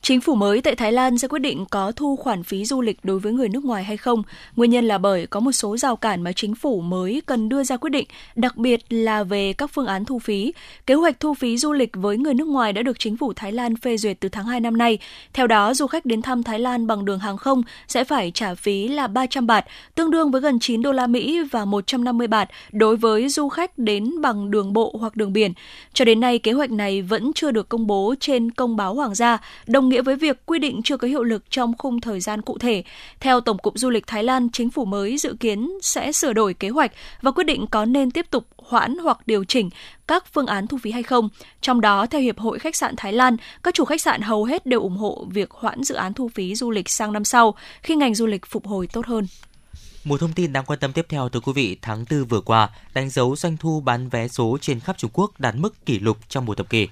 [0.02, 2.98] Chính phủ mới tại Thái Lan sẽ quyết định có thu khoản phí du lịch
[3.04, 4.24] đối với người nước ngoài hay không.
[4.56, 7.64] Nguyên nhân là bởi có một số rào cản mà chính phủ mới cần đưa
[7.64, 10.54] ra quyết định, đặc biệt là về các phương án thu phí.
[10.86, 13.52] Kế hoạch thu phí du lịch với người nước ngoài đã được chính phủ Thái
[13.52, 14.98] Lan phê duyệt từ tháng 2 năm nay.
[15.34, 18.56] Theo đó, du khách đến thăm Thái Lan bằng đường hàng không sẽ phải trả
[18.56, 19.66] phí là 300 bạt,
[19.96, 23.78] tương đương với gần 9 đô la Mỹ và 150 bạt đối với du khách
[23.78, 25.54] đến bằng đường bộ hoặc đường biển.
[25.94, 29.16] Cho đến nay, kế hoạch này vẫn chưa được công bố trên công báo hoàng
[29.16, 32.42] gia, đồng nghĩa với việc quy định chưa có hiệu lực trong khung thời gian
[32.42, 32.84] cụ thể.
[33.20, 36.54] Theo Tổng cục Du lịch Thái Lan, chính phủ mới dự kiến sẽ sửa đổi
[36.54, 36.92] kế hoạch
[37.22, 39.70] và quyết định có nên tiếp tục hoãn hoặc điều chỉnh
[40.08, 41.30] các phương án thu phí hay không.
[41.62, 44.66] Trong đó, theo Hiệp hội Khách sạn Thái Lan, các chủ khách sạn hầu hết
[44.66, 47.96] đều ủng hộ việc hoãn dự án thu phí du lịch sang năm sau khi
[47.96, 49.28] ngành du lịch phục hồi tốt hơn.
[50.04, 52.70] Một thông tin đáng quan tâm tiếp theo thưa quý vị, tháng 4 vừa qua
[52.94, 56.18] đánh dấu doanh thu bán vé số trên khắp Trung Quốc đạt mức kỷ lục
[56.30, 56.88] trong một thập kỷ.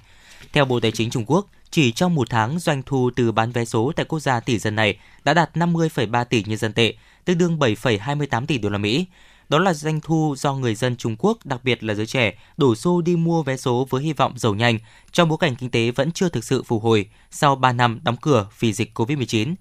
[0.52, 3.64] Theo Bộ Tài chính Trung Quốc, chỉ trong một tháng doanh thu từ bán vé
[3.64, 7.38] số tại quốc gia tỷ dân này đã đạt 50,3 tỷ nhân dân tệ, tương
[7.38, 9.06] đương 7,28 tỷ đô la Mỹ.
[9.48, 12.74] Đó là doanh thu do người dân Trung Quốc, đặc biệt là giới trẻ, đổ
[12.74, 14.78] xô đi mua vé số với hy vọng giàu nhanh
[15.12, 18.16] trong bối cảnh kinh tế vẫn chưa thực sự phục hồi sau 3 năm đóng
[18.16, 19.54] cửa vì dịch COVID-19.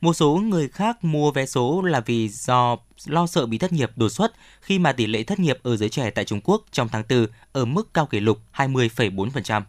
[0.00, 2.76] Một số người khác mua vé số là vì do
[3.06, 5.88] lo sợ bị thất nghiệp đột xuất khi mà tỷ lệ thất nghiệp ở giới
[5.88, 9.62] trẻ tại Trung Quốc trong tháng 4 ở mức cao kỷ lục 20,4%.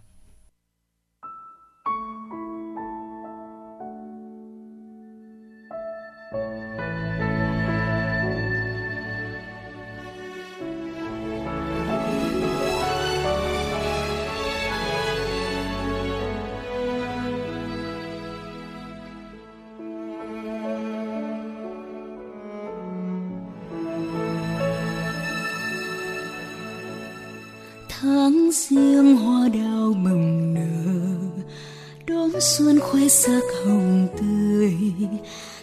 [32.57, 34.73] Xuân khoe sắc hồng tươi,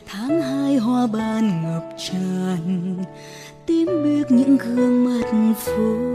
[0.07, 2.97] tháng hai hoa ban ngập tràn,
[3.67, 6.11] tím biếc những gương mặt phố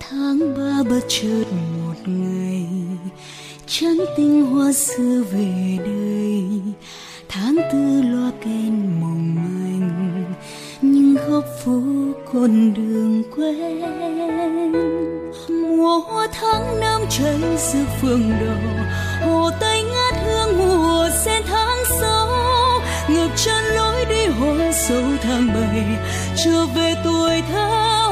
[0.00, 1.44] tháng ba bất chợt
[1.78, 2.66] một ngày
[3.66, 6.44] trắng tinh hoa xưa về đây.
[7.28, 10.24] Tháng tư loa kèn mộng manh,
[10.82, 11.82] nhưng góc phố
[12.32, 15.15] con đường quen
[15.48, 17.40] mùa hoa tháng năm cháy
[17.72, 18.86] rực phương đầu
[19.30, 22.28] hồ tây ngát hương mùa sen tháng sáu
[23.08, 25.84] ngập chân lối đi hoa sâu tháng bảy,
[26.44, 27.66] trở về tuổi thơ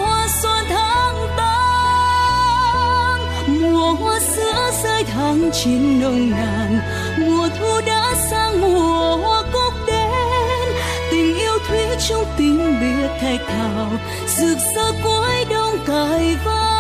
[0.05, 3.20] hoa xuân tháng tám.
[3.61, 6.78] Mùa hoa sữa rơi tháng chín nồng nàn,
[7.19, 10.69] mùa thu đã sang mùa hoa cúc đến
[11.11, 13.90] tình yêu thuyết trong tim biết thạch thảo,
[14.27, 16.73] rực rỡ cuối đông cài vang.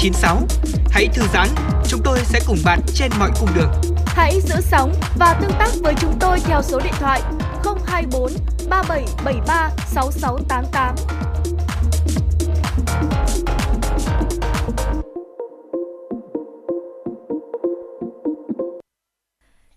[0.00, 0.49] 96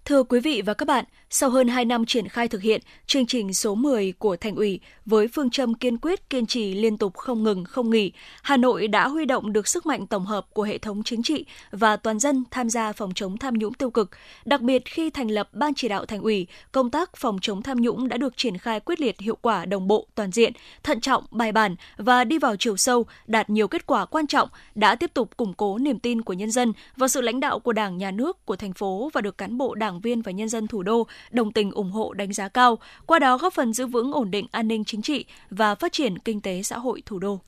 [0.05, 3.25] Thưa quý vị và các bạn, sau hơn 2 năm triển khai thực hiện chương
[3.25, 7.17] trình số 10 của Thành ủy với phương châm kiên quyết, kiên trì, liên tục
[7.17, 8.11] không ngừng, không nghỉ,
[8.41, 11.45] Hà Nội đã huy động được sức mạnh tổng hợp của hệ thống chính trị
[11.71, 14.09] và toàn dân tham gia phòng chống tham nhũng tiêu cực.
[14.45, 17.81] Đặc biệt khi thành lập Ban chỉ đạo Thành ủy, công tác phòng chống tham
[17.81, 20.53] nhũng đã được triển khai quyết liệt, hiệu quả, đồng bộ, toàn diện,
[20.83, 24.49] thận trọng, bài bản và đi vào chiều sâu, đạt nhiều kết quả quan trọng,
[24.75, 27.73] đã tiếp tục củng cố niềm tin của nhân dân vào sự lãnh đạo của
[27.73, 30.67] Đảng, Nhà nước, của thành phố và được cán bộ đảng viên và nhân dân
[30.67, 34.11] thủ đô đồng tình ủng hộ đánh giá cao, qua đó góp phần giữ vững
[34.11, 37.39] ổn định an ninh chính trị và phát triển kinh tế xã hội thủ đô.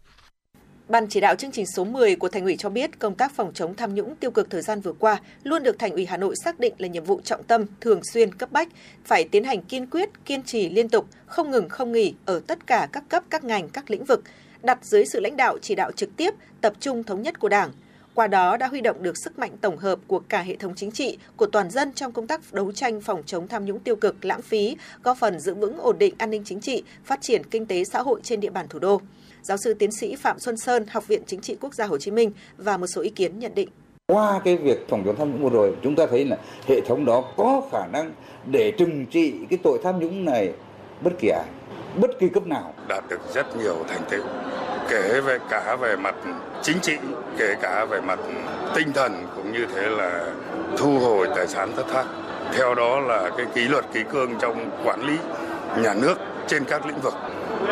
[0.90, 3.54] Ban chỉ đạo chương trình số 10 của Thành ủy cho biết công tác phòng
[3.54, 6.36] chống tham nhũng tiêu cực thời gian vừa qua luôn được Thành ủy Hà Nội
[6.36, 8.68] xác định là nhiệm vụ trọng tâm, thường xuyên, cấp bách,
[9.06, 12.68] phải tiến hành kiên quyết, kiên trì liên tục, không ngừng không nghỉ ở tất
[12.68, 14.24] cả các cấp, các ngành, các lĩnh vực,
[14.64, 17.72] đặt dưới sự lãnh đạo chỉ đạo trực tiếp, tập trung thống nhất của Đảng,
[18.16, 20.92] qua đó đã huy động được sức mạnh tổng hợp của cả hệ thống chính
[20.92, 24.26] trị, của toàn dân trong công tác đấu tranh phòng chống tham nhũng tiêu cực,
[24.26, 27.66] lãng phí, góp phần giữ vững ổn định an ninh chính trị, phát triển kinh
[27.66, 29.02] tế xã hội trên địa bàn thủ đô.
[29.42, 32.12] Giáo sư tiến sĩ Phạm Xuân Sơn, Học viện Chính trị Quốc gia Hồ Chí
[32.12, 33.70] Minh và một số ý kiến nhận định.
[34.08, 36.38] Qua cái việc phòng chống tham nhũng vừa rồi, chúng ta thấy là
[36.68, 38.12] hệ thống đó có khả năng
[38.52, 40.52] để trừng trị cái tội tham nhũng này
[41.02, 41.46] bất kỳ ai,
[42.02, 42.74] bất kỳ cấp nào.
[42.88, 44.24] đạt được rất nhiều thành tựu
[44.90, 46.16] kể về cả về mặt
[46.62, 46.98] chính trị
[47.38, 48.20] kể cả về mặt
[48.76, 50.34] tinh thần cũng như thế là
[50.78, 52.06] thu hồi tài sản thất thoát
[52.54, 55.18] theo đó là cái kỷ luật kỷ cương trong quản lý
[55.84, 56.16] nhà nước
[56.48, 57.14] trên các lĩnh vực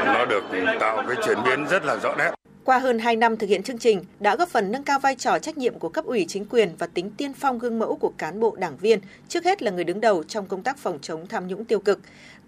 [0.06, 0.44] nó được
[0.80, 2.32] tạo cái chuyển biến rất là rõ nét
[2.66, 5.40] Qua hơn 2 năm thực hiện chương trình đã góp phần nâng cao vai trò
[5.40, 8.40] trách nhiệm của cấp ủy chính quyền và tính tiên phong gương mẫu của cán
[8.40, 11.48] bộ đảng viên, trước hết là người đứng đầu trong công tác phòng chống tham
[11.48, 12.00] nhũng tiêu cực.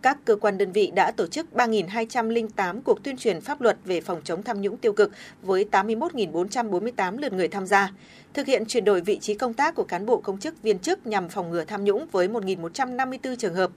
[0.02, 4.02] Các cơ quan đơn vị đã tổ chức 3.208 cuộc tuyên truyền pháp luật về
[4.02, 5.12] phòng chống tham nhũng tiêu cực
[5.42, 7.92] với 81.448 lượt người tham gia.
[8.34, 11.08] Thực hiện chuyển đổi vị trí công tác của cán bộ công chức viên chức
[11.08, 13.72] nhằm phòng ngừa tham nhũng với 1.154 trường hợp.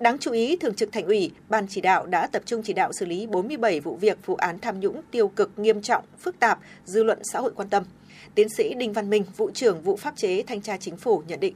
[0.00, 2.92] Đáng chú ý, Thường trực Thành ủy, Ban chỉ đạo đã tập trung chỉ đạo
[2.92, 6.58] xử lý 47 vụ việc vụ án tham nhũng tiêu cực nghiêm trọng, phức tạp,
[6.84, 7.82] dư luận xã hội quan tâm.
[8.34, 11.40] Tiến sĩ Đinh Văn Minh, vụ trưởng vụ pháp chế thanh tra chính phủ nhận
[11.40, 11.54] định.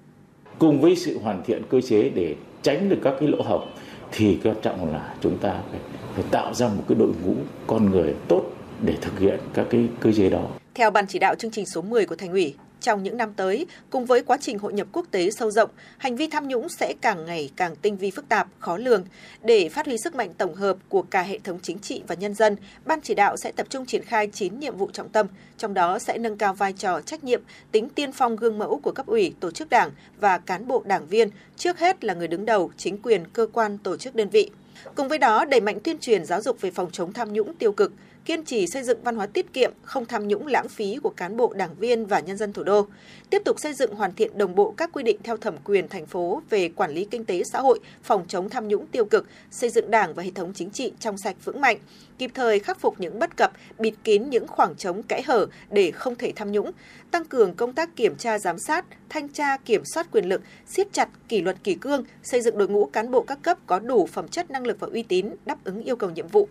[0.59, 3.69] cùng với sự hoàn thiện cơ chế để tránh được các cái lỗ hổng
[4.13, 5.81] thì quan trọng là chúng ta phải,
[6.15, 7.35] phải tạo ra một cái đội ngũ
[7.67, 8.43] con người tốt
[8.81, 10.49] để thực hiện các cái cơ chế đó.
[10.75, 13.67] Theo Ban chỉ đạo chương trình số 10 của Thành ủy, trong những năm tới,
[13.91, 16.95] cùng với quá trình hội nhập quốc tế sâu rộng, hành vi tham nhũng sẽ
[17.01, 19.05] càng ngày càng tinh vi phức tạp, khó lường.
[19.43, 22.35] Để phát huy sức mạnh tổng hợp của cả hệ thống chính trị và nhân
[22.35, 25.27] dân, Ban chỉ đạo sẽ tập trung triển khai 9 nhiệm vụ trọng tâm,
[25.59, 27.43] trong đó sẽ nâng cao vai trò trách nhiệm,
[27.73, 29.91] tính tiên phong gương mẫu của cấp ủy, tổ chức đảng
[30.21, 33.79] và cán bộ đảng viên, trước hết là người đứng đầu, chính quyền, cơ quan,
[33.79, 34.51] tổ chức đơn vị.
[34.95, 37.73] Cùng với đó, đẩy mạnh tuyên truyền giáo dục về phòng chống tham nhũng tiêu
[37.73, 37.93] cực,
[38.27, 41.37] kiên trì xây dựng văn hóa tiết kiệm, không tham nhũng lãng phí của cán
[41.37, 42.87] bộ, đảng viên và nhân dân thủ đô.
[43.31, 46.07] Tiếp tục xây dựng hoàn thiện đồng bộ các quy định theo thẩm quyền thành
[46.07, 49.71] phố về quản lý kinh tế xã hội, phòng chống tham nhũng tiêu cực, xây
[49.71, 51.79] dựng đảng và hệ thống chính trị trong sạch vững mạnh,
[52.19, 55.91] kịp thời khắc phục những bất cập, bịt kín những khoảng trống kẽ hở để
[55.91, 56.71] không thể tham nhũng,
[57.11, 60.93] tăng cường công tác kiểm tra giám sát, thanh tra kiểm soát quyền lực, siết
[60.93, 64.07] chặt kỷ luật kỷ cương, xây dựng đội ngũ cán bộ các cấp có đủ
[64.07, 66.49] phẩm chất năng lực và uy tín đáp ứng yêu cầu nhiệm vụ.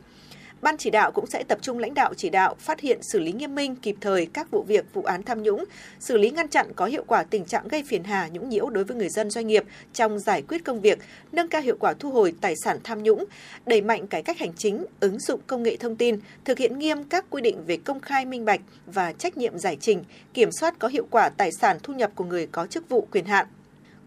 [0.62, 3.32] Ban chỉ đạo cũng sẽ tập trung lãnh đạo chỉ đạo, phát hiện xử lý
[3.32, 5.66] nghiêm minh kịp thời các vụ việc, vụ án tham nhũng,
[6.00, 8.84] xử lý ngăn chặn có hiệu quả tình trạng gây phiền hà nhũng nhiễu đối
[8.84, 9.64] với người dân doanh nghiệp
[9.94, 11.00] trong giải quyết công việc,
[11.32, 13.26] nâng cao hiệu quả thu hồi tài sản tham nhũng,
[13.66, 17.04] đẩy mạnh cải cách hành chính, ứng dụng công nghệ thông tin, thực hiện nghiêm
[17.04, 20.04] các quy định về công khai minh bạch và trách nhiệm giải trình,
[20.34, 23.26] kiểm soát có hiệu quả tài sản thu nhập của người có chức vụ quyền
[23.26, 23.46] hạn.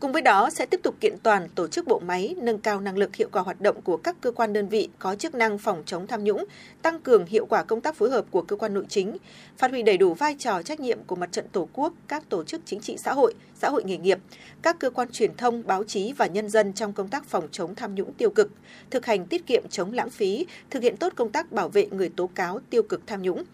[0.01, 2.99] Cùng với đó sẽ tiếp tục kiện toàn tổ chức bộ máy, nâng cao năng
[2.99, 5.83] lực hiệu quả hoạt động của các cơ quan đơn vị có chức năng phòng
[5.87, 6.45] chống tham nhũng,
[6.83, 9.17] tăng cường hiệu quả công tác phối hợp của cơ quan nội chính,
[9.57, 12.45] phát huy đầy đủ vai trò trách nhiệm của mặt trận Tổ quốc, các tổ
[12.45, 14.19] chức chính trị xã hội, xã hội nghề nghiệp,
[14.63, 17.75] các cơ quan truyền thông, báo chí và nhân dân trong công tác phòng chống
[17.75, 18.51] tham nhũng tiêu cực,
[18.91, 22.09] thực hành tiết kiệm chống lãng phí, thực hiện tốt công tác bảo vệ người
[22.09, 23.45] tố cáo tiêu cực tham nhũng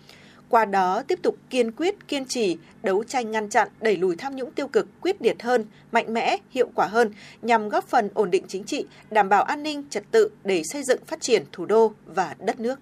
[0.54, 4.36] qua đó tiếp tục kiên quyết, kiên trì, đấu tranh ngăn chặn, đẩy lùi tham
[4.36, 7.10] nhũng tiêu cực quyết liệt hơn, mạnh mẽ, hiệu quả hơn
[7.42, 10.82] nhằm góp phần ổn định chính trị, đảm bảo an ninh, trật tự để xây
[10.82, 12.80] dựng phát triển thủ đô và đất nước.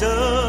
[0.00, 0.43] Tràn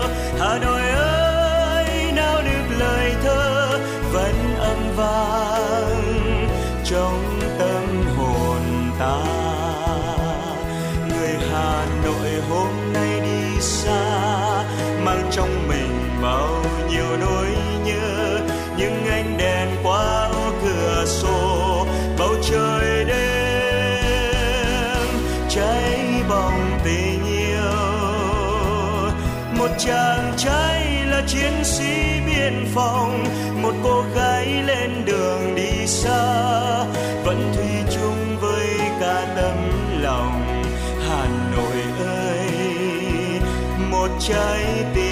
[35.86, 36.86] đi xa
[37.24, 38.68] vẫn thủy chung với
[39.00, 39.58] cả tấm
[40.02, 40.64] lòng
[41.08, 41.26] hà
[41.56, 42.50] nội ơi.
[43.92, 45.05] Một trái tim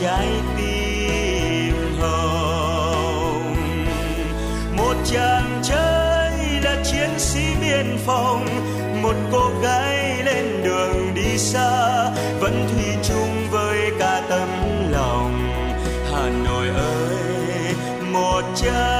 [0.00, 3.54] trái tim hồng.
[4.76, 8.46] Một chàng trai là chiến sĩ biên phòng,
[9.02, 12.04] một cô gái lên đường đi xa,
[12.40, 14.48] vẫn thủy chung với cả tấm
[14.90, 15.48] lòng.
[16.12, 17.74] Hà nội ơi,
[18.12, 18.95] một trái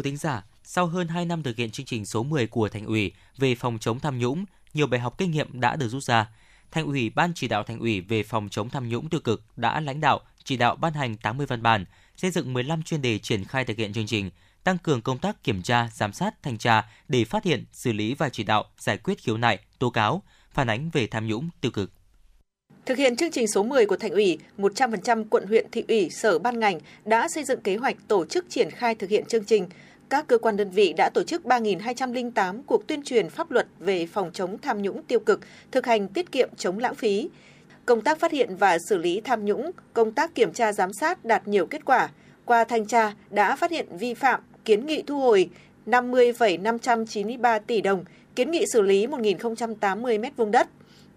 [0.00, 2.86] quý thính giả, sau hơn 2 năm thực hiện chương trình số 10 của Thành
[2.86, 4.44] ủy về phòng chống tham nhũng,
[4.74, 6.28] nhiều bài học kinh nghiệm đã được rút ra.
[6.70, 9.80] Thành ủy Ban chỉ đạo Thành ủy về phòng chống tham nhũng tiêu cực đã
[9.80, 11.84] lãnh đạo chỉ đạo ban hành 80 văn bản,
[12.16, 14.30] xây dựng 15 chuyên đề triển khai thực hiện chương trình,
[14.64, 18.14] tăng cường công tác kiểm tra, giám sát, thanh tra để phát hiện, xử lý
[18.14, 21.70] và chỉ đạo giải quyết khiếu nại, tố cáo, phản ánh về tham nhũng tiêu
[21.70, 21.90] cực.
[22.86, 26.38] Thực hiện chương trình số 10 của Thành ủy, 100% quận huyện thị ủy, sở
[26.38, 29.68] ban ngành đã xây dựng kế hoạch tổ chức triển khai thực hiện chương trình.
[30.10, 34.06] Các cơ quan đơn vị đã tổ chức 3.208 cuộc tuyên truyền pháp luật về
[34.06, 35.40] phòng chống tham nhũng tiêu cực,
[35.72, 37.28] thực hành tiết kiệm chống lãng phí.
[37.86, 41.24] Công tác phát hiện và xử lý tham nhũng, công tác kiểm tra giám sát
[41.24, 42.08] đạt nhiều kết quả.
[42.44, 45.50] Qua thanh tra đã phát hiện vi phạm, kiến nghị thu hồi
[45.86, 48.04] 50,593 tỷ đồng,
[48.36, 50.68] kiến nghị xử lý 1.080 m2 đất,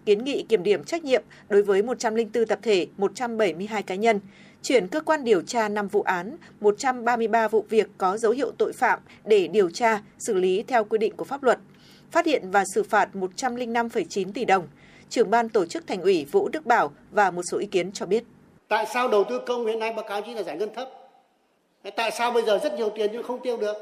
[0.06, 4.20] kiến nghị kiểm điểm trách nhiệm đối với 104 tập thể, 172 cá nhân,
[4.64, 8.72] chuyển cơ quan điều tra 5 vụ án, 133 vụ việc có dấu hiệu tội
[8.72, 11.58] phạm để điều tra, xử lý theo quy định của pháp luật,
[12.10, 14.66] phát hiện và xử phạt 105,9 tỷ đồng.
[15.08, 18.06] Trưởng ban tổ chức Thành ủy Vũ Đức Bảo và một số ý kiến cho
[18.06, 18.24] biết.
[18.68, 20.88] Tại sao đầu tư công hiện nay báo cáo chỉ là giải ngân thấp?
[21.96, 23.76] Tại sao bây giờ rất nhiều tiền nhưng không tiêu được?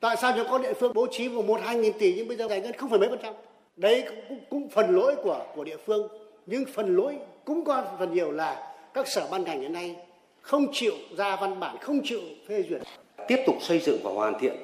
[0.00, 2.36] Tại sao những có địa phương bố trí vào một hai nghìn tỷ nhưng bây
[2.36, 3.34] giờ giải ngân không phải mấy phần trăm?
[3.76, 6.08] Đấy cũng, cũng, cũng phần lỗi của của địa phương
[6.46, 9.96] nhưng phần lỗi cũng có phần nhiều là các sở ban ngành hiện nay
[10.44, 12.82] không chịu ra văn bản, không chịu phê duyệt.
[13.28, 14.56] tiếp tục xây dựng và hoàn thiện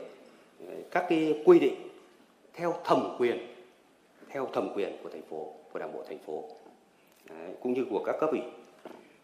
[0.67, 1.75] ờ, các cái quy định
[2.55, 3.47] theo thẩm quyền
[4.29, 6.45] theo thẩm quyền của thành phố của đảng bộ thành phố.
[7.29, 8.41] Đấy, cũng như của các cấp ủy.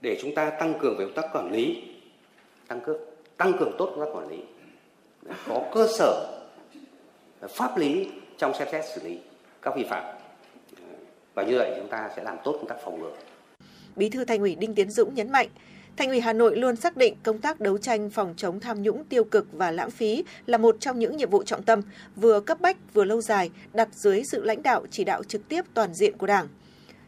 [0.01, 1.83] Để chúng ta tăng cường về công tác quản lý
[2.69, 3.01] tăng cường
[3.37, 4.39] tăng cường tốt công tác quản lý.
[5.23, 6.43] Đấy, có cơ sở
[7.49, 8.09] pháp lý
[8.39, 9.19] trong xem xét xử lý
[9.63, 10.05] các vi phạm.
[10.79, 10.97] Đấy,
[11.35, 13.13] và như vậy chúng ta sẽ làm tốt công tác phòng ngừa.
[13.97, 15.49] Bí thư Thành ủy Đinh Tiến Dũng nhấn mạnh,
[15.97, 19.05] Thành ủy Hà Nội luôn xác định công tác đấu tranh phòng chống tham nhũng
[19.05, 21.83] tiêu cực và lãng phí là một trong những nhiệm vụ trọng tâm,
[22.17, 25.65] vừa cấp bách vừa lâu dài, đặt dưới sự lãnh đạo chỉ đạo trực tiếp
[25.75, 26.49] toàn diện của Đảng.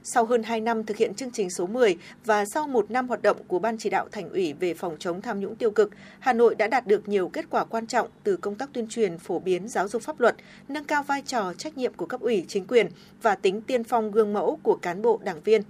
[0.02, 3.22] Sau hơn 2 năm thực hiện chương trình số 10 và sau một năm hoạt
[3.22, 6.32] động của Ban chỉ đạo Thành ủy về phòng chống tham nhũng tiêu cực, Hà
[6.32, 9.38] Nội đã đạt được nhiều kết quả quan trọng từ công tác tuyên truyền, phổ
[9.38, 10.36] biến giáo dục pháp luật,
[10.68, 12.88] nâng cao vai trò trách nhiệm của cấp ủy chính quyền
[13.22, 15.62] và tính tiên phong gương mẫu của cán bộ đảng viên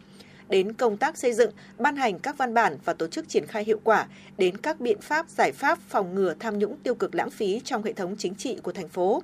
[0.48, 3.64] đến công tác xây dựng, ban hành các văn bản và tổ chức triển khai
[3.64, 4.06] hiệu quả,
[4.38, 7.82] đến các biện pháp, giải pháp phòng ngừa tham nhũng tiêu cực lãng phí trong
[7.82, 9.22] hệ thống chính trị của thành phố.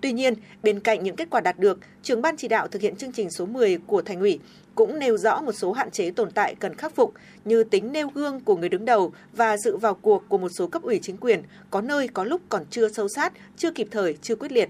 [0.00, 2.96] Tuy nhiên, bên cạnh những kết quả đạt được, trưởng ban chỉ đạo thực hiện
[2.96, 4.38] chương trình số 10 của Thành ủy
[4.74, 7.14] cũng nêu rõ một số hạn chế tồn tại cần khắc phục
[7.44, 10.66] như tính nêu gương của người đứng đầu và sự vào cuộc của một số
[10.66, 14.16] cấp ủy chính quyền, có nơi có lúc còn chưa sâu sát, chưa kịp thời,
[14.22, 14.68] chưa quyết liệt.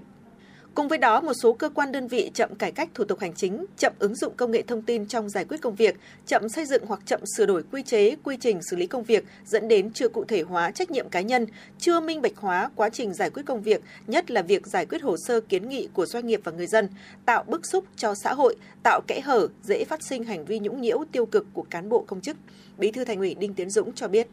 [0.76, 3.34] Cùng với đó, một số cơ quan đơn vị chậm cải cách thủ tục hành
[3.34, 5.96] chính, chậm ứng dụng công nghệ thông tin trong giải quyết công việc,
[6.26, 9.24] chậm xây dựng hoặc chậm sửa đổi quy chế, quy trình xử lý công việc
[9.46, 11.46] dẫn đến chưa cụ thể hóa trách nhiệm cá nhân,
[11.78, 15.02] chưa minh bạch hóa quá trình giải quyết công việc, nhất là việc giải quyết
[15.02, 16.88] hồ sơ kiến nghị của doanh nghiệp và người dân,
[17.26, 20.80] tạo bức xúc cho xã hội, tạo kẽ hở dễ phát sinh hành vi nhũng
[20.80, 22.36] nhiễu tiêu cực của cán bộ công chức.
[22.78, 24.26] Bí thư Thành ủy Đinh Tiến Dũng cho biết.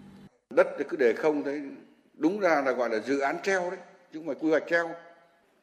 [0.50, 1.62] đất cứ để không đấy
[2.14, 3.80] đúng ra là gọi là dự án treo đấy
[4.14, 4.90] chứ không phải quy hoạch treo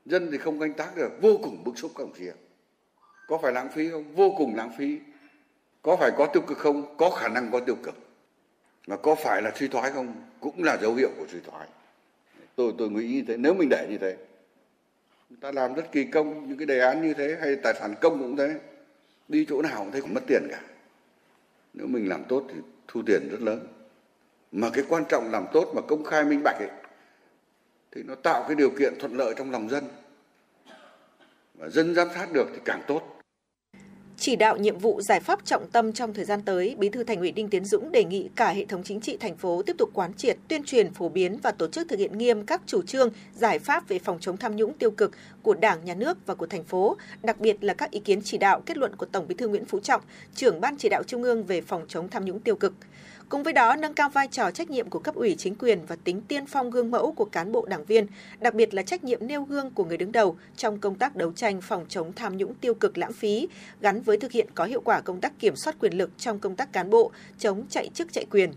[0.06, 2.39] dân thì không canh tác được vô cùng bức xúc các đồng chí ạ.
[3.28, 4.14] có phải lãng phí không?
[4.14, 4.98] Vô cùng lãng phí.
[5.82, 6.97] Có phải có tiêu cực không?
[6.97, 7.94] Có khả năng có tiêu cực.
[8.86, 10.14] Mà có phải là suy thoái không?
[10.40, 11.68] Cũng là dấu hiệu của suy thoái.
[12.56, 13.36] Tôi tôi nghĩ như thế.
[13.36, 14.16] Nếu mình để như thế
[15.31, 17.94] người ta làm rất kỳ công những cái đề án như thế hay tài sản
[18.01, 18.55] công cũng thế
[19.28, 20.60] đi chỗ nào cũng thấy cũng mất tiền cả.
[21.74, 22.55] Nếu mình làm tốt thì
[22.89, 23.66] thu tiền rất lớn.
[24.52, 26.68] Mà cái quan trọng làm tốt mà công khai minh bạch ấy,
[27.94, 29.84] thì nó tạo cái điều kiện thuận lợi trong lòng dân
[31.54, 33.02] và dân giám sát được thì càng tốt
[34.16, 37.18] Chỉ đạo nhiệm vụ giải pháp trọng tâm trong thời gian tới, Bí thư Thành
[37.18, 39.90] ủy Đinh Tiến Dũng đề nghị cả hệ thống chính trị thành phố tiếp tục
[39.94, 43.10] quán triệt, tuyên truyền, phổ biến và tổ chức thực hiện nghiêm các chủ trương,
[43.34, 45.10] giải pháp về phòng chống tham nhũng tiêu cực
[45.42, 48.38] của Đảng, Nhà nước và của thành phố, đặc biệt là các ý kiến chỉ
[48.38, 50.02] đạo, kết luận của Tổng Bí thư Nguyễn Phú Trọng,
[50.34, 52.74] trưởng Ban chỉ đạo Trung ương về phòng chống tham nhũng tiêu cực.
[53.31, 55.97] Cùng với đó, nâng cao vai trò trách nhiệm của cấp ủy chính quyền và
[56.05, 58.07] tính tiên phong gương mẫu của cán bộ đảng viên,
[58.40, 61.32] đặc biệt là trách nhiệm nêu gương của người đứng đầu trong công tác đấu
[61.32, 63.48] tranh phòng chống tham nhũng tiêu cực lãng phí,
[63.81, 66.57] gắn với thực hiện có hiệu quả công tác kiểm soát quyền lực trong công
[66.57, 68.52] tác cán bộ, chống chạy chức chạy quyền.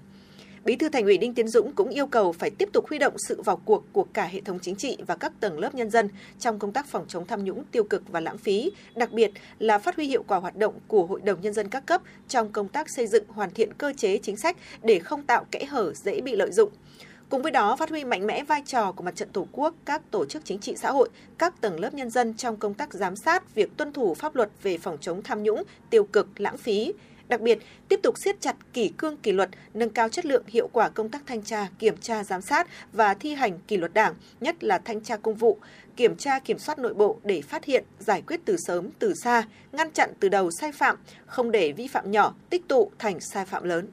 [0.66, 3.14] Bí thư Thành ủy Đinh Tiến Dũng cũng yêu cầu phải tiếp tục huy động
[3.28, 6.10] sự vào cuộc của cả hệ thống chính trị và các tầng lớp nhân dân
[6.40, 9.78] trong công tác phòng chống tham nhũng tiêu cực và lãng phí, đặc biệt là
[9.78, 12.68] phát huy hiệu quả hoạt động của Hội đồng nhân dân các cấp trong công
[12.68, 16.22] tác xây dựng hoàn thiện cơ chế chính sách để không tạo kẽ hở dễ
[16.22, 16.70] bị lợi dụng.
[17.30, 20.02] Cùng với đó, phát huy mạnh mẽ vai trò của mặt trận Tổ quốc, các
[20.12, 23.16] tổ chức chính trị xã hội, các tầng lớp nhân dân trong công tác giám
[23.16, 26.94] sát việc tuân thủ pháp luật về phòng chống tham nhũng, tiêu cực, lãng phí,
[27.34, 30.70] Đặc biệt, tiếp tục siết chặt kỷ cương kỷ luật, nâng cao chất lượng hiệu
[30.74, 34.14] quả công tác thanh tra, kiểm tra, giám sát và thi hành kỷ luật đảng,
[34.42, 35.58] nhất là thanh tra công vụ,
[35.96, 39.44] kiểm tra kiểm soát nội bộ để phát hiện, giải quyết từ sớm, từ xa,
[39.72, 43.46] ngăn chặn từ đầu sai phạm, không để vi phạm nhỏ tích tụ thành sai
[43.46, 43.88] phạm lớn.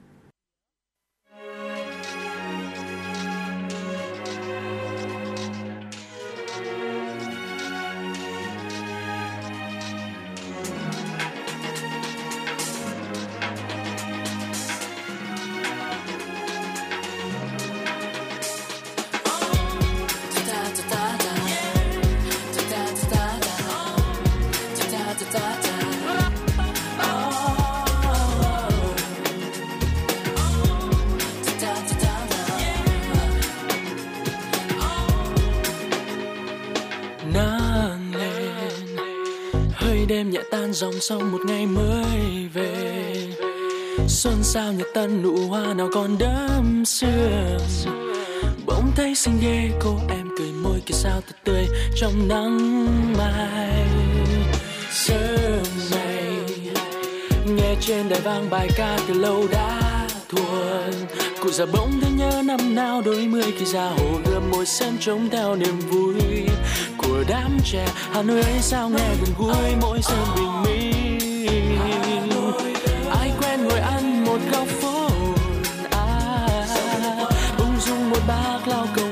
[40.21, 43.27] Đêm nhẹ tan dòng sông một ngày mới về.
[44.09, 47.59] Xuân sao nhật tân nụ hoa nào còn đắm sương.
[48.67, 51.67] Bỗng thấy xinh ghê, cô em cười môi kia sao thật tươi
[51.97, 52.87] trong nắng
[53.19, 53.87] mai.
[54.91, 56.37] Sớm này
[57.47, 60.93] nghe trên đài vang bài ca từ lâu đã thuần.
[61.43, 64.93] Cụ già bỗng thấy nhớ năm nào đôi mươi khi ra hồ gươm môi xem
[65.01, 66.15] trông theo niềm vui
[67.11, 67.87] của đám trẻ.
[68.13, 71.19] Hà nội ấy sao nghe gần gũi mỗi sớm bình minh.
[73.11, 75.09] Ai quen ngồi ăn một góc phố
[75.91, 76.07] à,
[77.59, 79.10] ung dung một bác lao công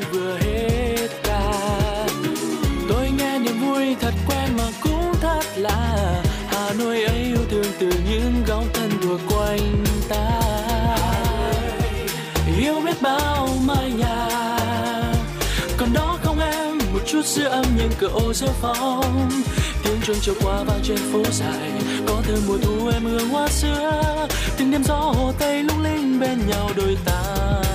[17.99, 19.31] cửa ô rêu phong
[19.85, 21.71] tiếng chuông chiều qua vang trên phố dài,
[22.07, 24.27] có thơm mùa thu em hương hoa xưa.
[24.57, 27.23] Từng đêm gió hồ tây lung linh bên nhau đôi ta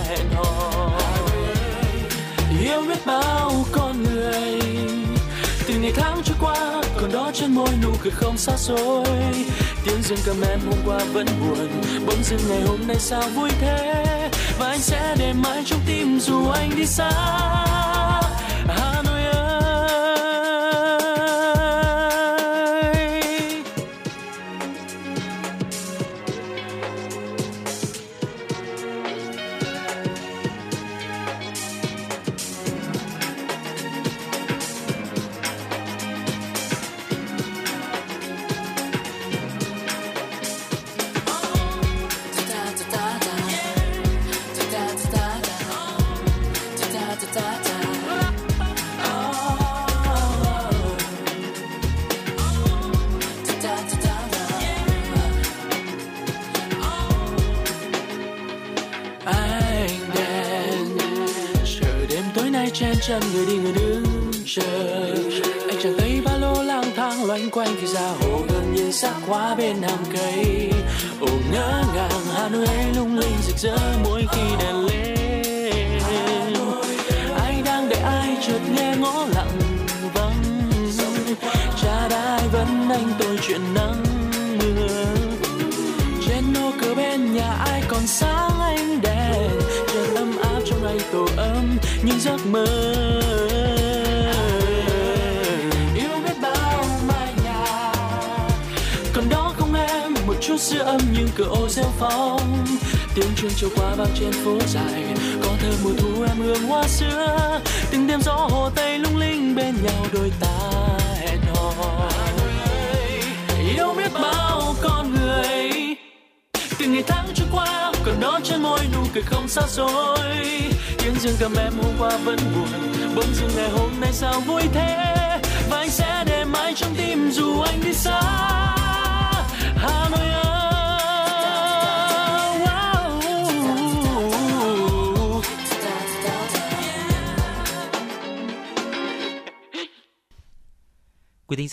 [0.08, 0.90] hẹn hò.
[2.62, 4.60] Yêu biết bao con người,
[5.68, 9.06] từ ngày tháng trôi qua, còn đó trên môi nụ cười không xa xôi.
[9.86, 11.70] Tiếng dương cầm em hôm qua vẫn buồn,
[12.06, 13.94] bỗng dưng ngày hôm nay sao vui thế.
[14.60, 17.12] Và anh sẽ để mãi trong tim dù anh đi xa.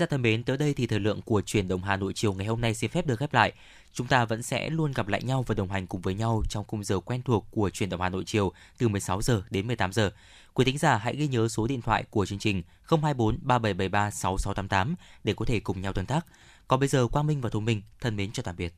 [0.01, 2.47] Giả thân mến, tới đây thì thời lượng của truyền động Hà Nội chiều ngày
[2.47, 3.53] hôm nay xin phép được khép lại.
[3.93, 6.65] Chúng ta vẫn sẽ luôn gặp lại nhau và đồng hành cùng với nhau trong
[6.69, 9.93] khung giờ quen thuộc của truyền động Hà Nội chiều từ 16 giờ đến 18
[9.93, 10.11] giờ.
[10.55, 14.95] Quý thính giả hãy ghi nhớ số điện thoại của chương trình 024 3773 6688
[15.25, 16.27] để có thể cùng nhau tương tác.
[16.69, 18.75] Còn bây giờ Quang Minh và Thu Minh thân mến chào tạm biệt.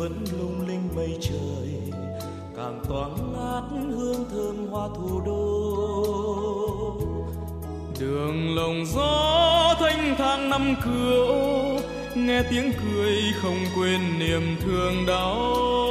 [0.00, 1.74] Vẫn lung linh mây trời,
[2.56, 5.40] càng toáng ngát hương thơm hoa thủ đô.
[8.00, 11.78] Đường lồng gió thanh thang năm cửa ô
[12.14, 15.89] nghe tiếng cười không quên niềm thương đau.